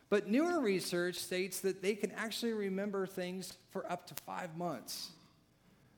But 0.10 0.28
newer 0.28 0.60
research 0.60 1.16
states 1.16 1.62
that 1.62 1.82
they 1.82 1.96
can 1.96 2.12
actually 2.12 2.54
remember 2.54 3.06
things 3.06 3.54
for 3.70 3.90
up 3.90 4.08
to 4.08 4.14
five 4.26 4.58
months. 4.58 5.12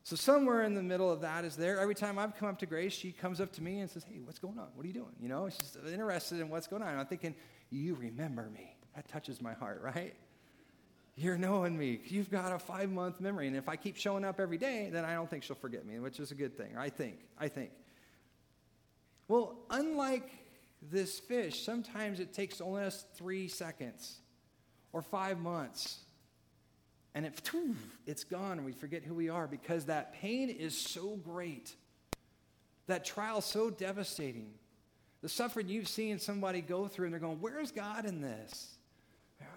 So 0.03 0.17
somewhere 0.17 0.63
in 0.63 0.73
the 0.73 0.83
middle 0.83 1.09
of 1.09 1.21
that 1.21 1.45
is 1.45 1.55
there. 1.55 1.79
Every 1.79 1.95
time 1.95 2.19
I've 2.19 2.35
come 2.35 2.49
up 2.49 2.59
to 2.59 2.65
Grace, 2.65 2.93
she 2.93 3.13
comes 3.13 3.39
up 3.39 3.53
to 3.53 3.63
me 3.63 3.79
and 3.79 3.89
says, 3.89 4.03
Hey, 4.03 4.19
what's 4.23 4.37
going 4.37 4.59
on? 4.59 4.67
What 4.75 4.83
are 4.83 4.87
you 4.87 4.93
doing? 4.93 5.15
You 5.19 5.29
know, 5.29 5.49
she's 5.49 5.77
interested 5.91 6.41
in 6.41 6.49
what's 6.49 6.67
going 6.67 6.83
on. 6.83 6.99
I'm 6.99 7.05
thinking, 7.05 7.33
You 7.69 7.95
remember 7.95 8.49
me. 8.53 8.75
That 8.95 9.07
touches 9.07 9.41
my 9.41 9.53
heart, 9.53 9.81
right? 9.95 10.13
You're 11.15 11.37
knowing 11.37 11.77
me. 11.77 11.99
You've 12.05 12.31
got 12.31 12.51
a 12.51 12.59
five 12.59 12.89
month 12.91 13.21
memory. 13.21 13.47
And 13.47 13.55
if 13.55 13.69
I 13.69 13.75
keep 13.75 13.97
showing 13.97 14.25
up 14.25 14.39
every 14.39 14.57
day, 14.57 14.89
then 14.91 15.05
I 15.05 15.13
don't 15.13 15.29
think 15.29 15.43
she'll 15.43 15.55
forget 15.55 15.85
me, 15.85 15.99
which 15.99 16.19
is 16.19 16.31
a 16.31 16.35
good 16.35 16.57
thing. 16.57 16.75
I 16.77 16.89
think. 16.89 17.19
I 17.37 17.47
think. 17.47 17.71
Well, 19.27 19.57
unlike 19.69 20.29
this 20.91 21.19
fish, 21.19 21.63
sometimes 21.63 22.19
it 22.19 22.33
takes 22.33 22.61
only 22.61 22.83
us 22.83 23.05
three 23.15 23.47
seconds 23.47 24.17
or 24.91 25.01
five 25.01 25.39
months. 25.39 25.99
And 27.15 27.27
it, 27.27 27.39
it's 28.07 28.23
gone, 28.23 28.57
and 28.57 28.65
we 28.65 28.71
forget 28.71 29.03
who 29.03 29.13
we 29.13 29.29
are 29.29 29.47
because 29.47 29.85
that 29.85 30.13
pain 30.13 30.49
is 30.49 30.75
so 30.75 31.15
great. 31.17 31.75
That 32.87 33.05
trial 33.05 33.41
so 33.41 33.69
devastating. 33.69 34.53
The 35.21 35.29
suffering 35.29 35.69
you've 35.69 35.87
seen 35.87 36.17
somebody 36.17 36.61
go 36.61 36.87
through, 36.87 37.05
and 37.05 37.13
they're 37.13 37.19
going, 37.19 37.37
Where's 37.39 37.71
God 37.71 38.05
in 38.05 38.19
this? 38.19 38.77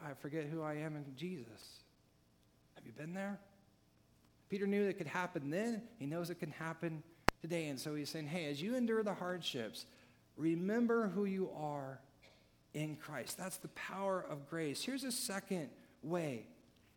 I 0.05 0.15
forget 0.15 0.45
who 0.45 0.63
I 0.63 0.75
am 0.75 0.97
in 0.97 1.05
Jesus. 1.17 1.81
Have 2.75 2.87
you 2.87 2.93
been 2.93 3.15
there? 3.15 3.39
Peter 4.49 4.67
knew 4.67 4.85
it 4.87 4.99
could 4.99 5.07
happen 5.07 5.51
then. 5.51 5.83
He 5.99 6.07
knows 6.07 6.31
it 6.31 6.39
can 6.39 6.53
happen 6.53 7.03
today. 7.41 7.69
And 7.69 7.79
so 7.79 7.95
he's 7.95 8.11
saying, 8.11 8.29
Hey, 8.29 8.47
as 8.51 8.63
you 8.63 8.77
endure 8.77 9.03
the 9.03 9.15
hardships, 9.15 9.87
Remember 10.37 11.09
who 11.09 11.25
you 11.25 11.51
are 11.57 11.99
in 12.75 12.97
Christ. 12.97 13.39
That's 13.39 13.57
the 13.57 13.69
power 13.69 14.25
of 14.29 14.49
grace. 14.49 14.83
Here's 14.83 15.05
a 15.05 15.13
second 15.13 15.71
way. 16.03 16.47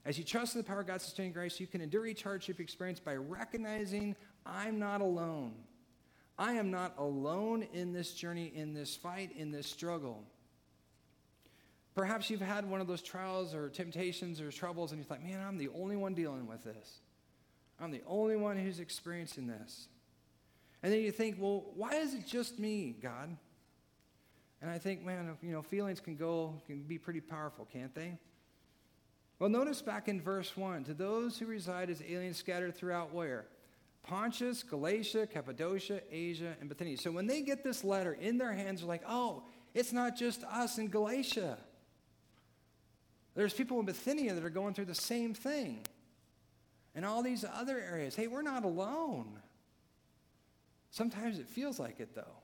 As 0.06 0.17
you 0.17 0.23
trust 0.23 0.56
in 0.56 0.62
the 0.62 0.67
power 0.67 0.82
of 0.82 0.88
God's 0.88 1.06
sustaining 1.06 1.32
grace, 1.32 1.60
you 1.60 1.67
can 1.67 1.82
endure 1.82 2.06
each 2.06 2.23
hardship 2.23 2.60
experience 2.60 2.99
by 2.99 3.15
recognizing 3.15 4.15
I'm 4.45 4.78
not 4.78 5.02
alone. 5.02 5.54
I 6.38 6.54
am 6.54 6.71
not 6.71 6.93
alone 6.97 7.65
in 7.73 7.93
this 7.93 8.13
journey, 8.13 8.52
in 8.54 8.73
this 8.73 8.95
fight, 8.95 9.32
in 9.36 9.52
this 9.52 9.67
struggle. 9.67 10.23
Perhaps 12.00 12.30
you've 12.30 12.40
had 12.40 12.64
one 12.64 12.80
of 12.80 12.88
those 12.88 13.02
trials 13.02 13.54
or 13.54 13.68
temptations 13.68 14.40
or 14.40 14.54
troubles, 14.54 14.94
and 14.94 15.02
you 15.02 15.04
thought, 15.04 15.22
man, 15.22 15.46
I'm 15.46 15.58
the 15.58 15.68
only 15.76 15.98
one 15.98 16.14
dealing 16.14 16.48
with 16.48 16.64
this. 16.64 17.02
I'm 17.78 17.92
the 17.92 18.04
only 18.08 18.38
one 18.38 18.58
who's 18.58 18.80
experiencing 18.80 19.48
this. 19.48 19.90
And 20.82 20.94
then 20.94 21.02
you 21.02 21.12
think, 21.12 21.36
well, 21.38 21.66
why 21.76 21.96
is 21.96 22.14
it 22.14 22.26
just 22.26 22.58
me, 22.58 22.96
God? 23.04 23.36
And 24.62 24.72
I 24.72 24.78
think, 24.78 25.06
man, 25.06 25.36
you 25.42 25.52
know, 25.52 25.62
feelings 25.62 26.00
can 26.00 26.16
go, 26.16 26.54
can 26.68 26.84
be 26.84 26.98
pretty 26.98 27.20
powerful, 27.20 27.68
can't 27.70 27.94
they? 27.94 28.18
Well, 29.38 29.50
notice 29.50 29.82
back 29.82 30.08
in 30.08 30.22
verse 30.22 30.56
1 30.56 30.86
to 30.86 30.94
those 30.94 31.38
who 31.38 31.48
reside 31.48 31.90
as 31.90 32.02
aliens 32.10 32.38
scattered 32.38 32.78
throughout 32.78 33.14
where? 33.14 33.46
Pontus, 34.04 34.64
Galatia, 34.64 35.28
Cappadocia, 35.28 36.00
Asia, 36.10 36.56
and 36.62 36.70
Bithynia. 36.70 36.96
So 36.96 37.12
when 37.12 37.28
they 37.28 37.42
get 37.42 37.62
this 37.62 37.84
letter 37.84 38.14
in 38.14 38.38
their 38.38 38.54
hands, 38.54 38.80
they're 38.80 38.88
like, 38.88 39.04
oh, 39.06 39.44
it's 39.74 39.92
not 39.92 40.16
just 40.16 40.46
us 40.46 40.78
in 40.78 40.88
Galatia. 40.88 41.58
There's 43.36 43.54
people 43.54 43.80
in 43.80 43.86
Bithynia 43.86 44.34
that 44.34 44.44
are 44.44 44.50
going 44.50 44.74
through 44.74 44.86
the 44.86 44.96
same 44.96 45.34
thing. 45.34 45.86
And 46.96 47.06
all 47.06 47.22
these 47.22 47.46
other 47.46 47.80
areas. 47.80 48.15
Hey, 48.15 48.28
we're 48.28 48.42
not 48.42 48.65
alone. 48.65 49.39
Sometimes 50.92 51.39
it 51.39 51.48
feels 51.48 51.80
like 51.80 52.00
it, 52.00 52.15
though. 52.15 52.38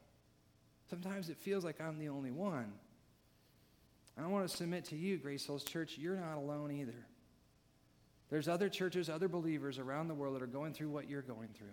Sometimes 0.90 1.30
it 1.30 1.38
feels 1.38 1.66
like 1.66 1.82
I'm 1.82 1.98
the 1.98 2.10
only 2.10 2.32
one. 2.32 2.72
I 4.18 4.28
want 4.28 4.48
to 4.48 4.56
submit 4.56 4.86
to 4.86 4.96
you, 4.96 5.18
Grace 5.18 5.46
Hills 5.46 5.64
Church, 5.64 5.98
you're 5.98 6.16
not 6.16 6.38
alone 6.38 6.72
either. 6.72 7.06
There's 8.30 8.48
other 8.48 8.70
churches, 8.70 9.10
other 9.10 9.28
believers 9.28 9.78
around 9.78 10.08
the 10.08 10.14
world 10.14 10.36
that 10.36 10.42
are 10.42 10.48
going 10.48 10.74
through 10.74 10.90
what 10.90 11.10
you're 11.10 11.22
going 11.22 11.50
through. 11.54 11.68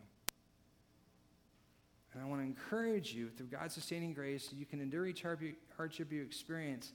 And 2.13 2.23
I 2.23 2.27
want 2.27 2.41
to 2.41 2.47
encourage 2.47 3.15
you, 3.15 3.31
through 3.31 3.47
God's 3.47 3.75
sustaining 3.75 4.13
grace, 4.13 4.51
you 4.53 4.67
can 4.67 4.81
endure 4.81 5.07
each 5.07 5.25
hardship 5.77 6.13
you 6.13 6.23
experience 6.23 6.93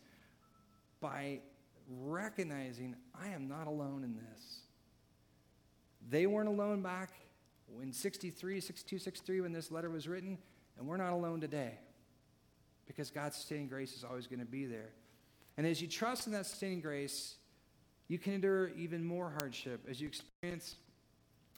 by 1.00 1.40
recognizing 1.88 2.96
I 3.20 3.30
am 3.30 3.48
not 3.48 3.68
alone 3.68 4.04
in 4.04 4.16
this. 4.16 4.60
They 6.10 6.26
weren't 6.26 6.50
alone 6.50 6.82
back 6.82 7.12
in 7.82 7.92
63, 7.92 8.60
62, 8.62 9.00
63, 9.00 9.42
when 9.42 9.52
this 9.52 9.72
letter 9.72 9.90
was 9.90 10.08
written, 10.08 10.38
and 10.78 10.88
we're 10.88 10.98
not 10.98 11.14
alone 11.14 11.42
today 11.42 11.74
because 12.88 13.12
God's 13.12 13.36
sustaining 13.36 13.68
grace 13.68 13.94
is 13.94 14.04
always 14.04 14.28
going 14.28 14.40
to 14.40 14.46
be 14.46 14.66
there. 14.66 14.92
And 15.58 15.68
as 15.68 15.82
you 15.82 15.88
trust 15.88 16.28
in 16.28 16.34
that 16.34 16.46
sustaining 16.46 16.82
grace, 16.82 17.36
you 18.08 18.18
can 18.18 18.34
endure 18.34 18.70
even 18.70 19.04
more 19.04 19.34
hardship 19.40 19.86
as 19.90 20.00
you 20.00 20.08
experience 20.08 20.76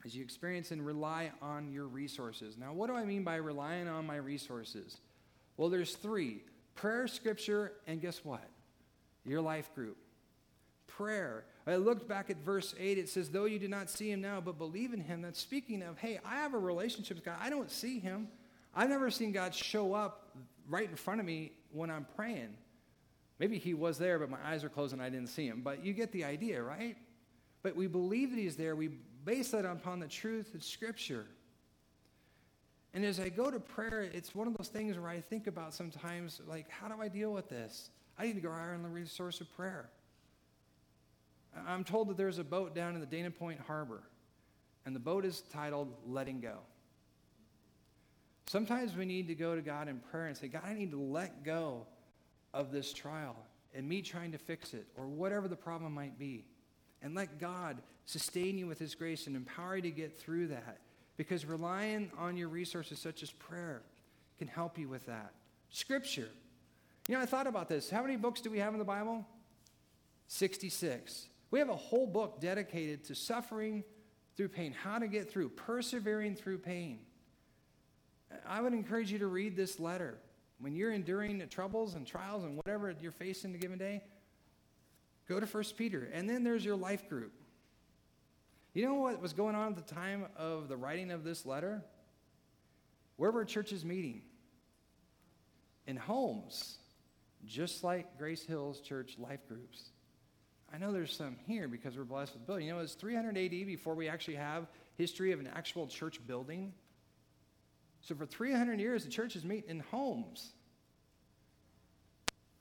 as 0.06 0.15
you 0.15 0.24
experience 0.24 0.72
and 0.72 0.86
rely 0.86 1.30
on 1.42 1.74
your 1.74 1.86
resources. 1.86 2.58
Now, 2.58 2.72
what 2.72 2.88
do 2.88 2.96
I 2.96 3.04
mean 3.04 3.26
by 3.26 3.36
relying 3.36 3.89
on 3.89 4.08
my 4.08 4.15
resources? 4.15 4.98
Well, 5.58 5.70
there's 5.70 5.94
three 5.96 6.42
prayer, 6.76 7.06
scripture, 7.08 7.74
and 7.86 8.02
guess 8.02 8.24
what? 8.24 8.48
Your 9.26 9.42
life 9.42 9.76
group. 9.76 9.98
Prayer. 10.97 11.45
I 11.65 11.75
looked 11.75 12.08
back 12.08 12.30
at 12.30 12.38
verse 12.38 12.73
8. 12.78 12.97
It 12.97 13.10
says, 13.10 13.30
Though 13.30 13.45
you 13.45 13.60
do 13.60 13.67
not 13.67 13.89
see 13.89 14.12
him 14.12 14.21
now, 14.21 14.41
but 14.41 14.58
believe 14.58 14.93
in 14.93 14.99
him. 14.99 15.21
That's 15.21 15.39
speaking 15.39 15.82
of, 15.84 15.97
hey, 15.97 16.19
I 16.25 16.36
have 16.38 16.54
a 16.54 16.60
relationship 16.60 17.17
with 17.17 17.25
God. 17.25 17.38
I 17.39 17.49
don't 17.49 17.71
see 17.71 17.99
him. 17.99 18.28
I've 18.75 18.89
never 18.89 19.10
seen 19.10 19.32
God 19.32 19.54
show 19.54 19.93
up 19.93 20.36
right 20.67 20.89
in 20.89 20.95
front 20.95 21.19
of 21.19 21.25
me 21.25 21.54
when 21.71 21.89
I'm 21.89 22.06
praying. 22.15 22.56
Maybe 23.39 23.58
he 23.58 23.73
was 23.73 23.97
there, 23.97 24.19
but 24.19 24.30
my 24.30 24.38
eyes 24.43 24.63
are 24.63 24.69
closed 24.69 24.93
and 24.93 25.02
I 25.02 25.10
didn't 25.10 25.30
see 25.30 25.47
him. 25.47 25.62
But 25.63 25.84
you 25.86 25.93
get 25.93 26.12
the 26.12 26.25
idea, 26.25 26.62
right? 26.62 26.97
But 27.63 27.75
we 27.75 27.88
believe 27.88 28.32
that 28.32 28.39
he's 28.39 28.56
there. 28.56 28.75
We 28.75 28.89
base 29.23 29.52
that 29.52 29.65
upon 29.65 29.99
the 29.99 30.08
truth 30.08 30.54
of 30.56 30.63
Scripture. 30.63 31.25
And 32.93 33.06
as 33.06 33.19
I 33.19 33.30
go 33.30 33.52
to 33.52 33.60
prayer, 33.60 34.10
it's 34.13 34.34
one 34.34 34.47
of 34.47 34.58
those 34.58 34.69
things 34.69 34.97
where 34.97 35.10
I 35.10 35.21
think 35.21 35.47
about 35.47 35.73
sometimes, 35.73 36.41
like, 36.47 36.69
how 36.69 36.88
do 36.88 37.02
I 37.02 37.08
deal 37.08 37.32
with 37.32 37.47
this? 37.47 37.91
I 38.17 38.25
need 38.25 38.36
to 38.36 38.41
go 38.41 38.52
higher 38.52 38.73
on 38.73 38.84
the 38.84 38.89
resource 38.89 39.39
of 39.39 39.56
prayer. 39.56 39.89
I'm 41.67 41.83
told 41.83 42.09
that 42.09 42.17
there's 42.17 42.39
a 42.39 42.43
boat 42.43 42.75
down 42.75 42.95
in 42.95 43.01
the 43.01 43.07
Dana 43.07 43.31
Point 43.31 43.59
Harbor, 43.59 44.03
and 44.85 44.95
the 44.95 44.99
boat 44.99 45.25
is 45.25 45.41
titled 45.51 45.93
Letting 46.05 46.39
Go. 46.39 46.59
Sometimes 48.47 48.95
we 48.95 49.05
need 49.05 49.27
to 49.27 49.35
go 49.35 49.55
to 49.55 49.62
God 49.62 49.88
in 49.88 49.99
prayer 49.99 50.25
and 50.25 50.35
say, 50.35 50.47
God, 50.47 50.63
I 50.65 50.73
need 50.73 50.91
to 50.91 50.99
let 50.99 51.43
go 51.43 51.85
of 52.53 52.71
this 52.71 52.91
trial 52.91 53.35
and 53.75 53.88
me 53.88 54.01
trying 54.01 54.31
to 54.31 54.38
fix 54.38 54.73
it 54.73 54.88
or 54.97 55.07
whatever 55.07 55.47
the 55.47 55.55
problem 55.55 55.93
might 55.93 56.17
be. 56.17 56.45
And 57.01 57.15
let 57.15 57.39
God 57.39 57.77
sustain 58.05 58.57
you 58.57 58.67
with 58.67 58.79
His 58.79 58.95
grace 58.95 59.27
and 59.27 59.35
empower 59.35 59.75
you 59.75 59.83
to 59.83 59.91
get 59.91 60.19
through 60.19 60.47
that. 60.47 60.79
Because 61.15 61.45
relying 61.45 62.12
on 62.17 62.38
your 62.38 62.47
resources, 62.47 62.97
such 62.99 63.23
as 63.23 63.31
prayer, 63.31 63.83
can 64.39 64.47
help 64.47 64.77
you 64.77 64.89
with 64.89 65.05
that. 65.05 65.31
Scripture. 65.69 66.29
You 67.07 67.15
know, 67.15 67.21
I 67.21 67.25
thought 67.25 67.47
about 67.47 67.69
this. 67.69 67.89
How 67.89 68.01
many 68.01 68.15
books 68.15 68.41
do 68.41 68.49
we 68.49 68.59
have 68.59 68.73
in 68.73 68.79
the 68.79 68.85
Bible? 68.85 69.25
66. 70.27 71.27
We 71.51 71.59
have 71.59 71.69
a 71.69 71.75
whole 71.75 72.05
book 72.05 72.39
dedicated 72.39 73.05
to 73.05 73.15
suffering 73.15 73.83
through 74.35 74.49
pain, 74.49 74.73
how 74.73 74.99
to 74.99 75.07
get 75.07 75.31
through, 75.31 75.49
persevering 75.49 76.35
through 76.35 76.59
pain. 76.59 76.99
I 78.47 78.62
would 78.62 78.73
encourage 78.73 79.12
you 79.12 79.19
to 79.19 79.27
read 79.27 79.55
this 79.55 79.79
letter. 79.79 80.17
When 80.59 80.75
you're 80.75 80.91
enduring 80.91 81.39
the 81.39 81.47
troubles 81.47 81.95
and 81.95 82.05
trials 82.05 82.43
and 82.43 82.55
whatever 82.57 82.93
you're 83.01 83.12
facing 83.12 83.51
the 83.51 83.57
given 83.57 83.79
day, 83.79 84.03
go 85.27 85.39
to 85.39 85.45
1 85.45 85.63
Peter. 85.77 86.09
And 86.13 86.29
then 86.29 86.43
there's 86.43 86.63
your 86.63 86.75
life 86.75 87.09
group. 87.09 87.33
You 88.73 88.85
know 88.85 88.95
what 88.95 89.21
was 89.21 89.33
going 89.33 89.55
on 89.55 89.69
at 89.69 89.88
the 89.88 89.93
time 89.93 90.27
of 90.35 90.67
the 90.67 90.77
writing 90.77 91.12
of 91.12 91.23
this 91.23 91.45
letter? 91.45 91.83
Where 93.15 93.31
were 93.31 93.43
churches 93.43 93.83
meeting? 93.83 94.21
In 95.88 95.97
homes, 95.97 96.77
just 97.45 97.83
like 97.83 98.17
Grace 98.17 98.45
Hills 98.45 98.79
Church 98.79 99.15
life 99.17 99.47
groups. 99.47 99.89
I 100.73 100.77
know 100.77 100.91
there's 100.91 101.15
some 101.15 101.36
here 101.47 101.67
because 101.67 101.97
we're 101.97 102.03
blessed 102.03 102.34
with 102.34 102.45
building. 102.45 102.67
You 102.67 102.73
know, 102.73 102.79
it's 102.79 102.93
300 102.93 103.38
AD 103.38 103.51
before 103.51 103.95
we 103.95 104.08
actually 104.08 104.36
have 104.36 104.67
history 104.97 105.32
of 105.32 105.39
an 105.39 105.47
actual 105.47 105.88
church 105.88 106.19
building. 106.27 106.73
So 108.02 108.15
for 108.15 108.25
300 108.25 108.79
years, 108.79 109.04
the 109.04 109.10
churches 109.10 109.44
meet 109.44 109.65
in 109.65 109.79
homes. 109.79 110.52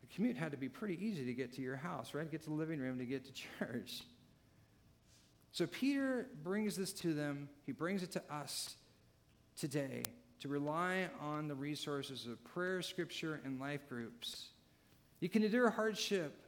The 0.00 0.14
commute 0.14 0.36
had 0.36 0.52
to 0.52 0.56
be 0.56 0.68
pretty 0.68 1.04
easy 1.04 1.24
to 1.26 1.34
get 1.34 1.54
to 1.54 1.60
your 1.60 1.76
house, 1.76 2.14
right? 2.14 2.30
Get 2.30 2.42
to 2.44 2.50
the 2.50 2.56
living 2.56 2.80
room, 2.80 2.98
to 2.98 3.04
get 3.04 3.24
to 3.26 3.32
church. 3.58 4.02
So 5.52 5.66
Peter 5.66 6.28
brings 6.42 6.76
this 6.76 6.92
to 6.94 7.14
them. 7.14 7.48
He 7.66 7.72
brings 7.72 8.02
it 8.02 8.12
to 8.12 8.22
us 8.30 8.76
today 9.56 10.04
to 10.40 10.48
rely 10.48 11.08
on 11.20 11.48
the 11.48 11.54
resources 11.54 12.26
of 12.26 12.42
prayer, 12.44 12.80
scripture, 12.80 13.40
and 13.44 13.58
life 13.58 13.88
groups. 13.88 14.50
You 15.20 15.28
can 15.28 15.42
endure 15.42 15.68
hardship 15.70 16.44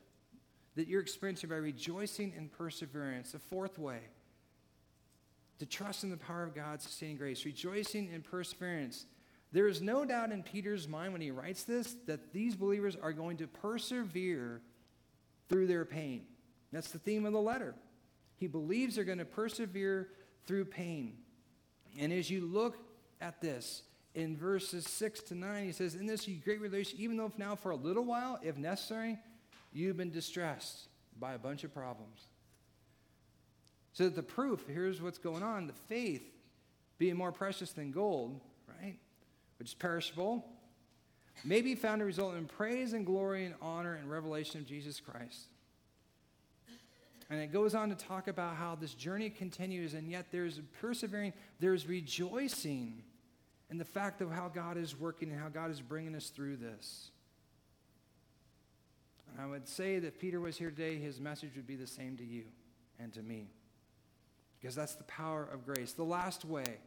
that 0.77 0.89
you're 0.89 1.01
experiencing 1.01 1.51
by 1.51 1.57
rejoicing 1.57 2.33
in 2.37 2.49
perseverance. 2.49 3.33
The 3.33 3.39
fourth 3.39 3.79
way, 3.79 4.01
to 5.59 5.67
trust 5.67 6.05
in 6.05 6.11
the 6.11 6.17
power 6.17 6.43
of 6.43 6.55
God's 6.55 6.85
sustaining 6.85 7.17
grace, 7.17 7.45
rejoicing 7.45 8.11
in 8.13 8.23
perseverance. 8.23 9.07
There 9.53 9.67
is 9.67 9.83
no 9.83 10.05
doubt 10.05 10.33
in 10.33 10.43
Peter's 10.43 10.89
mind 10.89 11.13
when 11.13 11.21
he 11.21 11.31
writes 11.31 11.65
this 11.65 11.97
that 12.07 12.33
these 12.33 12.55
believers 12.55 12.97
are 13.01 13.13
going 13.13 13.37
to 13.39 13.47
persevere 13.47 14.63
through 15.49 15.67
their 15.67 15.85
pain. 15.85 16.25
That's 16.73 16.93
the 16.93 16.99
theme 16.99 17.27
of 17.27 17.33
the 17.33 17.41
letter. 17.41 17.75
He 18.37 18.47
believes 18.47 18.95
they're 18.95 19.05
going 19.05 19.19
to 19.19 19.25
persevere 19.25 20.09
through 20.47 20.67
pain. 20.67 21.19
And 21.99 22.13
as 22.13 22.31
you 22.31 22.41
look 22.41 22.79
at 23.21 23.41
this, 23.41 23.83
in 24.15 24.37
verses 24.37 24.87
6 24.87 25.21
to 25.25 25.35
9, 25.35 25.65
he 25.65 25.73
says, 25.73 25.95
In 25.95 26.07
this 26.07 26.29
great 26.45 26.61
relation, 26.61 26.99
even 26.99 27.17
though 27.17 27.31
now 27.37 27.55
for 27.55 27.71
a 27.71 27.77
little 27.77 28.05
while, 28.05 28.39
if 28.43 28.57
necessary, 28.57 29.19
you've 29.73 29.97
been 29.97 30.11
distressed 30.11 30.89
by 31.19 31.35
a 31.35 31.39
bunch 31.39 31.65
of 31.65 31.75
problems. 31.75 32.21
So 33.93 34.05
that 34.05 34.17
the 34.17 34.23
proof, 34.23 34.65
here's 34.69 35.03
what's 35.03 35.19
going 35.19 35.43
on 35.43 35.67
the 35.67 35.73
faith 35.73 36.23
being 36.99 37.17
more 37.17 37.33
precious 37.33 37.73
than 37.73 37.91
gold, 37.91 38.41
right, 38.69 38.99
which 39.59 39.69
is 39.69 39.75
perishable, 39.75 40.45
may 41.45 41.63
be 41.63 41.75
found 41.75 42.01
to 42.01 42.05
result 42.05 42.35
in 42.35 42.45
praise 42.45 42.93
and 42.93 43.07
glory 43.07 43.47
and 43.47 43.55
honor 43.63 43.95
and 43.95 44.11
revelation 44.11 44.61
of 44.61 44.67
Jesus 44.67 45.01
Christ. 45.01 45.49
And 47.31 47.41
it 47.41 47.53
goes 47.53 47.75
on 47.75 47.89
to 47.91 47.95
talk 47.95 48.27
about 48.27 48.57
how 48.57 48.75
this 48.75 48.93
journey 48.93 49.31
continues, 49.31 49.95
and 49.95 50.11
yet 50.11 50.27
there's 50.33 50.61
persevering, 50.81 51.33
there's 51.61 51.87
rejoicing 51.87 53.03
in 53.71 53.79
the 53.79 53.85
fact 53.85 54.21
of 54.21 54.33
how 54.33 54.49
God 54.49 54.77
is 54.77 54.99
working 54.99 55.31
and 55.31 55.41
how 55.41 55.49
God 55.49 55.71
is 55.71 55.81
bringing 55.81 56.17
us 56.17 56.29
through 56.29 56.57
this. 56.57 57.13
And 59.33 59.41
I 59.41 59.47
would 59.47 59.69
say 59.69 59.99
that 59.99 60.19
Peter 60.19 60.41
was 60.41 60.57
here 60.57 60.71
today, 60.71 60.99
his 60.99 61.21
message 61.21 61.51
would 61.57 61.67
be 61.67 61.77
the 61.77 61.87
same 61.87 62.17
to 62.17 62.25
you 62.25 62.45
and 62.99 63.13
to 63.15 63.23
me. 63.23 63.49
Because 64.61 64.75
that's 64.75 64.95
the 64.95 65.05
power 65.05 65.49
of 65.53 65.65
grace. 65.65 65.93
The 65.93 66.03
last 66.03 66.45
way 66.45 66.79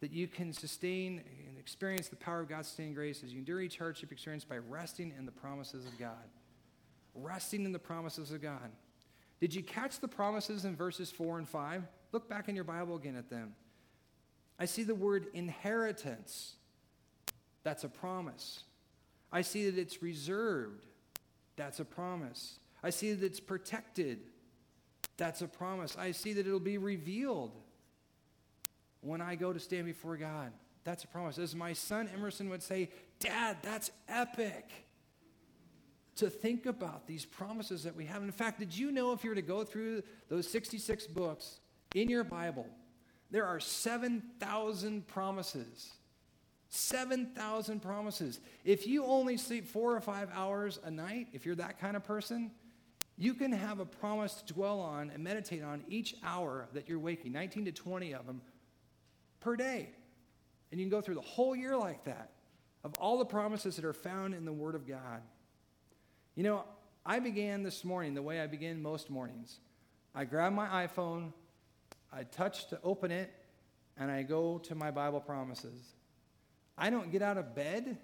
that 0.00 0.12
you 0.12 0.28
can 0.28 0.52
sustain 0.52 1.22
and 1.48 1.58
experience 1.58 2.08
the 2.08 2.16
power 2.16 2.40
of 2.40 2.48
God's 2.48 2.68
sustaining 2.68 2.94
grace 2.94 3.22
is 3.22 3.32
you 3.32 3.38
endure 3.38 3.60
each 3.60 3.78
hardship 3.78 4.12
experience 4.12 4.44
by 4.44 4.58
resting 4.58 5.12
in 5.18 5.26
the 5.26 5.32
promises 5.32 5.86
of 5.86 5.98
God. 5.98 6.12
Resting 7.14 7.64
in 7.64 7.72
the 7.72 7.78
promises 7.78 8.30
of 8.30 8.40
God. 8.40 8.70
Did 9.40 9.54
you 9.54 9.62
catch 9.62 10.00
the 10.00 10.08
promises 10.08 10.64
in 10.64 10.74
verses 10.76 11.10
4 11.10 11.38
and 11.38 11.48
5? 11.48 11.82
Look 12.12 12.28
back 12.28 12.48
in 12.48 12.54
your 12.54 12.64
Bible 12.64 12.96
again 12.96 13.16
at 13.16 13.30
them. 13.30 13.54
I 14.58 14.64
see 14.64 14.82
the 14.82 14.94
word 14.94 15.26
inheritance. 15.34 16.54
That's 17.62 17.84
a 17.84 17.88
promise. 17.88 18.64
I 19.30 19.42
see 19.42 19.70
that 19.70 19.78
it's 19.78 20.02
reserved. 20.02 20.86
That's 21.58 21.80
a 21.80 21.84
promise. 21.84 22.60
I 22.82 22.90
see 22.90 23.12
that 23.12 23.26
it's 23.26 23.40
protected. 23.40 24.20
That's 25.16 25.42
a 25.42 25.48
promise. 25.48 25.96
I 25.98 26.12
see 26.12 26.32
that 26.34 26.46
it'll 26.46 26.60
be 26.60 26.78
revealed 26.78 27.52
when 29.00 29.20
I 29.20 29.34
go 29.34 29.52
to 29.52 29.58
stand 29.58 29.84
before 29.84 30.16
God. 30.16 30.52
That's 30.84 31.02
a 31.02 31.08
promise. 31.08 31.36
As 31.36 31.56
my 31.56 31.72
son 31.72 32.08
Emerson 32.14 32.48
would 32.48 32.62
say, 32.62 32.90
Dad, 33.18 33.56
that's 33.60 33.90
epic 34.08 34.70
to 36.14 36.30
think 36.30 36.66
about 36.66 37.08
these 37.08 37.24
promises 37.24 37.82
that 37.82 37.96
we 37.96 38.06
have. 38.06 38.22
In 38.22 38.30
fact, 38.30 38.60
did 38.60 38.76
you 38.76 38.92
know 38.92 39.12
if 39.12 39.24
you 39.24 39.30
were 39.30 39.36
to 39.36 39.42
go 39.42 39.64
through 39.64 40.04
those 40.28 40.48
66 40.48 41.08
books 41.08 41.58
in 41.94 42.08
your 42.08 42.22
Bible, 42.24 42.66
there 43.32 43.46
are 43.46 43.58
7,000 43.58 45.06
promises? 45.08 45.90
7,000 46.70 47.80
promises. 47.80 48.40
If 48.64 48.86
you 48.86 49.04
only 49.04 49.36
sleep 49.36 49.66
four 49.66 49.96
or 49.96 50.00
five 50.00 50.28
hours 50.32 50.78
a 50.84 50.90
night, 50.90 51.28
if 51.32 51.46
you're 51.46 51.54
that 51.56 51.80
kind 51.80 51.96
of 51.96 52.04
person, 52.04 52.50
you 53.16 53.34
can 53.34 53.52
have 53.52 53.80
a 53.80 53.84
promise 53.84 54.34
to 54.34 54.52
dwell 54.52 54.80
on 54.80 55.10
and 55.10 55.24
meditate 55.24 55.62
on 55.62 55.82
each 55.88 56.14
hour 56.22 56.68
that 56.74 56.88
you're 56.88 56.98
waking, 56.98 57.32
19 57.32 57.64
to 57.64 57.72
20 57.72 58.14
of 58.14 58.26
them 58.26 58.40
per 59.40 59.56
day. 59.56 59.88
And 60.70 60.78
you 60.78 60.86
can 60.86 60.90
go 60.90 61.00
through 61.00 61.16
the 61.16 61.20
whole 61.22 61.56
year 61.56 61.76
like 61.76 62.04
that 62.04 62.30
of 62.84 62.94
all 62.98 63.18
the 63.18 63.24
promises 63.24 63.76
that 63.76 63.84
are 63.84 63.92
found 63.92 64.34
in 64.34 64.44
the 64.44 64.52
Word 64.52 64.74
of 64.74 64.86
God. 64.86 65.22
You 66.34 66.44
know, 66.44 66.64
I 67.04 67.18
began 67.18 67.62
this 67.62 67.84
morning 67.84 68.14
the 68.14 68.22
way 68.22 68.40
I 68.40 68.46
begin 68.46 68.80
most 68.80 69.10
mornings. 69.10 69.58
I 70.14 70.24
grab 70.24 70.52
my 70.52 70.86
iPhone, 70.86 71.32
I 72.12 72.22
touch 72.22 72.68
to 72.68 72.78
open 72.84 73.10
it, 73.10 73.32
and 73.96 74.10
I 74.10 74.22
go 74.22 74.58
to 74.58 74.74
my 74.74 74.90
Bible 74.90 75.20
promises. 75.20 75.94
I 76.78 76.90
don't 76.90 77.10
get 77.10 77.22
out 77.22 77.36
of 77.36 77.54
bed. 77.54 77.98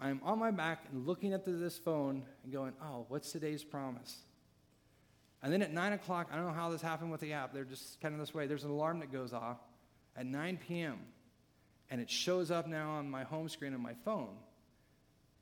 I'm 0.00 0.20
on 0.24 0.40
my 0.40 0.50
back 0.50 0.86
and 0.90 1.06
looking 1.06 1.32
at 1.32 1.44
this 1.44 1.78
phone 1.78 2.24
and 2.42 2.52
going, 2.52 2.72
oh, 2.82 3.06
what's 3.08 3.30
today's 3.30 3.62
promise? 3.62 4.16
And 5.42 5.52
then 5.52 5.62
at 5.62 5.72
9 5.72 5.92
o'clock, 5.92 6.28
I 6.32 6.36
don't 6.36 6.46
know 6.46 6.52
how 6.52 6.70
this 6.70 6.82
happened 6.82 7.12
with 7.12 7.20
the 7.20 7.32
app. 7.32 7.54
They're 7.54 7.64
just 7.64 8.00
kind 8.00 8.12
of 8.12 8.20
this 8.20 8.34
way. 8.34 8.48
There's 8.48 8.64
an 8.64 8.70
alarm 8.70 8.98
that 9.00 9.12
goes 9.12 9.32
off 9.32 9.58
at 10.16 10.26
9 10.26 10.58
p.m. 10.66 10.98
And 11.90 12.00
it 12.00 12.10
shows 12.10 12.50
up 12.50 12.66
now 12.66 12.92
on 12.92 13.08
my 13.08 13.22
home 13.22 13.48
screen 13.48 13.74
on 13.74 13.80
my 13.80 13.94
phone. 14.04 14.34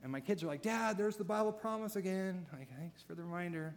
And 0.02 0.12
my 0.12 0.20
kids 0.20 0.42
are 0.42 0.46
like, 0.46 0.62
Dad, 0.62 0.98
there's 0.98 1.16
the 1.16 1.24
Bible 1.24 1.52
promise 1.52 1.96
again. 1.96 2.46
Like, 2.52 2.68
thanks 2.78 3.02
for 3.02 3.14
the 3.14 3.22
reminder. 3.22 3.74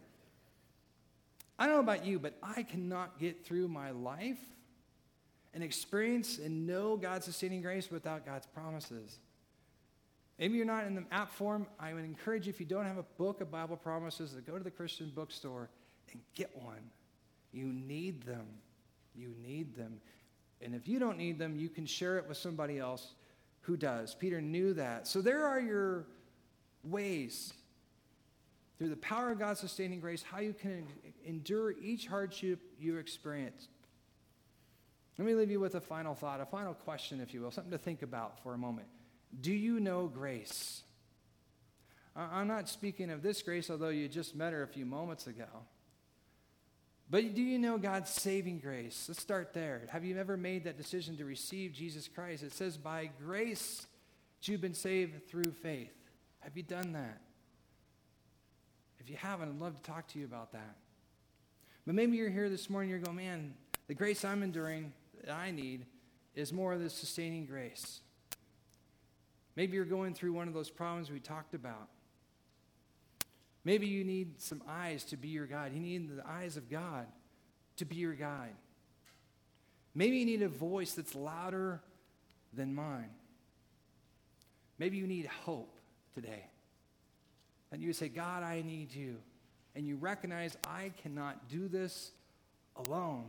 I 1.58 1.66
don't 1.66 1.76
know 1.76 1.80
about 1.80 2.04
you, 2.04 2.18
but 2.18 2.36
I 2.42 2.62
cannot 2.62 3.18
get 3.18 3.44
through 3.44 3.68
my 3.68 3.90
life 3.90 4.38
and 5.54 5.62
experience 5.62 6.38
and 6.38 6.66
know 6.66 6.96
God's 6.96 7.24
sustaining 7.24 7.62
grace 7.62 7.90
without 7.90 8.26
God's 8.26 8.46
promises. 8.46 9.18
Maybe 10.38 10.56
you're 10.56 10.66
not 10.66 10.86
in 10.86 10.96
the 10.96 11.04
app 11.12 11.32
form. 11.32 11.66
I 11.78 11.94
would 11.94 12.04
encourage 12.04 12.46
you, 12.46 12.50
if 12.50 12.58
you 12.58 12.66
don't 12.66 12.86
have 12.86 12.98
a 12.98 13.04
book 13.16 13.40
of 13.40 13.50
Bible 13.50 13.76
promises, 13.76 14.32
to 14.32 14.40
go 14.40 14.58
to 14.58 14.64
the 14.64 14.70
Christian 14.70 15.12
bookstore 15.14 15.70
and 16.12 16.20
get 16.34 16.50
one. 16.60 16.90
You 17.52 17.66
need 17.66 18.24
them. 18.24 18.46
You 19.14 19.32
need 19.40 19.76
them. 19.76 20.00
And 20.60 20.74
if 20.74 20.88
you 20.88 20.98
don't 20.98 21.16
need 21.16 21.38
them, 21.38 21.56
you 21.56 21.68
can 21.68 21.86
share 21.86 22.18
it 22.18 22.26
with 22.28 22.36
somebody 22.36 22.78
else 22.78 23.14
who 23.60 23.76
does. 23.76 24.14
Peter 24.14 24.40
knew 24.40 24.74
that. 24.74 25.06
So 25.06 25.22
there 25.22 25.46
are 25.46 25.60
your 25.60 26.06
ways 26.82 27.54
through 28.78 28.88
the 28.88 28.96
power 28.96 29.30
of 29.30 29.38
God's 29.38 29.60
sustaining 29.60 30.00
grace 30.00 30.22
how 30.22 30.40
you 30.40 30.52
can 30.52 30.86
endure 31.24 31.74
each 31.80 32.08
hardship 32.08 32.58
you 32.78 32.98
experience. 32.98 33.68
Let 35.18 35.26
me 35.26 35.34
leave 35.34 35.50
you 35.50 35.60
with 35.60 35.76
a 35.76 35.80
final 35.80 36.14
thought, 36.14 36.40
a 36.40 36.46
final 36.46 36.74
question, 36.74 37.20
if 37.20 37.32
you 37.32 37.40
will, 37.40 37.50
something 37.50 37.70
to 37.70 37.78
think 37.78 38.02
about 38.02 38.42
for 38.42 38.54
a 38.54 38.58
moment. 38.58 38.88
Do 39.40 39.52
you 39.52 39.78
know 39.80 40.06
grace? 40.06 40.82
I'm 42.16 42.48
not 42.48 42.68
speaking 42.68 43.10
of 43.10 43.22
this 43.22 43.42
grace, 43.42 43.70
although 43.70 43.88
you 43.88 44.08
just 44.08 44.36
met 44.36 44.52
her 44.52 44.62
a 44.62 44.68
few 44.68 44.86
moments 44.86 45.26
ago. 45.26 45.46
But 47.10 47.34
do 47.34 47.42
you 47.42 47.58
know 47.58 47.76
God's 47.76 48.10
saving 48.10 48.60
grace? 48.60 49.06
Let's 49.08 49.20
start 49.20 49.52
there. 49.52 49.82
Have 49.90 50.04
you 50.04 50.18
ever 50.18 50.36
made 50.36 50.64
that 50.64 50.76
decision 50.76 51.16
to 51.18 51.24
receive 51.24 51.72
Jesus 51.72 52.08
Christ? 52.08 52.42
It 52.42 52.52
says, 52.52 52.76
by 52.76 53.10
grace, 53.24 53.86
you've 54.42 54.60
been 54.60 54.74
saved 54.74 55.28
through 55.28 55.52
faith. 55.62 55.94
Have 56.40 56.56
you 56.56 56.62
done 56.62 56.92
that? 56.92 57.20
If 59.00 59.10
you 59.10 59.16
haven't, 59.16 59.48
I'd 59.50 59.60
love 59.60 59.80
to 59.80 59.90
talk 59.90 60.08
to 60.08 60.18
you 60.18 60.24
about 60.24 60.52
that. 60.52 60.76
But 61.86 61.94
maybe 61.94 62.16
you're 62.16 62.30
here 62.30 62.48
this 62.48 62.70
morning, 62.70 62.90
you're 62.90 63.00
going, 63.00 63.18
man, 63.18 63.54
the 63.86 63.94
grace 63.94 64.24
I'm 64.24 64.42
enduring 64.42 64.92
that 65.24 65.34
I 65.34 65.50
need 65.50 65.86
is 66.34 66.52
more 66.52 66.72
of 66.72 66.80
the 66.80 66.90
sustaining 66.90 67.46
grace. 67.46 68.00
Maybe 69.56 69.74
you're 69.76 69.84
going 69.84 70.14
through 70.14 70.32
one 70.32 70.48
of 70.48 70.54
those 70.54 70.70
problems 70.70 71.10
we 71.10 71.20
talked 71.20 71.54
about. 71.54 71.88
Maybe 73.64 73.86
you 73.86 74.04
need 74.04 74.40
some 74.42 74.62
eyes 74.68 75.04
to 75.04 75.16
be 75.16 75.28
your 75.28 75.46
guide. 75.46 75.72
You 75.72 75.80
need 75.80 76.16
the 76.16 76.26
eyes 76.28 76.56
of 76.56 76.68
God 76.68 77.06
to 77.76 77.84
be 77.84 77.96
your 77.96 78.14
guide. 78.14 78.56
Maybe 79.94 80.18
you 80.18 80.26
need 80.26 80.42
a 80.42 80.48
voice 80.48 80.92
that's 80.92 81.14
louder 81.14 81.80
than 82.52 82.74
mine. 82.74 83.10
Maybe 84.78 84.96
you 84.96 85.06
need 85.06 85.26
hope 85.26 85.78
today. 86.14 86.46
And 87.72 87.80
you 87.80 87.92
say, 87.92 88.08
God, 88.08 88.42
I 88.42 88.62
need 88.62 88.92
you. 88.92 89.16
And 89.74 89.86
you 89.86 89.96
recognize 89.96 90.56
I 90.66 90.92
cannot 91.02 91.48
do 91.48 91.68
this 91.68 92.10
alone. 92.86 93.26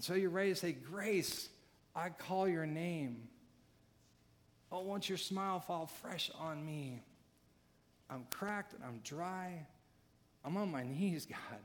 And 0.00 0.04
so 0.06 0.14
you're 0.14 0.30
ready 0.30 0.48
to 0.48 0.56
say, 0.56 0.72
Grace, 0.72 1.50
I 1.94 2.08
call 2.08 2.48
your 2.48 2.64
name. 2.64 3.28
Oh, 4.72 4.80
won't 4.80 5.06
your 5.10 5.18
smile 5.18 5.60
fall 5.60 5.88
fresh 6.00 6.30
on 6.40 6.64
me? 6.64 7.02
I'm 8.08 8.24
cracked 8.30 8.72
and 8.72 8.82
I'm 8.82 9.02
dry. 9.04 9.66
I'm 10.42 10.56
on 10.56 10.70
my 10.70 10.84
knees, 10.98 11.26
God. 11.26 11.60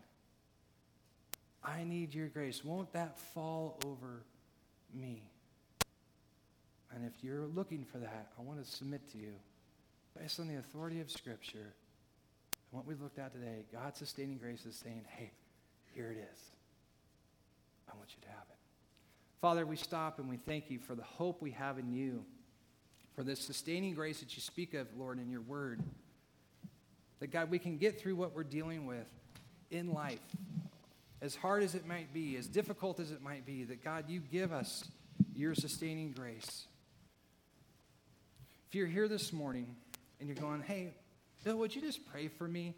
I 1.63 1.86
need 1.86 2.13
your 2.13 2.27
grace. 2.27 2.61
Won't 2.61 2.91
that 2.91 3.17
fall 3.17 3.79
over 3.86 4.25
me? 4.93 5.23
And 6.93 7.05
if 7.05 7.23
you're 7.23 7.47
looking 7.47 7.86
for 7.86 7.99
that, 7.99 8.33
I 8.38 8.41
want 8.41 8.61
to 8.61 8.69
submit 8.69 9.09
to 9.13 9.17
you, 9.17 9.31
based 10.19 10.41
on 10.41 10.49
the 10.49 10.57
authority 10.57 10.99
of 10.99 11.09
Scripture 11.09 11.73
and 12.51 12.71
what 12.71 12.86
we 12.86 12.95
looked 12.95 13.17
at 13.17 13.31
today, 13.31 13.63
God's 13.71 13.97
sustaining 13.97 14.39
grace 14.39 14.65
is 14.65 14.75
saying, 14.75 15.05
hey, 15.07 15.31
here 15.93 16.11
it 16.11 16.17
is. 16.33 16.55
I 17.95 17.97
want 17.97 18.11
you 18.15 18.21
to 18.23 18.29
have 18.29 18.47
it. 18.49 18.57
Father, 19.41 19.65
we 19.65 19.75
stop 19.75 20.19
and 20.19 20.29
we 20.29 20.37
thank 20.37 20.69
you 20.69 20.79
for 20.79 20.95
the 20.95 21.03
hope 21.03 21.41
we 21.41 21.51
have 21.51 21.77
in 21.77 21.93
you, 21.93 22.25
for 23.15 23.23
this 23.23 23.39
sustaining 23.39 23.93
grace 23.93 24.19
that 24.19 24.35
you 24.35 24.41
speak 24.41 24.73
of, 24.73 24.87
Lord, 24.97 25.19
in 25.19 25.29
your 25.29 25.41
word. 25.41 25.81
That, 27.19 27.27
God, 27.27 27.49
we 27.49 27.59
can 27.59 27.77
get 27.77 27.99
through 27.99 28.15
what 28.15 28.35
we're 28.35 28.43
dealing 28.43 28.85
with 28.85 29.09
in 29.71 29.93
life, 29.93 30.19
as 31.21 31.35
hard 31.35 31.63
as 31.63 31.75
it 31.75 31.87
might 31.87 32.13
be, 32.13 32.35
as 32.35 32.47
difficult 32.47 32.99
as 32.99 33.11
it 33.11 33.21
might 33.21 33.45
be, 33.45 33.63
that, 33.63 33.83
God, 33.83 34.09
you 34.09 34.19
give 34.19 34.51
us 34.51 34.83
your 35.33 35.55
sustaining 35.55 36.11
grace. 36.11 36.65
If 38.67 38.75
you're 38.75 38.87
here 38.87 39.07
this 39.07 39.31
morning 39.31 39.75
and 40.19 40.27
you're 40.27 40.35
going, 40.35 40.61
hey, 40.61 40.93
Bill, 41.43 41.57
would 41.57 41.73
you 41.73 41.81
just 41.81 42.05
pray 42.07 42.27
for 42.27 42.47
me? 42.47 42.73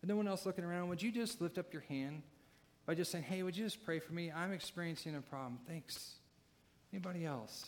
And 0.00 0.08
no 0.08 0.16
one 0.16 0.28
else 0.28 0.46
looking 0.46 0.64
around, 0.64 0.88
would 0.88 1.02
you 1.02 1.12
just 1.12 1.40
lift 1.40 1.58
up 1.58 1.72
your 1.72 1.82
hand 1.88 2.22
by 2.86 2.94
just 2.94 3.10
saying, 3.10 3.24
hey, 3.24 3.42
would 3.42 3.56
you 3.56 3.64
just 3.64 3.84
pray 3.84 3.98
for 3.98 4.12
me? 4.12 4.30
I'm 4.30 4.52
experiencing 4.52 5.16
a 5.16 5.20
problem. 5.20 5.58
Thanks. 5.68 6.14
Anybody 6.92 7.26
else? 7.26 7.66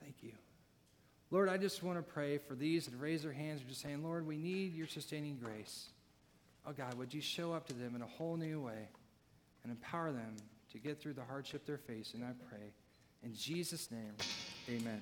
Thank 0.00 0.14
you. 0.22 0.32
Lord, 1.32 1.48
I 1.48 1.56
just 1.56 1.82
want 1.82 1.98
to 1.98 2.02
pray 2.02 2.38
for 2.38 2.54
these 2.54 2.86
that 2.86 2.96
raise 2.96 3.22
their 3.22 3.32
hands 3.32 3.60
and 3.60 3.68
just 3.68 3.82
saying, 3.82 4.02
Lord, 4.02 4.26
we 4.26 4.36
need 4.36 4.74
your 4.74 4.86
sustaining 4.86 5.38
grace. 5.42 5.86
Oh 6.66 6.72
God, 6.72 6.94
would 6.94 7.12
you 7.12 7.20
show 7.20 7.52
up 7.52 7.66
to 7.68 7.74
them 7.74 7.94
in 7.94 8.02
a 8.02 8.06
whole 8.06 8.36
new 8.36 8.60
way 8.60 8.88
and 9.62 9.70
empower 9.70 10.12
them 10.12 10.36
to 10.72 10.78
get 10.78 11.00
through 11.00 11.14
the 11.14 11.24
hardship 11.24 11.66
they're 11.66 11.78
facing? 11.78 12.22
I 12.22 12.32
pray. 12.48 12.72
In 13.22 13.34
Jesus' 13.34 13.90
name, 13.90 14.14
amen. 14.68 15.00